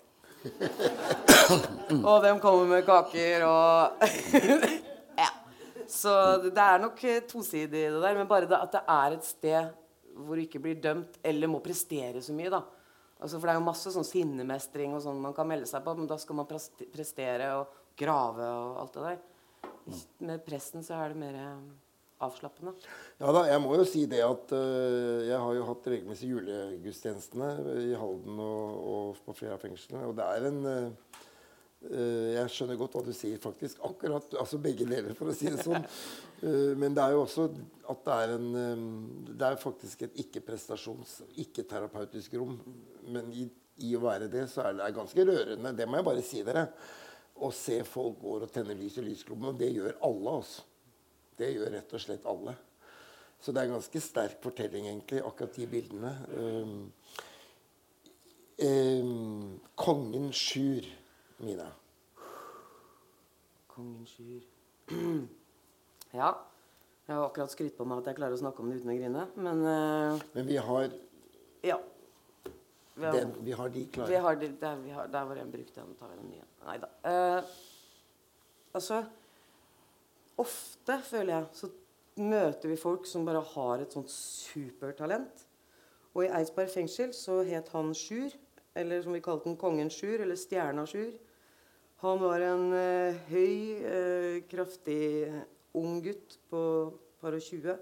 og 2.08 2.24
de 2.24 2.32
kommer 2.40 2.70
med 2.72 2.88
kaker 2.88 3.44
og 3.50 4.08
Ja. 5.24 5.32
Så 5.90 6.14
det 6.48 6.64
er 6.64 6.82
nok 6.86 7.04
eh, 7.04 7.20
tosidig, 7.28 7.84
det 7.92 8.00
der. 8.00 8.16
Men 8.16 8.32
bare 8.32 8.48
det 8.48 8.64
at 8.64 8.80
det 8.80 8.86
er 8.96 9.18
et 9.18 9.28
sted 9.28 9.76
hvor 10.18 10.40
du 10.40 10.48
ikke 10.48 10.64
blir 10.64 10.80
dømt 10.82 11.20
eller 11.26 11.52
må 11.52 11.60
prestere 11.62 12.24
så 12.24 12.34
mye. 12.34 12.54
da. 12.54 12.64
Altså, 13.18 13.40
for 13.40 13.48
det 13.48 13.56
er 13.56 13.60
jo 13.60 13.66
masse 13.66 13.92
sånn 13.94 14.06
sinnemestring 14.06 14.94
og 14.94 15.02
sånn 15.06 15.24
man 15.24 15.34
kan 15.38 15.50
melde 15.50 15.70
seg 15.70 15.82
på, 15.86 15.96
men 15.98 16.10
da 16.10 16.20
skal 16.22 16.38
man 16.38 16.50
prestere 16.50 17.50
og 17.58 17.74
grave 17.98 18.46
og 18.46 18.80
alt 18.84 18.98
det 18.98 19.10
der. 19.10 19.20
Med 20.28 20.44
presten 20.46 20.84
så 20.86 21.00
er 21.00 21.14
det 21.14 21.22
mer 21.22 21.38
eh, 21.40 21.62
avslappende. 22.24 22.74
Ja 23.22 23.32
da, 23.34 23.46
jeg 23.50 23.62
må 23.64 23.76
jo 23.78 23.86
si 23.88 24.04
det 24.10 24.24
at 24.26 24.52
uh, 24.56 25.24
jeg 25.26 25.38
har 25.38 25.58
jo 25.58 25.68
hatt 25.70 25.90
regelmessig 25.94 26.32
julegudstjenestene 26.32 27.50
i 27.88 27.96
Halden 27.98 28.42
og, 28.42 28.78
og 28.92 29.22
på 29.26 29.36
flere 29.38 29.58
av 29.58 29.64
fengslene. 29.64 30.06
Og 30.10 30.18
det 30.18 30.28
er 30.28 30.48
en 30.50 30.60
uh, 30.68 31.24
Jeg 31.88 32.52
skjønner 32.52 32.80
godt 32.80 32.98
hva 32.98 33.04
du 33.06 33.14
sier, 33.16 33.38
faktisk. 33.42 33.80
Akkurat, 33.86 34.34
altså 34.42 34.60
Begge 34.62 34.88
deler, 34.90 35.14
for 35.18 35.32
å 35.32 35.38
si 35.38 35.50
det 35.54 35.62
sånn. 35.64 35.86
Uh, 36.42 36.74
men 36.82 36.98
det 36.98 37.06
er 37.06 37.16
jo 37.16 37.24
også 37.24 37.48
at 37.88 38.04
det 38.04 38.20
er 38.26 38.36
en 38.36 38.48
um, 38.56 38.86
Det 39.30 39.48
er 39.48 39.62
faktisk 39.62 40.08
et 40.08 40.22
ikke-prestasjons, 40.26 41.20
ikke-terapeutisk 41.46 42.38
rom. 42.42 42.60
Men 43.14 43.32
i, 43.34 43.48
i 43.88 43.94
å 43.98 44.04
være 44.04 44.30
det, 44.32 44.46
så 44.52 44.68
er 44.68 44.78
det 44.78 44.94
ganske 44.96 45.26
rørende. 45.28 45.74
Det 45.78 45.88
må 45.88 46.00
jeg 46.00 46.08
bare 46.08 46.26
si 46.26 46.44
dere. 46.46 46.68
Å 47.38 47.52
se 47.54 47.82
folk 47.86 48.18
går 48.22 48.48
og 48.48 48.54
tenner 48.54 48.78
lys 48.78 48.98
i 48.98 49.06
lysklubben. 49.06 49.52
Og 49.52 49.60
det 49.60 49.70
gjør 49.76 50.00
alle, 50.08 50.40
altså. 50.40 50.66
Det 51.38 51.52
gjør 51.54 51.74
rett 51.76 51.94
og 51.94 52.02
slett 52.02 52.26
alle. 52.26 52.56
Så 53.38 53.54
det 53.54 53.62
er 53.62 53.70
en 53.70 53.76
ganske 53.78 54.02
sterk 54.02 54.40
fortelling, 54.42 54.88
egentlig, 54.90 55.22
akkurat 55.22 55.54
de 55.54 55.68
bildene. 55.70 56.14
Um, 56.34 56.80
um, 58.66 59.60
kongen 59.78 60.32
Sjur, 60.34 60.88
Mina. 61.46 61.70
Kongen 63.70 64.08
Sjur 64.10 64.42
ja. 66.18 66.32
Jeg 67.08 67.16
har 67.16 67.24
akkurat 67.24 67.52
skrytt 67.54 67.78
på 67.78 67.86
meg 67.88 68.02
at 68.02 68.10
jeg 68.10 68.18
klarer 68.18 68.36
å 68.36 68.42
snakke 68.42 68.64
om 68.64 68.72
det 68.72 68.82
uten 68.82 68.92
å 68.92 68.98
grine. 68.98 69.28
Men 69.38 69.62
uh, 69.64 70.26
Men 70.34 70.50
vi 70.50 70.58
har, 70.60 70.90
ja. 71.64 71.78
Vi 72.98 73.06
har, 73.06 73.14
den, 73.14 73.34
vi 73.46 73.52
har 73.54 73.70
de 73.70 73.84
vi 74.10 74.22
har, 74.26 74.36
de, 74.36 74.48
der, 74.62 74.78
vi 74.82 74.94
har, 74.96 75.08
der 75.14 75.26
var 75.30 75.40
en 75.42 75.52
brukt, 75.52 75.76
den, 75.76 75.96
tar 76.00 76.10
vi 76.10 76.18
den 76.18 76.32
nye. 76.32 76.46
Nei 76.66 76.78
da. 76.82 76.90
Eh, 77.12 77.52
altså 78.74 79.04
Ofte, 80.38 81.00
føler 81.02 81.32
jeg, 81.34 81.46
så 81.58 81.70
møter 82.22 82.70
vi 82.70 82.76
folk 82.78 83.08
som 83.10 83.24
bare 83.26 83.42
har 83.56 83.82
et 83.82 83.94
sånt 83.94 84.12
supertalent. 84.14 85.48
Og 86.14 86.26
i 86.26 86.30
Eidsberg 86.30 86.70
fengsel 86.70 87.14
så 87.18 87.40
het 87.46 87.72
han 87.74 87.90
Sjur, 87.98 88.36
eller 88.78 89.02
som 89.02 89.18
vi 89.18 89.22
kalte 89.26 89.50
den 89.50 89.58
Kongen 89.58 89.90
Sjur, 89.94 90.22
eller 90.22 90.38
Stjerna 90.38 90.86
Sjur. 90.90 91.16
Han 92.04 92.22
var 92.22 92.46
en 92.46 92.70
eh, 92.78 93.18
høy, 93.32 93.58
eh, 93.82 94.40
kraftig, 94.50 95.34
ung 95.78 95.98
gutt 96.06 96.38
på 96.52 96.62
par 97.22 97.34
og 97.38 97.42
20 97.42 97.78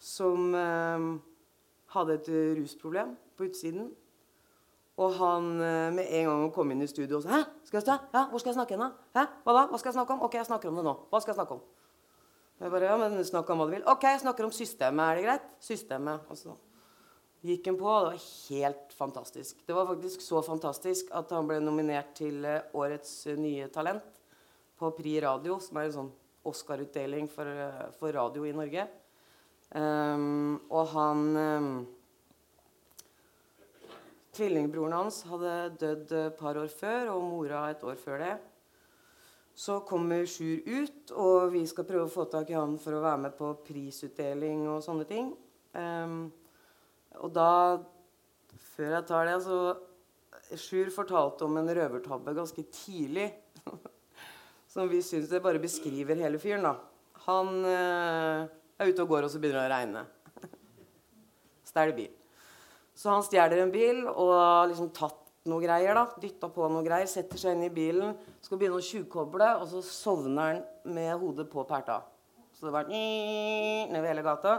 som 0.00 0.54
eh, 0.56 1.06
hadde 1.94 2.18
et 2.18 2.28
eh, 2.32 2.52
rusproblem 2.60 3.14
på 3.36 3.48
utsiden. 3.50 3.90
Og 4.96 5.16
han 5.18 5.48
eh, 5.60 5.88
med 5.92 6.06
en 6.08 6.28
gang 6.28 6.42
han 6.46 6.52
kom 6.54 6.70
inn 6.72 6.84
i 6.84 6.88
studio 6.88 7.18
og 7.18 7.24
sa 7.24 7.28
'Hæ, 7.28 7.42
skal 7.64 7.76
jeg 7.76 7.86
stå? 7.86 7.96
Ja, 8.14 8.26
hvor 8.30 8.40
skal 8.40 8.50
jeg 8.50 8.58
snakke 8.60 8.76
hen, 8.76 8.84
da? 8.84 8.90
Hæ, 9.20 9.26
hva 9.44 9.52
da? 9.52 9.66
Hva 9.68 9.78
skal 9.78 9.90
jeg 9.90 9.98
snakke 9.98 10.12
om? 10.12 10.22
Ok, 10.22 10.34
jeg 10.34 10.46
snakker 10.46 10.68
om 10.68 10.76
det 10.76 10.84
nå. 10.84 10.94
Hva 11.10 11.20
skal 11.20 11.32
jeg 11.32 11.40
snakke 11.40 11.54
om? 11.54 11.60
Jeg 12.60 12.70
bare, 12.70 12.84
ja, 12.88 12.96
men 12.96 13.24
Snakk 13.24 13.50
om 13.50 13.58
hva 13.58 13.66
du 13.68 13.74
vil. 13.74 13.84
Ok, 13.84 14.02
jeg 14.02 14.20
snakker 14.20 14.44
om 14.44 14.52
systemet. 14.52 15.04
Er 15.04 15.14
det 15.14 15.24
greit? 15.26 15.48
Systemet. 15.60 16.20
Og 16.30 16.36
så 16.40 16.54
gikk 17.44 17.66
han 17.66 17.76
på, 17.76 17.84
og 17.84 18.00
det 18.00 18.08
var 18.08 18.22
helt 18.48 18.94
fantastisk. 18.96 19.66
Det 19.66 19.74
var 19.76 19.86
faktisk 19.86 20.20
så 20.24 20.40
fantastisk 20.42 21.10
at 21.12 21.30
han 21.30 21.46
ble 21.46 21.60
nominert 21.60 22.14
til 22.16 22.44
eh, 22.44 22.62
Årets 22.72 23.26
eh, 23.26 23.36
nye 23.36 23.68
talent 23.68 24.22
på 24.78 24.90
Pri 24.96 25.20
Radio, 25.20 25.58
som 25.60 25.76
er 25.76 25.90
en 25.90 25.92
sånn 25.92 26.14
Oscar-utdeling 26.46 27.28
for, 27.28 27.44
for 27.98 28.16
radio 28.16 28.44
i 28.46 28.54
Norge. 28.56 28.86
Um, 29.74 30.60
og 30.70 30.92
han 30.92 31.22
ehm, 31.36 31.70
Tvillingbroren 34.36 34.92
hans 34.92 35.22
hadde 35.30 35.52
dødd 35.80 36.12
et 36.18 36.36
par 36.36 36.58
år 36.60 36.68
før, 36.68 37.14
og 37.14 37.24
mora 37.24 37.62
et 37.72 37.84
år 37.86 37.96
før 38.00 38.20
det. 38.20 38.34
Så 39.56 39.78
kommer 39.88 40.26
Sjur 40.28 40.60
ut, 40.68 41.12
og 41.16 41.54
vi 41.54 41.62
skal 41.68 41.86
prøve 41.88 42.04
å 42.04 42.12
få 42.12 42.26
tak 42.28 42.50
i 42.52 42.58
han 42.58 42.76
for 42.80 42.98
å 42.98 43.00
være 43.04 43.22
med 43.22 43.36
på 43.38 43.54
prisutdeling 43.64 44.66
og 44.68 44.82
sånne 44.84 45.06
ting. 45.08 45.30
Um, 45.72 46.26
og 47.24 47.32
da, 47.32 47.80
før 48.74 48.98
jeg 48.98 49.08
tar 49.08 49.30
det, 49.30 49.38
så 49.46 50.58
Sjur 50.60 50.92
fortalte 50.92 51.48
om 51.48 51.56
en 51.56 51.72
røvertabbe 51.78 52.36
ganske 52.36 52.66
tidlig. 52.76 53.30
som 54.76 54.92
vi 54.92 55.00
syns 55.00 55.32
det 55.32 55.40
bare 55.40 55.62
beskriver 55.62 56.20
hele 56.20 56.40
fyren, 56.42 56.68
da. 56.68 56.76
Han 57.24 57.64
uh, 57.64 58.44
er 58.76 58.92
ute 58.92 59.08
og 59.08 59.16
går, 59.16 59.24
og 59.24 59.32
så 59.32 59.40
begynner 59.40 59.64
det 59.64 59.70
å 59.70 59.74
regne. 59.78 60.06
Stæl 61.72 61.96
bil. 61.96 62.15
Så 62.96 63.12
han 63.12 63.24
stjeler 63.24 63.60
en 63.60 63.72
bil 63.74 64.04
og 64.08 64.32
har 64.32 64.68
liksom 64.70 64.88
tatt 64.96 65.22
noe 65.46 65.62
greier. 65.62 65.94
da, 65.94 66.06
Dytta 66.20 66.48
på 66.52 66.68
noe 66.72 66.84
greier, 66.86 67.08
setter 67.10 67.38
seg 67.38 67.54
inn 67.56 67.66
i 67.68 67.72
bilen, 67.72 68.16
skal 68.42 68.58
begynne 68.58 68.80
å 68.80 68.84
tjuvkoble, 68.84 69.50
og 69.60 69.68
så 69.70 69.82
sovner 69.84 70.48
han 70.54 70.62
med 70.96 71.12
hodet 71.20 71.48
på 71.52 71.64
perta. 71.68 72.00
Så 72.56 72.66
det 72.66 72.72
var 72.72 72.88
nedover 72.88 74.08
hele 74.08 74.24
gata. 74.24 74.54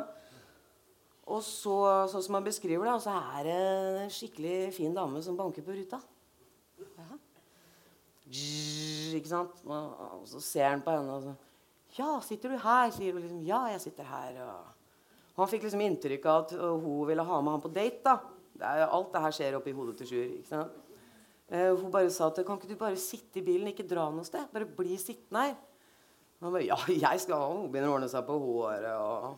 Og 1.28 1.42
så, 1.44 1.74
sånn 2.08 2.24
som 2.24 2.38
han 2.38 2.46
beskriver 2.46 2.88
det, 2.88 2.94
så 3.04 3.18
er 3.34 3.50
det 3.50 3.58
en 4.06 4.14
skikkelig 4.14 4.58
fin 4.78 4.94
dame 4.96 5.20
som 5.26 5.36
banker 5.36 5.66
på 5.66 5.76
ruta. 5.76 6.00
Ja. 6.80 7.18
Ikke 9.18 9.32
sant? 9.32 9.60
Og, 9.66 10.24
så 10.30 10.40
ser 10.44 10.70
han 10.70 10.84
på 10.86 10.94
henne 10.94 11.18
og 11.18 11.28
så 11.28 11.36
Ja, 11.98 12.20
sitter 12.22 12.54
du 12.54 12.58
her? 12.62 12.92
sier 12.94 13.16
hun 13.16 13.24
liksom. 13.24 13.42
Ja, 13.48 13.66
jeg 13.74 13.82
sitter 13.82 14.06
her. 14.08 14.38
Og 14.46 14.77
han 15.38 15.52
fikk 15.52 15.68
liksom 15.68 15.84
inntrykk 15.86 16.26
av 16.26 16.44
at 16.44 16.54
øh, 16.58 16.76
hun 16.82 17.08
ville 17.10 17.26
ha 17.26 17.40
med 17.42 17.56
han 17.58 17.64
på 17.64 17.74
date. 17.74 18.02
da. 18.06 18.18
Det 18.58 18.66
er, 18.66 18.88
alt 18.90 19.12
det 19.14 19.22
her 19.22 19.36
skjer 19.38 19.58
oppi 19.60 19.74
hodet 19.78 20.00
til 20.00 20.10
Sjur. 20.10 20.30
ikke 20.40 20.50
sant? 20.50 20.84
Uh, 21.48 21.78
hun 21.80 21.92
bare 21.94 22.10
sa 22.12 22.28
at 22.28 22.42
kan 22.44 22.58
ikke 22.58 22.74
du 22.74 22.80
bare 22.80 22.98
sitte 23.00 23.40
i 23.40 23.44
bilen, 23.46 23.70
ikke 23.72 23.86
dra 23.88 24.10
noe 24.12 24.26
sted? 24.28 24.50
Bare 24.52 24.66
bli 24.68 24.98
sittende 25.00 25.46
her. 25.46 25.54
Han 26.42 26.52
bare 26.52 26.66
ja, 26.68 26.78
jeg 27.06 27.22
skal 27.24 27.46
Hun 27.54 27.70
begynner 27.72 27.94
å 27.94 28.00
ordne 28.00 28.10
seg 28.12 28.26
på 28.28 28.36
håret 28.42 28.90
og 28.98 29.38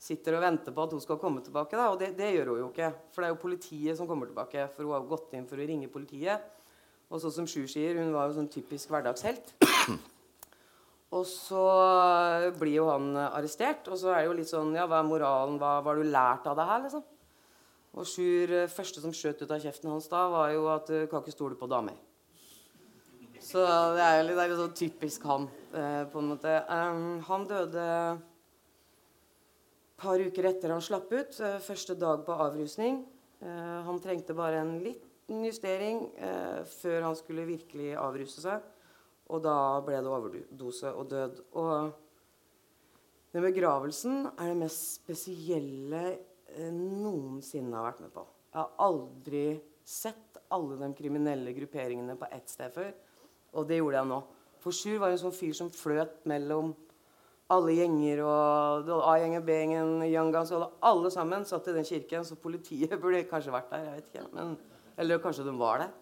sitter 0.00 0.38
og 0.38 0.42
venter 0.42 0.74
på 0.74 0.86
at 0.86 0.94
hun 0.96 1.02
skal 1.04 1.20
komme 1.20 1.44
tilbake. 1.44 1.76
da, 1.76 1.90
Og 1.92 2.00
det, 2.00 2.14
det 2.18 2.32
gjør 2.32 2.54
hun 2.54 2.62
jo 2.62 2.70
ikke. 2.72 2.88
For 3.12 3.22
det 3.22 3.28
er 3.28 3.34
jo 3.34 3.42
politiet 3.44 4.00
som 4.00 4.08
kommer 4.08 4.30
tilbake. 4.30 4.66
For 4.72 4.88
hun 4.88 4.96
har 4.96 5.04
jo 5.04 5.12
gått 5.12 5.36
inn 5.36 5.46
for 5.50 5.60
å 5.60 5.68
ringe 5.68 5.92
politiet. 5.92 6.48
Og 7.10 7.20
så 7.20 7.32
som 7.34 7.48
Sjur 7.50 7.68
sier, 7.68 7.98
hun 8.00 8.14
var 8.14 8.30
jo 8.30 8.38
sånn 8.38 8.50
typisk 8.50 8.90
hverdagshelt. 8.92 9.52
Og 11.10 11.24
så 11.26 11.62
blir 12.60 12.76
jo 12.76 12.90
han 12.90 13.08
eh, 13.16 13.38
arrestert, 13.38 13.88
og 13.90 13.98
så 13.98 14.12
er 14.14 14.22
det 14.22 14.28
jo 14.28 14.36
litt 14.38 14.50
sånn 14.52 14.76
Ja, 14.78 14.86
hva 14.90 15.00
er 15.02 15.08
moralen? 15.08 15.58
Hva, 15.58 15.80
har 15.82 15.98
du 15.98 16.06
lært 16.06 16.46
av 16.46 16.58
det 16.58 16.68
her, 16.68 16.84
liksom? 16.84 17.02
Og 17.98 18.06
Sjur, 18.06 18.54
eh, 18.54 18.70
første 18.70 19.02
som 19.02 19.14
skjøt 19.14 19.42
ut 19.42 19.50
av 19.50 19.64
kjeften 19.64 19.90
hans 19.90 20.06
da, 20.12 20.22
var 20.30 20.54
jo 20.54 20.68
at 20.70 20.86
du 20.86 21.04
kan 21.10 21.24
ikke 21.24 21.34
stole 21.34 21.58
på 21.58 21.70
damer. 21.70 21.98
Så 23.40 23.64
det 23.96 24.04
er 24.04 24.18
jo 24.20 24.26
litt, 24.28 24.38
er 24.38 24.50
litt 24.52 24.60
sånn 24.60 24.76
typisk 24.78 25.24
han, 25.26 25.48
eh, 25.74 26.02
på 26.12 26.20
en 26.20 26.28
måte. 26.30 26.58
Han 27.26 27.46
døde 27.48 27.86
et 30.00 30.02
par 30.02 30.20
uker 30.20 30.46
etter 30.48 30.70
han 30.70 30.80
slapp 30.80 31.10
ut. 31.12 31.40
eh, 31.40 31.58
første 31.58 31.98
dag 31.98 32.24
på 32.24 32.32
avrusning. 32.32 33.04
Eh, 33.42 33.82
han 33.84 33.98
trengte 34.00 34.34
bare 34.36 34.60
en 34.60 34.78
liten 34.84 35.44
justering 35.44 36.10
eh, 36.16 36.62
før 36.64 37.02
han 37.02 37.16
skulle 37.16 37.48
virkelig 37.48 37.96
avruse 37.96 38.40
seg. 38.40 38.60
Og 39.30 39.42
da 39.44 39.56
ble 39.86 40.00
det 40.02 40.10
overdose 40.10 40.90
og 40.90 41.10
død. 41.10 41.40
Og 41.60 41.90
den 43.30 43.46
begravelsen 43.46 44.26
er 44.32 44.50
det 44.50 44.58
mest 44.58 44.96
spesielle 44.98 46.02
eh, 46.10 46.72
noensinne 46.74 47.78
har 47.78 47.92
vært 47.92 48.04
med 48.06 48.14
på. 48.14 48.26
Jeg 48.50 48.58
har 48.58 48.72
aldri 48.82 49.44
sett 49.86 50.40
alle 50.50 50.78
de 50.80 50.90
kriminelle 50.98 51.54
grupperingene 51.54 52.18
på 52.18 52.28
ett 52.34 52.50
sted 52.50 52.74
før. 52.74 52.90
Og 53.54 53.66
det 53.66 53.78
gjorde 53.78 54.00
jeg 54.00 54.10
nå. 54.10 54.20
For 54.60 54.76
Sjur 54.76 54.98
var 55.00 55.14
en 55.14 55.22
sånn 55.22 55.34
fyr 55.34 55.54
som 55.56 55.70
fløt 55.72 56.20
mellom 56.28 56.74
alle 57.50 57.74
gjenger 57.74 58.20
og 58.22 58.90
A-gjengen, 59.10 59.42
B-gjengen, 59.46 60.04
Yangas 60.06 60.52
Alle 60.54 61.10
sammen 61.10 61.46
satt 61.48 61.66
i 61.70 61.74
den 61.74 61.86
kirken, 61.86 62.26
så 62.26 62.38
politiet 62.38 62.94
burde 63.02 63.24
kanskje 63.30 63.54
vært 63.54 63.72
der. 63.72 63.86
jeg 63.86 63.96
vet 63.96 64.12
ikke. 64.12 64.26
Men, 64.36 64.54
eller 65.00 65.22
kanskje 65.22 65.46
de 65.48 65.56
var 65.58 65.84
der. 65.84 65.96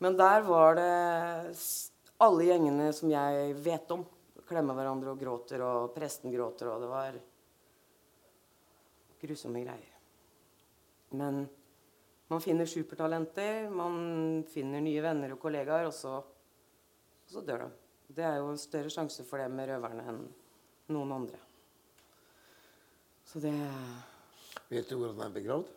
Men 0.00 0.16
der 0.16 0.46
var 0.46 0.78
det 0.78 1.56
alle 2.20 2.48
gjengene 2.48 2.90
som 2.96 3.12
jeg 3.12 3.54
vet 3.64 3.92
om. 3.94 4.04
Klemmer 4.50 4.76
hverandre 4.76 5.12
og 5.12 5.20
gråter, 5.20 5.62
og 5.62 5.92
presten 5.94 6.32
gråter, 6.34 6.68
og 6.72 6.82
det 6.82 6.90
var 6.90 7.18
grusomme 9.20 9.62
greier. 9.62 9.96
Men 11.14 11.44
man 12.30 12.42
finner 12.42 12.66
supertalenter, 12.66 13.68
man 13.70 14.42
finner 14.50 14.82
nye 14.82 15.02
venner 15.04 15.34
og 15.34 15.40
kollegaer, 15.42 15.86
og 15.88 15.94
så, 15.94 16.16
og 16.18 17.30
så 17.30 17.44
dør 17.46 17.64
de. 17.66 17.70
Det 18.10 18.26
er 18.26 18.40
jo 18.40 18.50
en 18.50 18.58
større 18.58 18.90
sjanse 18.90 19.24
for 19.26 19.38
det 19.38 19.46
med 19.54 19.70
røverne 19.70 20.06
enn 20.10 20.22
noen 20.90 21.14
andre. 21.14 21.38
Så 23.30 23.42
det 23.42 23.54
Vet 24.70 24.90
du 24.90 24.96
hvor 24.98 25.12
han 25.14 25.28
er 25.28 25.34
begravd? 25.34 25.70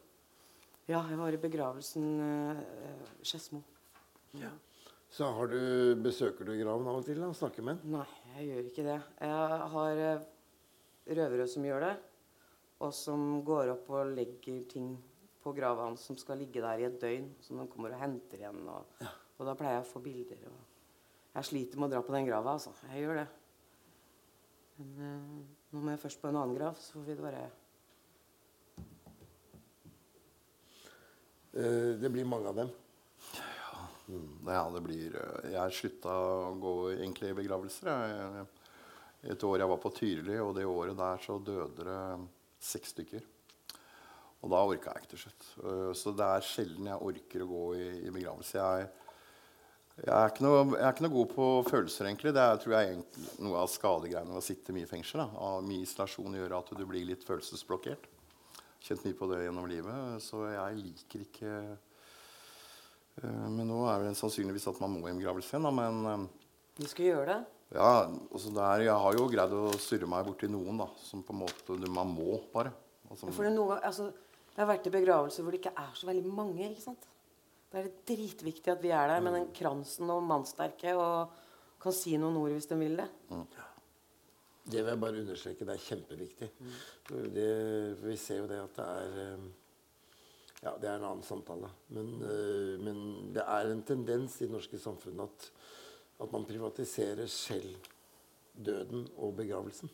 Ja, 0.90 1.00
jeg 1.10 1.18
var 1.18 1.34
i 1.34 1.42
begravelsen 1.42 2.08
uh, 2.22 3.10
Skedsmo. 3.22 3.62
Så 5.14 5.28
har 5.30 5.50
du, 5.52 5.60
besøker 6.02 6.48
du 6.48 6.56
graven 6.58 6.88
av 6.90 6.98
og 6.98 7.06
til 7.06 7.22
og 7.22 7.36
snakker 7.38 7.66
med 7.66 7.84
den? 7.84 7.94
Nei, 8.00 8.08
jeg 8.34 8.48
gjør 8.48 8.70
ikke 8.72 8.86
det. 8.88 8.98
Jeg 9.22 9.70
har 9.76 10.02
eh, 10.08 10.26
røvere 11.20 11.48
som 11.52 11.68
gjør 11.68 11.86
det. 11.86 11.94
Og 12.84 12.94
som 12.98 13.28
går 13.46 13.76
opp 13.76 13.92
og 13.94 14.16
legger 14.18 14.64
ting 14.74 14.96
på 15.44 15.54
grava 15.54 15.86
hans 15.86 16.08
som 16.10 16.18
skal 16.18 16.42
ligge 16.42 16.64
der 16.64 16.82
i 16.82 16.88
et 16.90 16.98
døgn. 17.02 17.30
Som 17.46 17.62
de 17.62 17.70
kommer 17.70 17.94
og 17.94 18.02
henter 18.02 18.42
igjen. 18.42 18.62
Og, 18.74 19.06
og 19.38 19.46
da 19.46 19.58
pleier 19.60 19.78
jeg 19.78 19.86
å 19.86 19.92
få 19.94 20.02
bilder. 20.04 20.46
Og 20.50 21.38
jeg 21.38 21.52
sliter 21.52 21.82
med 21.82 21.92
å 21.92 21.94
dra 21.94 22.06
på 22.06 22.18
den 22.18 22.30
grava, 22.32 22.58
altså. 22.58 22.74
Jeg 22.90 23.06
gjør 23.06 23.22
det. 23.22 23.28
Men 24.82 24.96
eh, 24.98 25.34
nå 25.74 25.84
må 25.84 25.94
jeg 25.94 26.08
først 26.08 26.24
på 26.24 26.34
en 26.34 26.42
annen 26.42 26.58
grav, 26.58 26.82
så 26.82 26.98
får 26.98 27.12
vi 27.12 27.20
det 27.20 27.28
bare 27.30 27.50
Eh, 31.54 32.00
det 32.02 32.10
blir 32.10 32.26
mange 32.26 32.50
av 32.50 32.56
dem. 32.58 32.70
Ja, 34.12 34.64
det 34.74 34.82
blir 34.84 35.14
eh, 35.16 35.52
Jeg 35.54 35.76
slutta 35.78 36.12
å 36.12 36.54
gå 36.60 36.74
egentlig 36.98 37.32
i 37.32 37.38
begravelser. 37.38 37.92
Jeg, 38.12 38.48
et 39.34 39.46
år 39.48 39.62
jeg 39.62 39.72
var 39.72 39.80
på 39.80 39.92
Tyrili, 39.96 40.40
og 40.44 40.52
det 40.58 40.66
året 40.68 40.98
der 41.00 41.22
så 41.24 41.38
døde 41.40 41.86
det 41.88 42.02
seks 42.64 42.92
stykker. 42.92 43.24
Og 44.44 44.52
da 44.52 44.60
orka 44.68 44.92
jeg 44.92 45.06
ikke 45.06 45.14
til 45.14 45.22
slutt. 45.22 45.48
Eh, 45.64 45.94
Så 45.96 46.12
det 46.18 46.28
er 46.28 46.50
sjelden 46.50 46.92
jeg 46.92 47.08
orker 47.12 47.46
å 47.46 47.50
gå 47.54 47.64
i, 47.80 47.88
i 48.10 48.12
begravelse. 48.12 48.60
Jeg, 48.60 48.90
jeg, 50.04 50.12
er 50.12 50.44
noe, 50.44 50.66
jeg 50.74 50.84
er 50.84 50.92
ikke 50.92 51.06
noe 51.08 51.16
god 51.16 51.32
på 51.38 51.48
følelser, 51.70 52.10
egentlig. 52.10 52.36
Det 52.36 52.44
er, 52.44 52.60
tror 52.60 52.76
jeg 52.76 53.00
noe 53.46 53.64
av 53.64 53.72
skadegreiene 53.72 54.36
ved 54.36 54.42
å 54.42 54.46
sitte 54.50 54.76
mye 54.76 54.90
i 54.90 54.92
fengsel. 54.92 55.24
Da. 55.24 55.54
Mye 55.64 55.88
isolasjon 55.88 56.36
gjør 56.42 56.58
at 56.60 56.76
du 56.76 56.84
blir 56.90 57.08
litt 57.08 57.24
følelsesblokkert. 57.24 58.12
Kjent 58.84 59.08
mye 59.08 59.16
på 59.16 59.32
det 59.32 59.46
gjennom 59.46 59.72
livet. 59.72 60.20
Så 60.28 60.44
jeg 60.52 60.82
liker 60.82 61.24
ikke 61.24 61.56
Men 63.22 63.68
nå 63.70 63.84
er 63.92 64.08
det 64.08 64.16
sannsynligvis 64.18 64.66
at 64.72 64.80
man 64.82 64.96
må 64.98 65.08
i 65.08 65.12
en 65.14 65.20
begravelse 65.22 65.54
igjen. 65.60 65.76
Men 65.76 66.30
Du 66.76 66.82
Vi 66.84 66.90
skal 66.90 67.06
gjøre 67.06 67.26
det. 67.28 67.46
ja, 67.76 68.08
altså 68.34 68.54
der, 68.54 68.82
jeg 68.88 68.94
har 69.06 69.14
jo 69.14 69.28
greid 69.30 69.52
å 69.54 69.68
surre 69.78 70.08
meg 70.10 70.26
borti 70.26 70.50
noen 70.50 70.78
da, 70.82 70.88
som 70.98 71.22
på 71.24 71.34
en 71.36 71.40
måte 71.46 71.78
du- 71.80 71.92
man 71.92 72.08
må, 72.16 72.42
bare. 72.52 72.74
Altså, 73.12 73.32
For 73.32 73.44
det, 73.44 73.52
er 73.52 73.56
noe, 73.56 73.80
altså, 73.84 74.08
det 74.56 74.58
har 74.58 74.66
vært 74.68 74.88
i 74.88 74.90
begravelser 74.90 75.44
hvor 75.44 75.52
det 75.52 75.62
ikke 75.62 75.78
er 75.78 75.92
så 75.94 76.08
veldig 76.08 76.34
mange. 76.34 76.70
ikke 76.72 76.82
sant? 76.82 77.06
Da 77.72 77.80
er 77.80 77.84
det 77.84 78.06
dritviktig 78.06 78.68
at 78.72 78.82
vi 78.82 78.90
er 78.90 79.08
der 79.08 79.22
med 79.22 79.34
den 79.34 79.48
kransen 79.54 80.10
og 80.10 80.24
mannsterke 80.24 80.96
og 80.98 81.30
kan 81.80 81.92
si 81.92 82.18
noen 82.18 82.38
ord 82.38 82.52
hvis 82.52 82.68
de 82.70 82.76
vil 82.76 82.98
det. 82.98 83.10
Det 84.66 84.80
vil 84.80 84.86
jeg 84.94 85.00
bare 85.02 85.20
understreke. 85.22 85.66
Det 85.66 85.74
er 85.76 85.86
kjempeviktig. 85.90 86.50
For 87.10 87.28
Det, 87.34 87.98
vi 88.02 88.16
ser 88.16 88.38
jo 88.40 88.48
det 88.48 88.60
at 88.64 88.76
det 88.78 88.86
er 88.86 89.18
eh, 89.34 89.38
Ja, 90.64 90.76
det 90.80 90.88
er 90.90 91.00
en 91.00 91.08
annen 91.10 91.26
samtale. 91.28 91.70
Men, 91.92 92.14
eh, 92.24 92.76
men 92.80 93.34
det 93.36 93.44
er 93.44 93.72
en 93.72 93.84
tendens 93.88 94.40
i 94.40 94.48
det 94.48 94.56
norske 94.56 94.80
samfunnet 94.80 95.26
at, 95.28 95.50
at 96.24 96.32
man 96.32 96.48
privatiserer 96.48 97.28
selv 97.28 97.76
døden 98.54 99.08
og 99.18 99.36
begravelsen. 99.36 99.92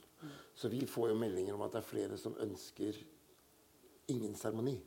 Så 0.55 0.69
vi 0.69 0.83
får 0.85 1.13
jo 1.13 1.19
meldinger 1.19 1.55
om 1.55 1.63
at 1.65 1.73
det 1.73 1.81
er 1.81 1.89
flere 1.89 2.17
som 2.19 2.35
ønsker 2.43 2.97
ingen 4.11 4.35
seremoni. 4.35 4.77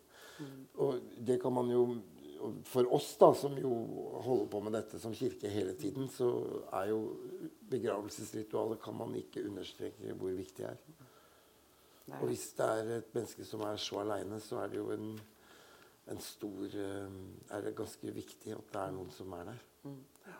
Og 0.83 1.01
det 1.17 1.41
kan 1.43 1.55
man 1.55 1.71
jo 1.71 1.85
For 2.67 2.89
oss 2.91 3.13
da, 3.21 3.29
som 3.39 3.53
jo 3.55 3.69
holder 4.25 4.49
på 4.51 4.61
med 4.67 4.73
dette 4.75 4.99
som 4.99 5.13
kirke 5.15 5.47
hele 5.47 5.77
tiden, 5.79 6.09
så 6.11 6.27
er 6.75 6.89
jo 6.91 6.97
begravelsesritualet 7.71 8.81
kan 8.83 8.97
man 8.99 9.15
ikke 9.15 9.45
understreke 9.47 10.17
hvor 10.19 10.35
viktig 10.35 10.65
det 10.65 10.73
er. 10.73 10.81
Nei. 12.09 12.19
Og 12.19 12.33
hvis 12.33 12.49
det 12.59 12.67
er 12.67 12.91
et 12.97 13.15
menneske 13.15 13.47
som 13.47 13.63
er 13.63 13.79
så 13.79 14.01
aleine, 14.03 14.41
så 14.43 14.59
er 14.59 14.73
det 14.73 14.81
jo 14.81 14.89
en, 14.91 15.13
en 16.11 16.21
stor 16.21 16.65
eh, 16.75 17.11
Er 17.51 17.67
det 17.67 17.77
ganske 17.79 18.15
viktig 18.15 18.55
at 18.57 18.73
det 18.73 18.81
er 18.81 18.95
noen 18.95 19.11
som 19.15 19.35
er 19.37 19.53
der. 19.53 19.61
Ja. 20.27 20.39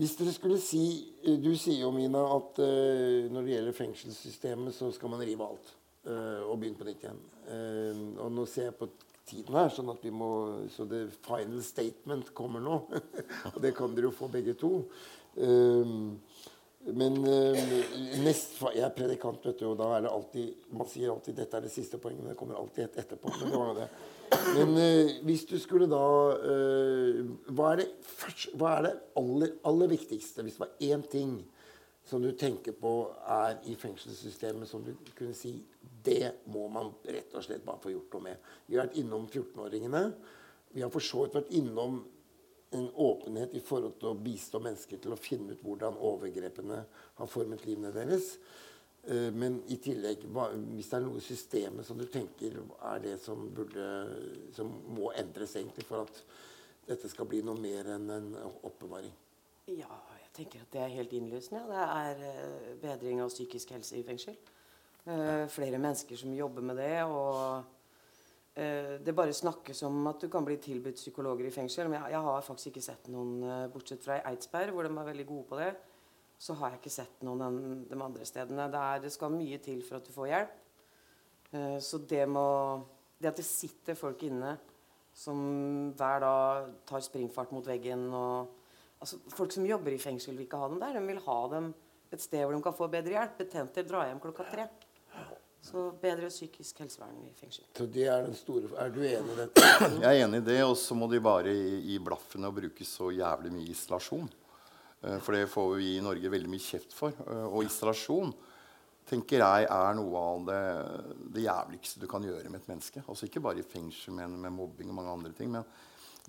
Hvis 0.00 0.16
dere 0.18 0.34
skulle 0.34 0.58
si 0.62 0.82
eh, 1.24 1.38
Du 1.40 1.52
sier 1.56 1.84
jo, 1.84 1.92
Mina, 1.94 2.24
at 2.36 2.60
eh, 2.64 3.30
når 3.32 3.46
det 3.46 3.54
gjelder 3.56 3.78
fengselssystemet, 3.78 4.76
så 4.76 4.90
skal 4.92 5.14
man 5.14 5.24
rive 5.24 5.48
alt. 5.48 5.78
og 6.02 6.56
begynne 6.58 6.74
på 6.74 6.84
nytt 6.88 7.04
igjen. 7.04 7.18
Og 8.18 8.32
nå 8.34 8.42
ser 8.50 8.64
jeg 8.64 8.74
på 8.74 8.88
tiden 9.22 9.54
her, 9.54 9.68
sånn 9.70 9.92
at 9.92 10.02
vi 10.02 10.10
må 10.10 10.30
Så 10.74 10.82
det 10.90 11.04
final 11.22 11.62
statement 11.62 12.32
kommer 12.34 12.60
nå. 12.60 12.80
og 13.52 13.60
det 13.62 13.70
kan 13.76 13.94
dere 13.94 14.10
jo 14.10 14.16
få 14.16 14.26
begge 14.32 14.56
to. 14.58 14.72
Men 16.90 17.16
eh, 17.30 17.58
nest, 18.24 18.56
jeg 18.74 18.82
er 18.82 18.94
predikant, 18.96 19.44
vet 19.46 19.60
du, 19.60 19.68
og 19.70 19.76
da 19.78 19.92
er 19.94 20.02
det 20.02 20.10
alltid 20.10 20.72
Man 20.74 20.88
sier 20.90 21.12
alltid 21.12 21.36
'dette 21.38 21.56
er 21.56 21.62
det 21.62 21.70
siste 21.70 21.98
poenget', 22.02 22.24
men 22.24 22.32
det 22.32 22.38
kommer 22.40 22.58
alltid 22.58 22.84
et 22.84 22.98
etterpå. 23.04 23.30
Men 23.38 23.50
det 23.52 23.60
var 23.60 23.74
det. 23.76 23.88
Men 24.56 24.76
eh, 24.80 25.12
hvis 25.22 25.44
du 25.46 25.58
skulle 25.62 25.86
da 25.86 26.02
eh, 26.42 27.22
hva, 27.52 27.72
er 27.72 27.82
det 27.82 27.88
først, 28.02 28.56
hva 28.58 28.76
er 28.78 28.88
det 28.88 28.94
aller, 29.20 29.52
aller 29.68 29.92
viktigste, 29.92 30.42
hvis 30.42 30.58
det 30.58 30.64
var 30.64 30.88
én 30.88 31.04
ting 31.06 31.36
som 32.04 32.22
du 32.22 32.32
tenker 32.34 32.74
på 32.74 32.94
er 33.30 33.60
i 33.70 33.76
fengselssystemet 33.78 34.66
som 34.68 34.82
du 34.82 34.90
kunne 35.14 35.36
si 35.38 35.60
det 36.02 36.32
må 36.50 36.66
man 36.72 36.90
rett 37.06 37.30
og 37.38 37.44
slett 37.46 37.62
bare 37.62 37.78
få 37.84 37.92
gjort 37.92 38.16
noe 38.16 38.26
med? 38.26 38.48
Vi 38.66 38.74
har 38.74 38.88
vært 38.88 38.98
innom 38.98 39.28
14-åringene. 39.28 40.02
Vi 40.74 40.82
har 40.82 40.90
for 40.90 41.04
så 41.04 41.22
vidt 41.22 41.38
vært 41.38 41.54
innom 41.54 42.00
en 42.72 42.88
åpenhet 43.04 43.54
i 43.54 43.62
forhold 43.64 43.98
til 44.00 44.10
å 44.10 44.18
bistå 44.18 44.60
mennesker 44.62 45.00
til 45.02 45.14
å 45.14 45.20
finne 45.20 45.54
ut 45.54 45.64
hvordan 45.64 45.98
overgrepene 46.00 46.78
har 47.18 47.30
formet 47.30 47.66
livene 47.66 47.92
deres. 47.94 48.36
Eh, 49.04 49.30
Men 49.34 49.62
i 49.68 49.76
tillegg, 49.82 50.24
hvis 50.76 50.88
det 50.90 50.98
er 50.98 51.04
noe 51.04 51.18
i 51.18 51.26
systemet 51.26 51.86
som 51.86 51.98
du 51.98 52.06
tenker 52.06 52.60
er 52.92 53.02
det 53.02 53.18
som, 53.20 53.48
burde, 53.54 53.88
som 54.54 54.70
må 54.94 55.12
endres 55.18 55.56
egentlig 55.56 55.86
for 55.88 56.06
at 56.06 56.22
dette 56.86 57.10
skal 57.10 57.28
bli 57.30 57.42
noe 57.46 57.58
mer 57.58 57.92
enn 57.96 58.08
en 58.10 58.32
oppbevaring? 58.62 59.12
Ja, 59.70 60.00
jeg 60.18 60.32
tenker 60.34 60.64
at 60.64 60.72
det 60.74 60.80
er 60.82 60.96
helt 60.96 61.12
innlysende. 61.14 61.66
Det 61.68 61.84
er 61.84 62.24
eh, 62.30 62.72
bedring 62.82 63.22
av 63.22 63.30
psykisk 63.30 63.74
helse 63.76 63.98
i 63.98 64.06
fengsel. 64.06 64.38
Eh, 65.04 65.46
flere 65.50 65.78
mennesker 65.82 66.18
som 66.18 66.34
jobber 66.34 66.62
med 66.62 66.76
det. 66.78 67.04
og 67.04 67.62
Det 68.52 69.14
bare 69.16 69.32
snakkes 69.32 69.78
om 69.88 70.10
at 70.10 70.20
du 70.20 70.28
kan 70.28 70.44
bli 70.44 70.58
tilbudt 70.60 70.98
psykologer 71.00 71.46
i 71.48 71.52
fengsel. 71.54 71.88
Men 71.88 72.02
jeg, 72.02 72.12
jeg 72.12 72.26
har 72.26 72.44
faktisk 72.44 72.72
ikke 72.72 72.84
sett 72.84 73.08
noen, 73.12 73.38
eh, 73.46 73.68
bortsett 73.72 74.04
fra 74.04 74.18
i 74.18 74.24
Eidsberg, 74.28 74.74
hvor 74.74 74.84
de 74.84 74.92
er 74.92 75.08
veldig 75.08 75.26
gode 75.28 75.46
på 75.48 75.60
det. 75.60 75.70
Så 76.42 76.56
har 76.58 76.74
jeg 76.74 76.82
ikke 76.82 76.92
sett 76.92 77.22
noen 77.24 77.44
av 77.46 77.56
de 77.88 77.96
andre 77.96 78.26
stedene. 78.28 78.68
Det, 78.68 78.82
er, 78.82 79.00
det 79.06 79.12
skal 79.14 79.32
mye 79.32 79.60
til 79.62 79.80
for 79.86 80.00
at 80.00 80.08
du 80.08 80.12
får 80.12 80.28
hjelp. 80.32 80.58
Eh, 81.52 81.78
så 81.80 82.02
det, 82.12 82.26
må, 82.28 82.44
det 83.20 83.32
at 83.32 83.40
det 83.40 83.48
sitter 83.48 83.96
folk 83.96 84.26
inne 84.28 84.56
som 85.16 85.40
hver 85.96 86.22
dag 86.24 86.68
tar 86.88 87.04
springfart 87.04 87.50
mot 87.52 87.66
veggen 87.68 88.06
og 88.16 88.52
altså, 89.02 89.18
Folk 89.32 89.52
som 89.52 89.66
jobber 89.68 89.92
i 89.92 90.00
fengsel, 90.00 90.36
vil 90.36 90.46
ikke 90.46 90.60
ha 90.60 90.68
dem 90.72 90.80
der. 90.80 90.96
De 90.96 91.04
vil 91.08 91.24
ha 91.24 91.40
dem 91.52 91.72
et 92.12 92.20
sted 92.20 92.44
hvor 92.44 92.52
de 92.52 92.64
kan 92.64 92.76
få 92.76 92.92
bedre 92.92 93.16
hjelp. 93.16 93.38
Betjenter 93.40 93.88
drar 93.88 94.10
hjem 94.10 94.20
klokka 94.20 94.48
tre. 94.52 94.68
Så 95.62 95.82
bedre 96.02 96.26
psykisk 96.28 96.80
helsevern 96.82 97.20
i 97.22 97.32
fengsel. 97.38 97.64
Så 97.78 97.84
det 97.94 98.08
er 98.10 98.24
den 98.26 98.34
store 98.34 98.66
Er 98.82 98.88
du 98.90 98.98
enig 99.06 99.34
i 99.36 99.36
dette? 99.44 99.62
Jeg 100.02 100.08
er 100.18 100.24
enig 100.24 100.40
i 100.42 100.46
det, 100.48 100.56
og 100.66 100.74
så 100.76 100.96
må 100.98 101.06
de 101.12 101.20
bare 101.22 101.52
i, 101.54 101.76
i 101.94 101.98
blaffene 102.02 102.48
og 102.50 102.56
bruke 102.56 102.86
så 102.88 103.12
jævlig 103.14 103.52
mye 103.54 103.70
isolasjon. 103.70 104.26
Eh, 105.06 105.20
For 105.22 105.36
det 105.38 105.44
får 105.52 105.68
vi 105.78 105.92
i 105.96 106.02
Norge 106.02 106.32
veldig 106.34 106.50
mye 106.50 106.64
kjeft 106.66 106.96
for. 106.98 107.14
Eh, 107.28 107.44
Og 107.46 107.62
isolasjon 107.68 108.34
tenker 109.06 109.38
jeg 109.42 109.68
er 109.70 109.94
noe 109.98 110.18
av 110.18 110.42
det, 110.50 110.58
det 111.38 111.46
jævligste 111.46 112.02
du 112.02 112.08
kan 112.10 112.26
gjøre 112.26 112.50
med 112.50 112.58
et 112.64 112.68
menneske. 112.74 113.02
Altså 113.06 113.26
Ikke 113.30 113.42
bare 113.46 113.62
i 113.62 113.66
fengsel, 113.66 114.14
men 114.18 114.34
med 114.42 114.54
mobbing 114.58 114.90
og 114.90 114.98
mange 114.98 115.14
andre 115.14 115.32
ting. 115.38 115.50
Men 115.54 115.62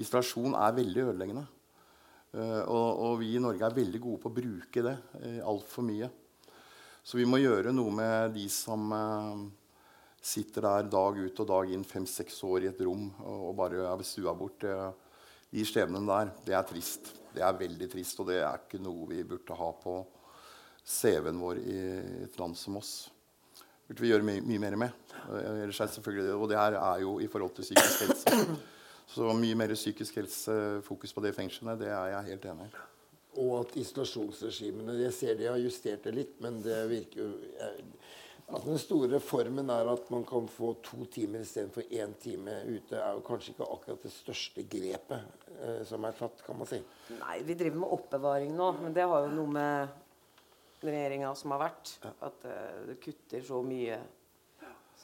isolasjon 0.02 0.54
er 0.62 0.78
veldig 0.78 1.08
ødeleggende. 1.10 1.48
Eh, 2.38 2.62
Og, 2.70 3.02
og 3.10 3.18
vi 3.26 3.34
i 3.34 3.42
Norge 3.42 3.66
er 3.66 3.82
veldig 3.82 4.02
gode 4.06 4.22
på 4.22 4.30
å 4.30 4.38
bruke 4.44 4.86
det 4.92 5.00
altfor 5.42 5.90
mye. 5.90 6.14
Så 7.04 7.20
vi 7.20 7.26
må 7.28 7.42
gjøre 7.42 7.74
noe 7.76 7.92
med 7.92 8.36
de 8.38 8.46
som 8.52 8.86
eh, 8.96 9.42
sitter 10.24 10.64
der 10.64 10.88
dag 10.92 11.18
ut 11.20 11.42
og 11.44 11.50
dag 11.50 11.72
inn 11.76 11.84
fem-seks 11.84 12.38
år 12.48 12.64
i 12.64 12.70
et 12.72 12.84
rom 12.88 13.10
og, 13.28 13.50
bare 13.60 13.84
er 13.92 14.06
stua 14.08 14.32
bort. 14.38 14.64
De 15.54 15.66
skjebnene 15.68 16.08
der, 16.08 16.32
det 16.48 16.56
er 16.56 16.68
trist. 16.70 17.12
Det 17.34 17.44
er 17.44 17.58
veldig 17.60 17.90
trist, 17.92 18.20
og 18.22 18.30
det 18.30 18.40
er 18.40 18.62
ikke 18.62 18.80
noe 18.82 19.10
vi 19.10 19.24
burde 19.28 19.58
ha 19.58 19.68
på 19.84 19.98
CV-en 20.84 21.42
vår 21.42 21.60
i 21.60 21.78
et 22.24 22.40
land 22.40 22.56
som 22.58 22.80
oss. 22.80 22.94
Det 23.84 23.92
burde 23.98 24.06
vi 24.06 24.14
gjøre 24.14 24.28
mye, 24.30 24.46
mye 24.48 24.64
mer 24.64 24.80
med. 24.86 25.12
Eh, 25.28 26.34
Og 26.34 26.48
det 26.50 26.58
her 26.62 26.80
er 26.80 27.04
jo 27.04 27.18
i 27.20 27.28
forhold 27.28 27.54
til 27.58 27.68
psykisk 27.68 28.08
helse. 28.08 28.58
Så 29.14 29.28
mye 29.36 29.60
mer 29.60 29.76
psykisk 29.76 30.16
helse, 30.22 30.56
fokus 30.88 31.12
på 31.14 31.22
det 31.22 31.34
i 31.34 31.38
fengslene, 31.42 31.76
det 31.78 31.92
er 31.92 32.14
jeg 32.16 32.30
helt 32.32 32.46
enig 32.54 32.70
i. 32.72 32.93
Og 33.42 33.54
at 33.64 33.76
isolasjonsregimene 33.82 34.94
Jeg 35.02 35.14
ser 35.18 35.36
de 35.40 35.48
har 35.50 35.58
justert 35.58 36.04
det 36.06 36.14
litt, 36.14 36.36
men 36.44 36.62
det 36.62 36.84
virker 36.92 37.24
jo 37.24 37.30
at 38.54 38.66
Den 38.68 38.78
store 38.78 39.08
reformen 39.16 39.70
er 39.74 39.88
at 39.90 40.10
man 40.12 40.26
kan 40.28 40.46
få 40.52 40.74
to 40.86 41.06
timer 41.10 41.42
istedenfor 41.42 41.88
én 41.90 42.12
time 42.22 42.52
ute, 42.68 43.00
er 43.00 43.16
jo 43.16 43.24
kanskje 43.26 43.54
ikke 43.56 43.66
akkurat 43.72 44.04
det 44.04 44.12
største 44.14 44.66
grepet 44.70 45.48
eh, 45.64 45.80
som 45.88 46.04
er 46.06 46.12
tatt, 46.20 46.44
kan 46.46 46.60
man 46.60 46.68
si. 46.70 46.78
Nei, 47.22 47.38
vi 47.48 47.56
driver 47.58 47.80
med 47.86 47.96
oppbevaring 47.96 48.52
nå, 48.54 48.68
men 48.84 48.94
det 48.94 49.08
har 49.10 49.26
jo 49.26 49.32
noe 49.40 49.48
med 49.56 50.84
regjeringa 50.84 51.32
som 51.40 51.56
har 51.56 51.64
vært. 51.64 51.96
At 52.28 52.46
eh, 52.52 52.84
det 52.92 53.00
kutter 53.02 53.48
så 53.48 53.64
mye. 53.66 53.98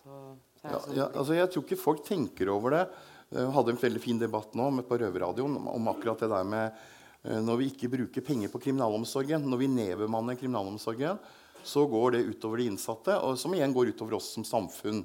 Så, 0.03 0.19
så 0.59 0.67
er 0.67 0.75
Ja, 0.75 0.79
sånn- 0.83 0.99
ja, 0.99 1.07
altså 1.15 1.39
jeg 1.39 1.49
tror 1.55 1.65
ikke 1.65 1.79
folk 1.87 2.05
tenker 2.05 2.51
over 2.53 2.75
det. 2.75 2.83
Eh, 3.31 3.39
Vi 3.47 3.51
hadde 3.55 3.71
en 3.73 3.81
veldig 3.87 4.01
fin 4.03 4.19
debatt 4.19 4.53
nå 4.53 4.69
med- 4.71 4.85
på 4.87 4.99
Røverradioen 4.99 5.57
om, 5.63 5.87
akkurat 5.95 6.19
det 6.19 6.29
der 6.29 6.43
med 6.43 6.65
eh, 6.67 6.77
når 7.23 7.57
vi 7.59 7.65
ikke 7.67 7.89
bruker 7.91 8.23
penger 8.23 8.47
på 8.47 8.61
kriminalomsorgen, 8.63 9.43
når 9.43 9.59
vi 9.59 9.67
nedbemanner 9.67 10.37
kriminalomsorgen, 10.39 11.17
så 11.63 11.85
går 11.89 12.15
det 12.15 12.27
utover 12.29 12.61
de 12.61 12.69
innsatte, 12.71 13.15
og 13.19 13.37
som 13.39 13.53
igjen 13.55 13.73
går 13.75 13.91
utover 13.93 14.17
oss 14.19 14.31
som 14.35 14.45
samfunn. 14.47 15.03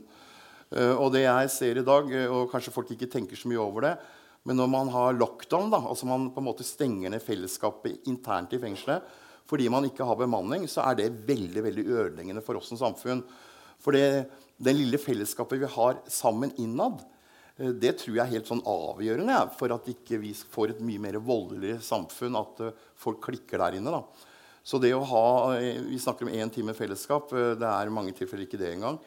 Eh, 0.74 0.94
og 0.94 1.12
det 1.14 1.24
jeg 1.24 1.50
ser 1.52 1.80
i 1.80 1.86
dag, 1.86 2.10
eh, 2.12 2.30
og 2.30 2.50
kanskje 2.52 2.74
folk 2.74 2.92
ikke 2.94 3.10
tenker 3.10 3.38
så 3.38 3.50
mye 3.50 3.62
over 3.62 3.88
det, 3.88 3.94
men 4.44 4.58
når 4.60 4.70
man 4.70 4.90
har 4.92 5.16
lockdown, 5.16 5.70
da, 5.72 5.80
altså 5.80 6.08
man 6.08 6.28
på 6.34 6.42
en 6.42 6.48
måte 6.50 6.66
stenger 6.66 7.12
ned 7.12 7.22
fellesskapet 7.24 8.10
internt 8.10 8.52
i 8.52 8.60
fengselet 8.62 9.20
fordi 9.44 9.66
man 9.68 9.84
ikke 9.84 10.06
har 10.08 10.16
bemanning, 10.16 10.62
så 10.72 10.86
er 10.88 10.94
det 10.96 11.26
veldig 11.28 11.62
veldig 11.66 11.82
ødeleggende 11.84 12.40
for 12.40 12.56
oss 12.56 12.70
som 12.70 12.78
samfunn. 12.80 13.18
For 13.76 13.92
det, 13.92 14.30
det 14.56 14.72
lille 14.72 14.96
fellesskapet 14.96 15.60
vi 15.60 15.68
har 15.68 15.98
sammen 16.08 16.54
innad, 16.56 17.02
eh, 17.04 17.13
det 17.54 17.92
tror 18.00 18.16
jeg 18.16 18.22
er 18.24 18.32
helt 18.32 18.48
sånn 18.50 18.64
avgjørende 18.66 19.36
for 19.54 19.70
at 19.70 19.86
ikke 19.90 20.18
vi 20.18 20.32
ikke 20.34 20.50
får 20.50 20.72
et 20.72 20.80
mye 20.82 21.02
mer 21.02 21.20
voldelig 21.22 21.76
samfunn. 21.86 22.38
At 22.40 22.62
uh, 22.66 22.72
folk 22.98 23.20
klikker 23.28 23.62
der 23.62 23.78
inne. 23.78 23.94
da. 23.94 24.02
Så 24.64 24.80
det 24.82 24.94
å 24.96 25.04
ha 25.06 25.26
Vi 25.84 26.00
snakker 26.00 26.26
om 26.26 26.32
én 26.34 26.50
time 26.50 26.74
fellesskap. 26.74 27.30
Det 27.30 27.70
er 27.70 27.94
mange 27.94 28.14
tilfeller 28.16 28.48
ikke 28.48 28.58
det 28.58 28.72
engang. 28.74 28.98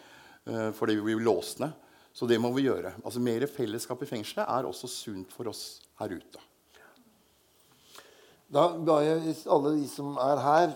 Uh, 0.47 0.71
det 0.71 0.95
blir 1.03 1.19
låst 1.19 1.59
ned. 1.59 1.75
Så 2.15 2.25
det 2.25 2.39
må 2.41 2.53
vi 2.55 2.65
gjøre. 2.69 2.95
Altså 3.03 3.19
Mer 3.21 3.45
fellesskap 3.51 4.01
i 4.01 4.09
fengselet 4.09 4.47
er 4.47 4.65
også 4.65 4.87
sunt 4.89 5.33
for 5.35 5.51
oss 5.51 5.81
her 5.99 6.15
ute. 6.15 6.43
Da 8.47 8.69
ga 8.79 9.01
jeg 9.03 9.35
alle 9.51 9.73
de 9.75 9.87
som 9.91 10.15
er 10.23 10.39
her, 10.39 10.69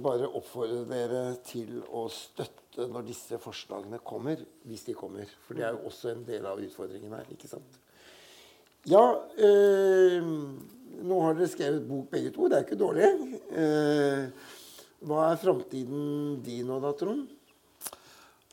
bare 0.00 0.30
oppfordre 0.32 0.86
dere 0.88 1.34
til 1.44 1.82
å 1.92 2.06
støtte 2.08 2.63
når 2.78 3.06
disse 3.06 3.38
forslagene 3.42 4.00
kommer. 4.04 4.42
Hvis 4.68 4.86
de 4.88 4.94
kommer. 4.98 5.30
For 5.46 5.58
det 5.58 5.66
er 5.66 5.76
jo 5.76 5.88
også 5.90 6.12
en 6.12 6.24
del 6.26 6.46
av 6.48 6.60
utfordringen 6.62 7.14
her. 7.14 7.28
ikke 7.34 7.50
sant? 7.50 7.80
Ja 8.84 9.04
øh, 9.40 10.26
Nå 11.04 11.20
har 11.24 11.34
dere 11.34 11.48
skrevet 11.50 11.86
bok 11.88 12.10
begge 12.12 12.30
to. 12.34 12.48
Det 12.48 12.58
er 12.58 12.66
ikke 12.66 12.78
dårlig. 12.78 13.08
Uh, 13.50 14.28
hva 15.04 15.24
er 15.32 15.40
framtiden 15.40 16.36
din 16.44 16.68
nå, 16.68 16.78
da, 16.80 16.92
Trond? 16.96 17.26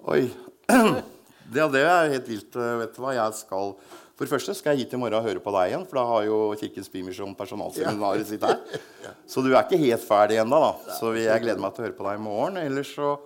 Oi. 0.09 0.25
Det, 1.51 1.65
det 1.73 1.81
er 1.83 2.13
helt 2.13 2.29
vilt. 2.31 2.55
Eh, 2.55 2.77
vet 2.79 2.93
du 2.95 3.01
hva? 3.03 3.11
Jeg 3.11 3.35
skal, 3.35 3.73
for 4.15 4.23
det 4.23 4.31
første 4.31 4.53
skal 4.55 4.77
jeg 4.77 4.85
hit 4.85 4.93
i 4.95 4.99
morgen 5.01 5.17
og 5.19 5.25
høre 5.25 5.41
på 5.43 5.51
deg 5.51 5.73
igjen. 5.73 5.83
For 5.89 5.99
da 5.99 6.05
har 6.07 6.21
jo 6.23 6.37
Kirkens 6.61 6.87
Bymisjon 6.93 7.33
personalseminaret 7.35 8.29
sitt 8.29 8.45
her. 8.47 8.61
Så 9.31 9.43
du 9.43 9.49
er 9.51 9.59
ikke 9.65 9.81
helt 9.81 10.05
ferdig 10.07 10.39
ennå. 10.39 10.61
da. 10.63 10.95
Så 10.95 11.11
jeg 11.17 11.43
gleder 11.43 11.59
meg 11.59 11.75
til 11.75 11.83
å 11.83 11.87
høre 11.89 11.97
på 11.97 12.07
deg 12.07 12.21
i 12.21 12.23
morgen. 12.23 12.61
Ellers 12.61 12.93
så 12.95 13.17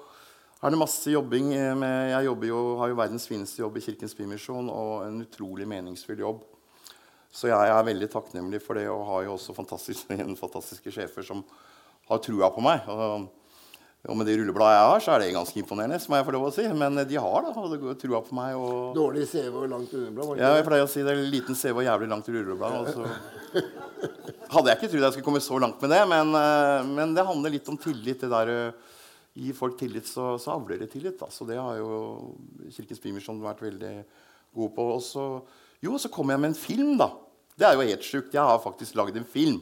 er 0.64 0.74
det 0.74 0.80
masse 0.80 1.12
jobbing. 1.12 1.52
Med, 1.80 2.12
jeg 2.14 2.28
jo, 2.30 2.60
har 2.80 2.92
jo 2.92 2.98
verdens 2.98 3.28
fineste 3.30 3.62
jobb 3.62 3.80
i 3.80 3.86
Kirkens 3.86 4.16
Bymisjon 4.18 4.70
og 4.72 5.08
en 5.08 5.24
utrolig 5.26 5.68
meningsfull 5.70 6.22
jobb. 6.24 6.44
Så 7.36 7.50
jeg 7.52 7.72
er 7.72 7.88
veldig 7.88 8.08
takknemlig 8.14 8.62
for 8.64 8.80
det 8.80 8.88
og 8.88 9.04
har 9.10 9.26
jo 9.26 9.34
også 9.36 9.56
fantastiske, 9.58 10.16
fantastiske 10.44 10.94
sjefer 10.96 11.26
som 11.28 11.44
har 12.08 12.22
trua 12.24 12.52
på 12.56 12.64
meg. 12.64 12.88
Og, 12.88 13.28
og 14.06 14.18
med 14.20 14.30
de 14.30 14.38
rullebladene 14.40 14.78
jeg 14.78 14.90
har, 14.94 15.04
så 15.04 15.14
er 15.16 15.24
det 15.24 15.34
ganske 15.36 15.60
imponerende. 15.60 16.00
må 16.08 16.20
jeg 16.20 16.28
få 16.30 16.36
lov 16.38 16.48
å 16.48 16.54
si. 16.56 16.66
Men 16.80 17.02
de 17.10 17.20
har 17.20 17.38
da, 17.44 17.52
og 17.60 17.74
det 17.74 17.82
går 17.84 18.00
trua 18.00 18.24
på 18.24 18.38
meg. 18.38 18.56
Og... 18.56 18.96
Dårlig 18.96 19.28
CV 19.28 19.52
og 19.52 19.68
langt 19.74 19.92
rulleblad? 19.98 20.40
Ja, 20.40 20.54
jeg 20.56 20.68
pleier 20.70 20.88
å 20.88 20.92
si 20.92 21.04
det. 21.04 21.12
er 21.12 21.32
Liten 21.34 21.60
CV 21.60 21.82
og 21.82 21.88
jævlig 21.90 22.12
langt 22.14 22.32
rulleblad. 22.32 22.94
Så... 22.96 23.62
Hadde 24.56 24.72
jeg 24.72 24.80
ikke 24.80 24.92
trodd 24.94 25.08
jeg 25.10 25.16
skulle 25.18 25.28
komme 25.28 25.44
så 25.44 25.60
langt 25.60 25.82
med 25.84 25.92
det, 25.92 26.04
men, 26.08 26.36
eh, 26.40 26.92
men 26.96 27.16
det 27.18 27.26
handler 27.28 27.52
litt 27.52 27.72
om 27.72 27.80
tillit. 27.82 28.22
det 28.22 28.32
der 28.32 28.52
Gi 29.36 29.52
folk 29.56 29.76
tillit, 29.80 30.08
så, 30.08 30.34
så 30.40 30.56
avler 30.56 30.80
det 30.80 30.90
tillit. 30.94 31.18
Da. 31.20 31.28
Så 31.32 31.48
det 31.48 31.60
har 31.60 31.80
jo 31.82 32.36
Kirkens 32.72 33.02
Bymisjon 33.04 33.44
vært 33.44 33.66
veldig 33.66 33.96
god 34.56 34.76
på. 34.78 34.90
Og 34.96 35.02
så, 35.04 35.26
jo, 35.84 35.98
så 36.00 36.12
kom 36.14 36.32
jeg 36.32 36.42
med 36.42 36.54
en 36.54 36.60
film, 36.60 36.94
da. 37.02 37.12
Det 37.56 37.68
er 37.68 37.76
jo 37.76 37.88
helt 37.88 38.08
sjukt. 38.08 38.36
Jeg 38.36 38.44
har 38.44 38.64
faktisk 38.64 38.96
lagd 39.00 39.20
en 39.20 39.28
film. 39.28 39.60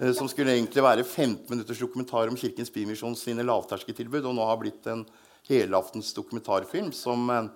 Eh, 0.00 0.12
som 0.16 0.28
skulle 0.28 0.54
egentlig 0.54 0.84
være 0.84 1.04
15 1.04 1.48
minutters 1.50 1.80
dokumentar 1.80 2.30
om 2.30 2.36
Kirkens 2.40 2.72
Bymisjon 2.72 3.16
sine 3.18 3.44
lavterskeltilbud, 3.44 4.24
og 4.24 4.36
nå 4.36 4.46
har 4.48 4.60
blitt 4.60 4.86
en 4.88 5.04
helaftens 5.48 6.14
dokumentarfilm 6.16 6.88
som 6.96 7.28
eh, 7.32 7.50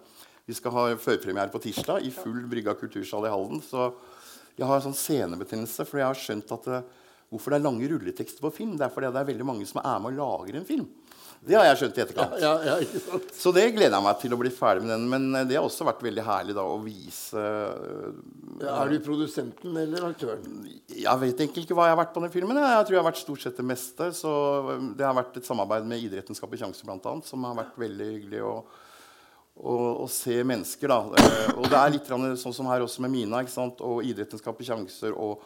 vi 0.44 0.56
skal 0.56 0.74
ha 0.74 0.82
førpremiere 1.00 1.52
på 1.52 1.62
tirsdag 1.64 2.04
i 2.04 2.12
full 2.12 2.42
Brygga 2.50 2.74
kultursal 2.76 3.24
i 3.24 3.32
Halden. 3.32 3.62
Så 3.64 3.88
jeg 4.58 4.68
har 4.68 4.76
en 4.76 4.84
sånn 4.90 4.98
scenebetennelse, 4.98 5.86
for 5.88 6.02
jeg 6.02 6.10
har 6.10 6.20
skjønt 6.20 6.52
at 6.58 6.68
det, 6.68 6.82
eh, 6.82 7.00
hvorfor 7.32 7.50
det 7.50 7.56
er 7.58 7.64
lange 7.64 7.88
rulletekster 7.90 8.44
på 8.44 8.52
film. 8.52 8.76
Det 8.76 8.84
er 8.86 8.92
fordi 8.92 9.08
det 9.10 9.22
er 9.22 9.32
veldig 9.32 9.48
mange 9.48 9.64
som 9.66 9.80
er 9.80 10.02
med 10.04 10.12
og 10.12 10.20
lager 10.20 10.60
en 10.60 10.68
film. 10.68 10.84
Det 11.44 11.56
har 11.58 11.66
jeg 11.68 11.80
skjønt 11.80 11.98
i 11.98 12.02
etterkant. 12.04 12.36
Ja, 12.40 12.52
ja, 12.64 12.74
ikke 12.80 13.00
sant? 13.02 13.32
Så 13.36 13.52
det 13.52 13.66
gleder 13.74 13.98
jeg 13.98 14.04
meg 14.06 14.20
til 14.22 14.34
å 14.36 14.38
bli 14.40 14.52
ferdig 14.54 14.84
med 14.84 14.94
den. 14.94 15.04
Men 15.12 15.26
eh, 15.36 15.46
det 15.48 15.58
har 15.58 15.66
også 15.66 15.86
vært 15.88 16.04
veldig 16.04 16.24
herlig 16.24 16.56
da, 16.56 16.64
å 16.64 16.78
vise 16.80 17.42
ja, 18.62 18.76
Er 18.78 18.92
du 18.92 18.96
produsenten 19.04 19.76
eller 19.82 20.08
aktøren? 20.08 20.62
Jeg 20.88 21.20
vet 21.20 21.42
egentlig 21.44 21.66
ikke 21.66 21.76
hva 21.76 21.90
jeg 21.90 21.96
har 21.96 22.00
vært 22.00 22.14
på 22.16 22.22
den 22.24 22.32
filmen. 22.32 22.62
Jeg 22.62 22.86
tror 22.86 22.96
jeg 22.96 23.02
har 23.02 23.10
vært 23.10 23.20
stort 23.20 23.44
sett 23.44 23.60
det 23.60 23.66
meste. 23.68 24.08
Så 24.16 24.32
eh, 24.72 24.88
det 24.96 25.06
har 25.08 25.18
vært 25.20 25.36
et 25.40 25.50
samarbeid 25.50 25.90
med 25.90 26.06
Idretten 26.06 26.38
skaper 26.38 26.64
sjanser, 26.64 26.88
blant 26.88 27.12
annet, 27.12 27.28
som 27.28 27.44
har 27.48 27.60
vært 27.60 27.78
veldig 27.84 28.10
hyggelig. 28.14 28.42
å 28.48 28.56
å, 29.54 30.06
se 30.10 30.40
mennesker. 30.42 30.90
da. 30.90 31.28
Og 31.54 31.68
det 31.70 31.78
er 31.78 31.92
litt 31.94 32.08
sånn 32.40 32.56
som 32.56 32.66
her 32.66 32.82
også 32.82 33.04
med 33.04 33.12
Mina. 33.12 33.38
Og 33.86 34.00
idretten 34.02 34.40
skaper 34.40 34.66
sjanser 34.66 35.14
og 35.14 35.44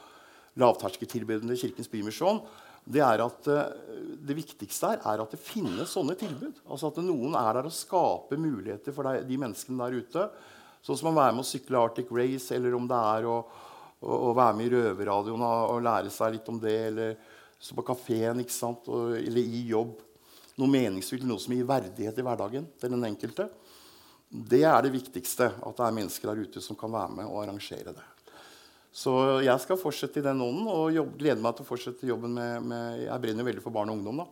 lavterskeltilbudene 0.58 1.58
Kirkens 1.60 1.90
Bymisjon 1.92 2.40
det 2.84 3.02
er 3.04 3.22
at 3.24 3.48
uh, 3.50 3.64
det 4.28 4.36
viktigste 4.38 4.92
her 4.92 5.02
er 5.12 5.22
at 5.22 5.34
det 5.34 5.40
finnes 5.42 5.90
sånne 5.92 6.16
tilbud. 6.18 6.62
Altså 6.68 6.90
At 6.90 7.00
noen 7.04 7.36
er 7.38 7.58
der 7.58 7.68
og 7.68 7.74
skaper 7.74 8.40
muligheter 8.40 8.94
for 8.96 9.08
de, 9.08 9.40
menneskene 9.40 9.88
der 9.88 9.98
ute. 9.98 10.26
Sånn 10.84 11.00
som 11.00 11.10
å 11.10 11.16
være 11.16 11.34
med 11.36 11.44
å 11.44 11.48
sykle 11.48 11.80
Arctic 11.80 12.12
Race, 12.14 12.52
eller 12.54 12.76
om 12.78 12.86
det 12.88 12.98
er 13.14 13.28
å, 13.28 13.38
å, 14.00 14.18
å 14.30 14.34
være 14.36 14.56
med 14.58 14.68
i 14.68 14.72
Røverradioen 14.76 15.44
og, 15.44 15.80
lære 15.84 16.12
seg 16.14 16.36
litt 16.36 16.50
om 16.52 16.60
det, 16.62 16.76
eller 16.92 17.16
stå 17.58 17.74
på 17.76 17.86
kafeen 17.90 18.38
eller 18.38 19.40
i 19.42 19.64
jobb. 19.68 19.98
Noe 20.58 20.70
meningsfylt, 20.70 21.26
noe 21.26 21.42
som 21.42 21.54
gir 21.54 21.66
verdighet 21.66 22.18
i 22.18 22.26
hverdagen 22.26 22.70
til 22.78 22.94
den 22.94 23.08
enkelte. 23.10 23.48
Det 24.28 24.64
er 24.66 24.80
det 24.84 24.94
viktigste. 24.94 25.52
At 25.66 25.78
det 25.78 25.86
er 25.86 25.98
mennesker 25.98 26.30
der 26.30 26.46
ute 26.46 26.62
som 26.62 26.78
kan 26.78 26.92
være 26.92 27.20
med 27.20 27.28
og 27.28 27.42
arrangere 27.44 27.94
det. 27.94 28.06
Så 28.98 29.14
jeg 29.46 29.62
skal 29.62 29.78
fortsette 29.78 30.18
i 30.18 30.26
den 30.26 30.42
ånden 30.42 30.66
og 30.72 30.90
jobb, 30.90 31.14
gleder 31.20 31.42
meg 31.44 31.54
til 31.54 31.66
å 31.66 31.68
fortsette 31.68 32.08
jobben 32.08 32.34
med, 32.34 32.66
med 32.66 33.04
Jeg 33.04 33.22
brenner 33.22 33.46
veldig 33.46 33.62
for 33.62 33.74
barn 33.74 33.92
og 33.92 34.00
ungdom. 34.00 34.24
da. 34.24 34.28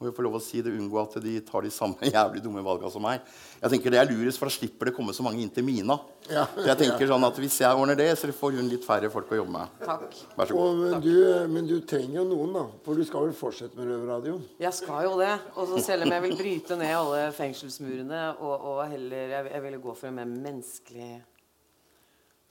Og 0.00 0.06
jo 0.08 0.14
får 0.16 0.24
lov 0.24 0.36
å 0.38 0.40
si 0.40 0.62
det, 0.64 0.72
unngå 0.72 0.96
at 0.96 1.18
de 1.20 1.34
tar 1.44 1.66
de 1.66 1.70
samme 1.70 2.08
jævlig 2.14 2.40
dumme 2.40 2.62
valgene 2.64 2.88
som 2.90 3.04
meg. 3.04 3.20
Jeg 3.60 3.74
tenker 3.74 3.92
Det 3.92 4.00
er 4.00 4.08
lurest, 4.08 4.40
for 4.40 4.48
da 4.48 4.54
slipper 4.54 4.88
det 4.88 4.94
komme 4.96 5.12
så 5.12 5.26
mange 5.26 5.42
inn 5.44 5.52
til 5.52 5.66
Mina. 5.66 5.98
Ja. 6.24 6.46
Så 6.54 6.64
jeg 6.70 6.80
tenker 6.80 7.10
sånn 7.10 7.26
at 7.28 7.40
Hvis 7.42 7.58
jeg 7.60 7.76
ordner 7.76 7.98
det, 8.00 8.08
så 8.16 8.30
får 8.32 8.56
hun 8.56 8.70
litt 8.72 8.86
færre 8.86 9.10
folk 9.12 9.28
å 9.28 9.42
jobbe 9.42 9.52
med. 9.58 9.74
Takk. 9.84 10.18
Vær 10.38 10.48
så 10.48 10.56
god. 10.56 10.64
Og, 10.64 10.80
men, 10.80 11.04
du, 11.04 11.18
men, 11.52 11.68
du, 11.68 11.76
trenger 11.84 12.22
jo 12.22 12.26
noen, 12.32 12.56
da. 12.56 12.64
For 12.86 12.96
du 12.96 13.04
skal 13.04 13.28
vel 13.28 13.36
fortsette 13.36 13.76
med 13.76 13.92
Røverradioen? 13.92 14.40
Jeg 14.64 14.78
skal 14.80 15.04
jo 15.04 15.18
det. 15.20 15.34
Og 15.60 15.76
selv 15.84 16.08
om 16.08 16.16
jeg 16.16 16.26
vil 16.26 16.38
bryte 16.40 16.80
ned 16.80 16.96
alle 16.96 17.26
fengselsmurene 17.36 18.24
og, 18.40 18.54
og 18.72 18.80
heller 18.88 19.36
jeg, 19.36 19.52
jeg 19.52 19.66
ville 19.68 19.84
gå 19.84 19.98
for 20.00 20.08
en 20.08 20.22
mer 20.22 20.32
menneskelig 20.32 21.12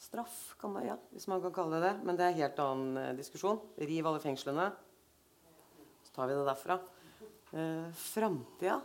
straff, 0.10 0.55
man, 0.64 0.86
ja, 0.88 0.95
hvis 1.14 1.28
man 1.30 1.41
kan 1.43 1.53
kalle 1.53 1.78
det 1.78 1.88
det. 1.88 1.95
Men 2.03 2.18
det 2.18 2.26
er 2.26 2.34
en 2.34 2.41
helt 2.41 2.62
annen 2.64 3.01
eh, 3.01 3.12
diskusjon. 3.18 3.62
Riv 3.78 4.10
alle 4.10 4.22
fengslene. 4.24 4.70
Så 6.05 6.16
tar 6.16 6.32
vi 6.32 6.38
det 6.38 6.47
derfra. 6.47 6.80
Eh, 7.53 7.91
Framtida 7.93 8.80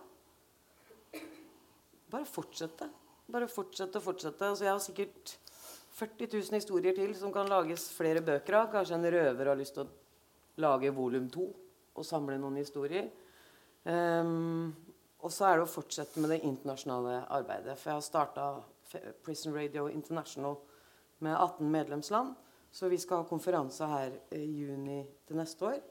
Bare 2.12 2.28
fortsette. 2.28 2.86
Bare 3.26 3.48
fortsette 3.50 3.98
og 3.98 4.04
fortsette. 4.04 4.46
Altså, 4.46 4.66
jeg 4.68 4.70
har 4.70 4.82
sikkert 4.84 5.32
40 5.96 6.28
000 6.36 6.58
historier 6.60 6.94
til 6.94 7.14
som 7.18 7.32
kan 7.34 7.48
lages 7.50 7.88
flere 7.96 8.22
bøker 8.22 8.60
av. 8.60 8.68
Kanskje 8.70 8.98
en 8.98 9.08
røver 9.16 9.50
har 9.50 9.58
lyst 9.58 9.74
til 9.74 9.86
å 9.86 10.62
lage 10.62 10.92
volum 10.94 11.26
to 11.32 11.48
og 11.94 12.06
samle 12.06 12.36
noen 12.38 12.60
historier. 12.60 13.08
Um, 13.82 14.70
og 15.24 15.32
så 15.32 15.48
er 15.48 15.58
det 15.58 15.66
å 15.66 15.72
fortsette 15.72 16.22
med 16.22 16.30
det 16.34 16.44
internasjonale 16.46 17.24
arbeidet. 17.34 17.74
For 17.80 17.90
jeg 17.90 17.98
har 17.98 18.06
starta 18.06 18.46
Prison 19.24 19.56
Radio 19.56 19.88
International 19.90 20.60
med 21.18 21.36
18 21.36 21.70
medlemsland. 21.70 22.34
Så 22.74 22.88
vi 22.90 22.98
skal 22.98 23.22
ha 23.22 23.28
konferanse 23.28 23.86
her 23.86 24.14
i 24.34 24.42
juni 24.42 25.04
til 25.28 25.38
neste 25.38 25.68
år. 25.68 25.82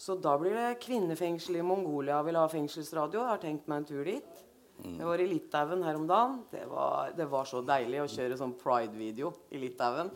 Så 0.00 0.16
da 0.16 0.32
blir 0.40 0.56
det 0.56 0.80
kvinnefengsel 0.82 1.60
i 1.60 1.62
Mongolia. 1.62 2.22
Vil 2.26 2.38
ha 2.40 2.46
fengselsradio. 2.48 3.20
Jeg 3.20 3.30
har 3.30 3.42
tenkt 3.42 3.68
meg 3.68 3.82
en 3.82 3.90
tur 3.90 4.02
dit. 4.08 4.40
Jeg 4.80 5.04
var 5.04 5.20
i 5.20 5.28
Litauen 5.28 5.84
her 5.84 5.98
om 5.98 6.06
dagen. 6.08 6.40
Det 6.50 6.64
var, 6.70 7.12
det 7.16 7.26
var 7.28 7.44
så 7.46 7.60
deilig 7.60 8.00
å 8.00 8.08
kjøre 8.08 8.38
sånn 8.40 8.56
pride-video 8.58 9.32
i 9.52 9.60
Litauen. 9.60 10.10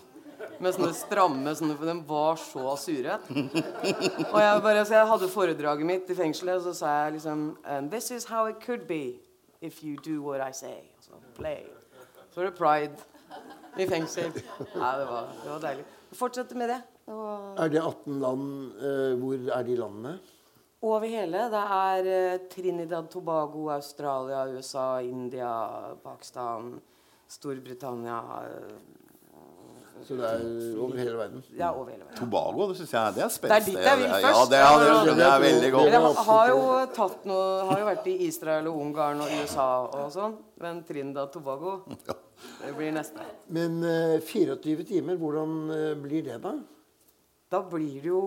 Med 0.58 0.74
sånne 0.74 0.94
stramme 0.96 1.52
sånne, 1.56 1.76
For 1.78 1.88
de 1.88 1.94
var 2.08 2.40
så 2.40 2.74
sure. 2.80 3.18
Og 4.32 4.38
jeg, 4.40 4.62
bare, 4.64 4.82
så 4.88 4.98
jeg 4.98 5.10
hadde 5.12 5.30
foredraget 5.30 5.88
mitt 5.88 6.10
i 6.10 6.16
fengselet, 6.18 6.58
og 6.58 6.66
så 6.68 6.74
sa 6.80 6.94
jeg 7.04 7.18
liksom 7.18 7.46
And 7.62 7.92
this 7.92 8.10
is 8.10 8.26
how 8.32 8.48
it 8.50 8.58
could 8.64 8.88
be 8.88 9.20
if 9.60 9.82
you 9.84 9.96
do 9.96 10.22
what 10.22 10.40
I 10.40 10.52
say. 10.52 10.88
Så 11.00 11.20
play. 11.36 11.68
Så 12.32 12.40
var 12.40 12.50
det 12.50 12.56
pride 12.58 13.13
i 13.78 13.86
fengsel. 13.90 14.30
Nei, 14.74 14.92
det 15.00 15.06
var, 15.10 15.28
det 15.42 15.50
var 15.50 15.62
deilig. 15.64 15.84
Fortsette 16.14 16.54
med 16.58 16.70
det. 16.70 16.80
det 17.06 17.18
var... 17.18 17.42
Er 17.64 17.72
det 17.72 17.82
18 17.82 18.20
land? 18.22 18.48
Uh, 18.78 19.18
hvor 19.20 19.50
er 19.58 19.66
de 19.66 19.76
landene? 19.80 20.16
Over 20.84 21.08
hele. 21.08 21.46
Det 21.52 21.62
er 21.76 22.08
uh, 22.08 22.40
Trinidad, 22.52 23.08
Tobago, 23.10 23.68
Australia, 23.74 24.44
USA, 24.54 25.00
India, 25.02 25.52
Pakistan, 26.04 26.76
Storbritannia 27.28 28.18
uh, 28.44 28.82
Så 30.04 30.18
det 30.18 30.28
er 30.28 30.44
over 30.78 30.98
hele 31.00 31.16
verden. 31.18 31.44
Ja, 31.56 31.72
over 31.72 31.90
hele 31.90 32.04
verden. 32.04 32.18
Tobago, 32.20 32.68
det 32.68 32.76
syns 32.78 32.92
jeg 32.92 33.14
det 33.16 33.24
er 33.24 33.32
Det 33.40 33.56
er 33.56 33.64
dit 33.64 33.78
jeg 33.78 33.98
vil 34.02 34.06
Ja, 34.10 34.20
først. 34.26 34.50
det, 34.50 34.60
ja, 34.60 34.74
det 35.08 35.14
er 35.14 35.32
jeg 35.32 35.44
veldig 35.46 35.72
godt. 35.72 35.90
Dere 35.94 36.12
har 36.28 36.52
jo 36.52 36.60
tatt 36.98 37.24
noe 37.30 37.46
Har 37.70 37.80
jo 37.80 37.88
vært 37.88 38.10
i 38.12 38.18
Israel 38.28 38.68
og 38.70 38.82
Ungarn 38.84 39.24
og 39.24 39.34
USA 39.40 39.68
og 39.86 40.12
sånn. 40.14 40.36
Men 40.60 40.84
Trinidad 40.86 41.32
Tobago, 41.32 41.78
det 42.60 42.72
blir 42.76 42.94
neste. 42.94 43.26
Men 43.46 43.82
uh, 43.84 44.20
24 44.20 44.86
timer, 44.88 45.18
hvordan 45.20 45.58
uh, 45.70 45.92
blir 46.00 46.24
det, 46.26 46.38
da? 46.42 46.54
Da 47.52 47.60
blir 47.70 48.00
det 48.02 48.10
jo 48.10 48.24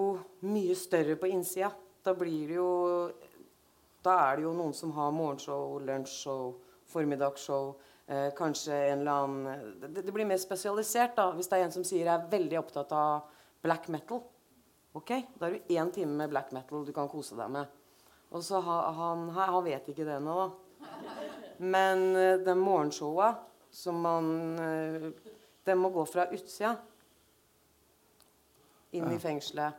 mye 0.48 0.76
større 0.78 1.18
på 1.20 1.30
innsida. 1.32 1.72
Da 2.06 2.14
blir 2.16 2.48
det 2.48 2.56
jo 2.60 2.72
Da 4.06 4.14
er 4.30 4.38
det 4.38 4.46
jo 4.46 4.54
noen 4.56 4.72
som 4.78 4.94
har 4.96 5.12
morgenshow, 5.12 5.82
lunsjshow, 5.84 6.54
formiddagsshow. 6.88 7.74
Eh, 8.08 8.30
kanskje 8.38 8.72
en 8.74 9.00
eller 9.00 9.12
annen 9.12 9.74
det, 9.82 10.02
det 10.06 10.14
blir 10.16 10.26
mer 10.26 10.40
spesialisert, 10.40 11.18
da. 11.18 11.26
Hvis 11.36 11.50
det 11.52 11.58
er 11.58 11.66
en 11.66 11.74
som 11.76 11.84
sier 11.84 12.06
jeg 12.06 12.14
er 12.14 12.30
veldig 12.32 12.60
opptatt 12.62 12.94
av 12.96 13.26
black 13.66 13.90
metal. 13.92 14.22
Ok, 14.96 15.12
da 15.36 15.50
er 15.50 15.58
det 15.58 15.76
én 15.76 15.92
time 15.92 16.16
med 16.22 16.32
black 16.32 16.54
metal 16.56 16.86
du 16.88 16.94
kan 16.96 17.10
kose 17.12 17.36
deg 17.36 17.52
med. 17.52 17.68
Og 18.32 18.46
så 18.48 18.62
ha, 18.64 18.78
han 18.96 19.28
han 19.36 19.60
vet 19.66 19.92
ikke 19.92 20.08
det 20.08 20.22
ennå, 20.22 20.38
da. 20.40 20.88
Men 21.60 22.08
eh, 22.16 22.40
den 22.48 22.64
morgenshowa 22.64 23.34
som 23.78 24.00
man 24.02 24.30
eh, 24.60 25.10
Den 25.68 25.78
må 25.84 25.90
gå 25.94 26.06
fra 26.10 26.26
utsida 26.34 26.76
inn 28.96 29.10
i 29.12 29.18
fengselet. 29.20 29.76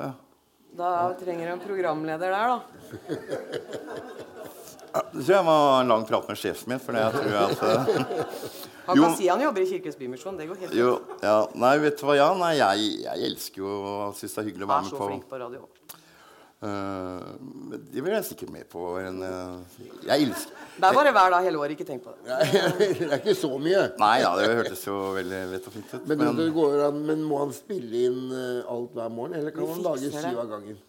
Ja. 0.00 0.14
Da 0.76 0.88
trenger 1.20 1.46
du 1.46 1.52
en 1.52 1.60
programleder 1.62 2.32
der, 2.32 2.48
da. 2.48 2.58
Det 5.12 5.22
tror 5.26 5.34
jeg 5.34 5.44
må 5.44 5.52
ha 5.52 5.80
en 5.82 5.92
lang 5.92 6.06
prat 6.08 6.28
med 6.28 6.40
sjefen 6.40 6.72
min. 6.72 6.80
For 6.82 6.96
det 6.96 7.04
jeg 7.04 7.12
tror 7.20 7.36
at 7.42 7.58
Han 7.60 8.06
Han 8.86 8.96
Jo. 8.96 9.02
kan 9.02 9.16
si 9.18 9.26
han 9.28 9.40
jobber 9.42 9.60
i 9.60 9.66
Kirkens 9.66 9.96
Bymisjon. 9.98 10.36
Det 10.38 10.46
går 10.48 10.60
helt 10.62 10.74
Jo, 10.78 10.90
ja, 11.22 11.36
nei, 11.58 11.72
vet 11.82 11.98
du 12.00 12.04
hva, 12.06 12.14
ja, 12.16 12.28
nei, 12.38 12.52
jeg, 12.60 12.90
jeg 13.02 13.30
elsker 13.30 13.62
jo 13.64 13.72
og 13.82 14.14
syns 14.14 14.36
det 14.36 14.42
er 14.42 14.46
hyggelig 14.50 14.68
å 14.68 14.70
være 14.72 14.86
med 14.86 14.92
på 14.92 14.96
er 14.96 15.00
så 15.02 15.08
flink 15.10 15.26
på 15.32 15.40
radio. 15.42 15.66
Eh, 16.66 17.26
men 17.70 17.82
Det 17.92 18.02
blir 18.02 18.16
jeg 18.16 18.26
sikkert 18.30 18.52
med 18.54 18.66
på. 18.70 18.82
En, 19.00 19.20
uh, 19.22 19.82
jeg 20.06 20.26
elsker 20.26 20.64
Det 20.76 20.88
er 20.88 20.98
bare 20.98 21.12
hver 21.14 21.34
dag 21.34 21.46
hele 21.46 21.60
året. 21.60 21.76
Ikke 21.76 21.88
tenk 21.88 22.04
på 22.04 22.14
det. 22.14 22.38
det 23.00 23.08
er 23.10 23.18
ikke 23.20 23.36
så 23.38 23.50
mye. 23.54 23.82
Nei 24.02 24.14
ja, 24.22 24.32
det 24.38 24.48
hørtes 24.52 24.84
jo 24.86 24.96
veldig 25.16 25.42
lett 25.52 25.68
og 25.68 25.76
fint 25.76 25.92
ut. 25.94 26.06
Men, 26.06 26.22
Men, 26.22 26.38
det 26.40 26.48
går 26.56 26.86
an, 26.88 27.02
men 27.10 27.24
må 27.26 27.42
han 27.44 27.52
spille 27.56 28.06
inn 28.08 28.22
eh, 28.30 28.72
alt 28.72 28.96
hver 28.96 29.12
morgen, 29.12 29.36
eller 29.40 29.54
kan 29.54 29.68
han 29.74 29.84
lage 29.84 30.08
det. 30.08 30.24
syv 30.24 30.42
av 30.44 30.50
gangen? 30.56 30.80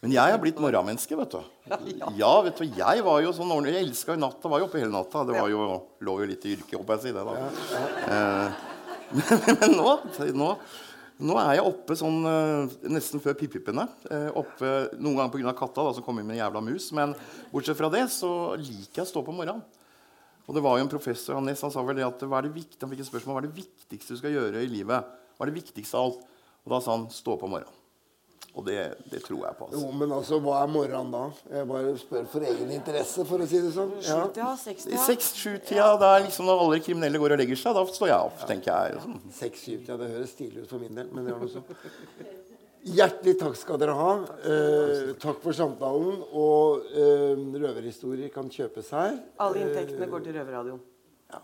Men 0.00 0.14
jeg 0.14 0.32
har 0.32 0.40
blitt 0.40 0.60
morgenmenneske, 0.62 1.16
vet 1.18 1.34
du. 1.34 1.40
Ja, 2.20 2.32
vet 2.46 2.56
du, 2.56 2.64
jeg 2.78 3.04
var 3.04 3.20
jo 3.24 3.34
sånn 3.36 3.50
ordentlig 3.50 3.74
Jeg 3.74 3.88
elska 3.90 4.16
jo 4.16 4.22
natta. 4.22 4.48
Var 4.52 4.62
jo 4.62 4.68
oppe 4.70 4.80
hele 4.80 4.94
natta. 4.94 5.26
Det 5.28 5.36
var 5.36 5.52
jo, 5.52 5.66
lå 6.08 6.16
jo 6.22 6.30
litt 6.30 6.46
i 6.48 6.54
yrket, 6.56 6.78
håper 6.78 6.96
jeg 6.96 7.02
å 7.02 7.06
si 7.06 7.14
det. 7.16 7.26
da 7.26 7.36
Eh, 8.06 8.64
men, 9.16 9.58
men 9.60 9.76
nå, 9.78 9.90
nå 10.34 10.48
nå 11.16 11.36
er 11.40 11.54
jeg 11.56 11.64
oppe 11.64 11.96
sånn 11.96 12.18
eh, 12.28 12.74
nesten 12.92 13.22
før 13.24 13.36
pippippene. 13.40 13.86
Eh, 14.12 14.28
oppe 14.36 14.72
Noen 15.00 15.16
ganger 15.16 15.32
pga. 15.32 15.54
katta 15.56 15.86
da, 15.86 15.94
som 15.96 16.04
kom 16.04 16.20
inn 16.20 16.28
med 16.28 16.36
en 16.36 16.42
jævla 16.42 16.60
mus. 16.64 16.90
Men 16.96 17.14
bortsett 17.52 17.78
fra 17.78 17.88
det 17.92 18.04
så 18.12 18.30
liker 18.60 19.00
jeg 19.00 19.06
å 19.06 19.12
stå 19.14 19.24
på 19.24 19.34
morgenen. 19.36 19.64
Og 20.46 20.54
det 20.54 20.62
var 20.62 20.76
jo 20.76 20.84
en 20.84 20.92
professor 20.92 21.34
han, 21.34 21.48
han 21.48 21.72
sa 21.72 21.82
vel 21.82 21.98
det 21.98 22.06
at 22.06 22.20
hva 22.22 22.38
er 22.38 22.46
det 22.46 22.54
viktig, 22.54 22.78
han 22.78 22.92
fikk 22.92 23.02
et 23.02 23.08
spørsmål 23.08 23.34
hva 23.34 23.40
er 23.42 23.48
det 23.48 23.56
viktigste 23.56 24.14
du 24.14 24.20
skal 24.20 24.36
gjøre 24.36 24.62
i 24.62 24.70
livet. 24.70 25.16
Hva 25.34 25.46
er 25.46 25.50
det 25.50 25.58
viktigste 25.58 25.98
av 25.98 26.10
alt? 26.10 26.22
Og 26.66 26.76
da 26.76 26.82
sa 26.84 26.94
han 26.94 27.08
stå 27.14 27.34
på 27.40 27.50
morgenen. 27.50 27.85
Og 28.56 28.64
det, 28.64 28.76
det 29.12 29.20
tror 29.20 29.42
jeg 29.44 29.56
på. 29.58 29.66
Jo, 29.72 29.82
altså. 29.82 29.96
men 30.00 30.12
altså, 30.16 30.38
hva 30.40 30.62
er 30.62 30.70
morgenen 30.72 31.10
da? 31.12 31.24
Jeg 31.52 31.68
bare 31.68 31.90
spør 32.00 32.24
for 32.32 32.46
egen 32.48 32.70
interesse, 32.72 33.26
for 33.28 33.44
å 33.44 33.48
si 33.50 33.60
det 33.60 33.72
sånn. 33.74 33.92
Ja. 34.00 34.22
70, 34.32 34.62
60, 34.62 34.94
I 34.94 35.02
seks-sju-tida, 35.10 35.90
Det 36.00 36.08
er 36.14 36.24
liksom 36.24 36.48
når 36.48 36.64
alle 36.64 36.80
kriminelle 36.86 37.20
går 37.20 37.36
og 37.36 37.42
legger 37.42 37.60
seg, 37.60 37.76
da 37.76 37.84
står 37.98 38.12
jeg 38.12 38.30
opp, 38.30 38.40
tenker 38.48 38.72
jeg. 38.72 39.04
Sånn. 39.04 39.20
Seks-syv-tida. 39.42 40.00
det 40.00 40.10
høres 40.14 40.32
stilig 40.32 40.64
ut 40.64 40.72
for 40.72 40.80
min 40.80 40.96
del, 41.02 41.12
men 41.12 41.28
det 41.28 41.34
gjør 41.34 41.44
noe 41.44 41.52
så. 41.52 41.64
Hjertelig 42.86 43.34
takk 43.40 43.56
skal 43.58 43.80
dere 43.82 43.94
ha. 43.98 44.10
Eh, 44.46 45.14
takk 45.20 45.40
for 45.42 45.56
samtalen. 45.58 46.20
Og 46.38 46.92
eh, 46.94 47.46
røverhistorier 47.60 48.30
kan 48.32 48.48
kjøpes 48.52 48.92
her. 48.94 49.18
Alle 49.42 49.64
inntektene 49.66 50.08
går 50.12 50.22
til 50.24 50.38
Røverradioen. 50.38 50.84
Noe. 51.34 51.42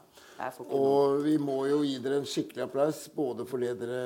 Og 0.74 1.20
vi 1.22 1.36
må 1.38 1.60
jo 1.68 1.82
gi 1.86 1.98
dere 2.02 2.22
en 2.22 2.26
skikkelig 2.26 2.64
applaus 2.64 3.04
både 3.14 3.44
for 3.46 3.62
det 3.62 3.76
dere 3.82 4.00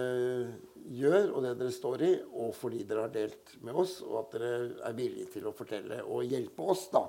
gjør, 0.86 1.30
og 1.34 1.44
det 1.44 1.52
dere 1.60 1.74
står 1.74 2.02
i, 2.06 2.12
og 2.38 2.54
fordi 2.56 2.84
dere 2.86 3.06
har 3.06 3.14
delt 3.14 3.54
med 3.66 3.78
oss, 3.82 3.98
og 4.06 4.18
at 4.22 4.36
dere 4.36 4.50
er 4.88 4.96
villige 4.96 5.30
til 5.36 5.48
å 5.48 5.54
fortelle 5.56 6.02
og 6.04 6.26
hjelpe 6.26 6.66
oss 6.74 6.86
da, 6.92 7.04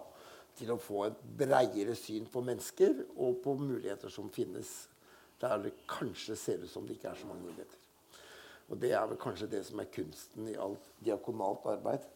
til 0.58 0.74
å 0.74 0.80
få 0.82 1.04
et 1.08 1.24
breiere 1.38 1.96
syn 1.98 2.26
på 2.34 2.42
mennesker 2.46 3.04
og 3.16 3.42
på 3.44 3.54
muligheter 3.60 4.10
som 4.14 4.32
finnes 4.34 4.72
der 5.38 5.60
det 5.62 5.76
kanskje 5.90 6.36
ser 6.40 6.64
ut 6.64 6.72
som 6.72 6.88
det 6.88 6.98
ikke 6.98 7.12
er 7.12 7.20
så 7.20 7.30
mange 7.30 7.46
muligheter. 7.46 7.84
Og 8.68 8.80
det 8.82 8.92
er 8.98 9.06
vel 9.08 9.20
kanskje 9.22 9.50
det 9.52 9.62
som 9.68 9.80
er 9.80 9.92
kunsten 9.94 10.50
i 10.50 10.58
alt 10.60 10.90
diakonalt 11.06 11.70
arbeid. 11.72 12.08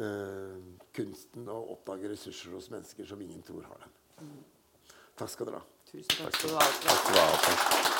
Eh, 0.00 0.56
kunsten 0.96 1.48
å 1.52 1.60
oppdage 1.76 2.08
ressurser 2.14 2.56
hos 2.56 2.70
mennesker 2.72 3.06
som 3.06 3.20
ingen 3.20 3.44
tror 3.44 3.68
har 3.68 3.84
dem. 3.84 4.32
Takk 5.20 5.36
skal 5.36 5.50
dere 5.50 5.60
ha. 5.60 5.80
Tusen 5.92 6.14
takk 6.16 6.38
skal 6.40 6.54
du 6.54 6.56
ha. 6.56 6.68
Takk 6.80 7.02
skal 7.04 7.18
du 7.18 7.20
ha, 7.20 7.99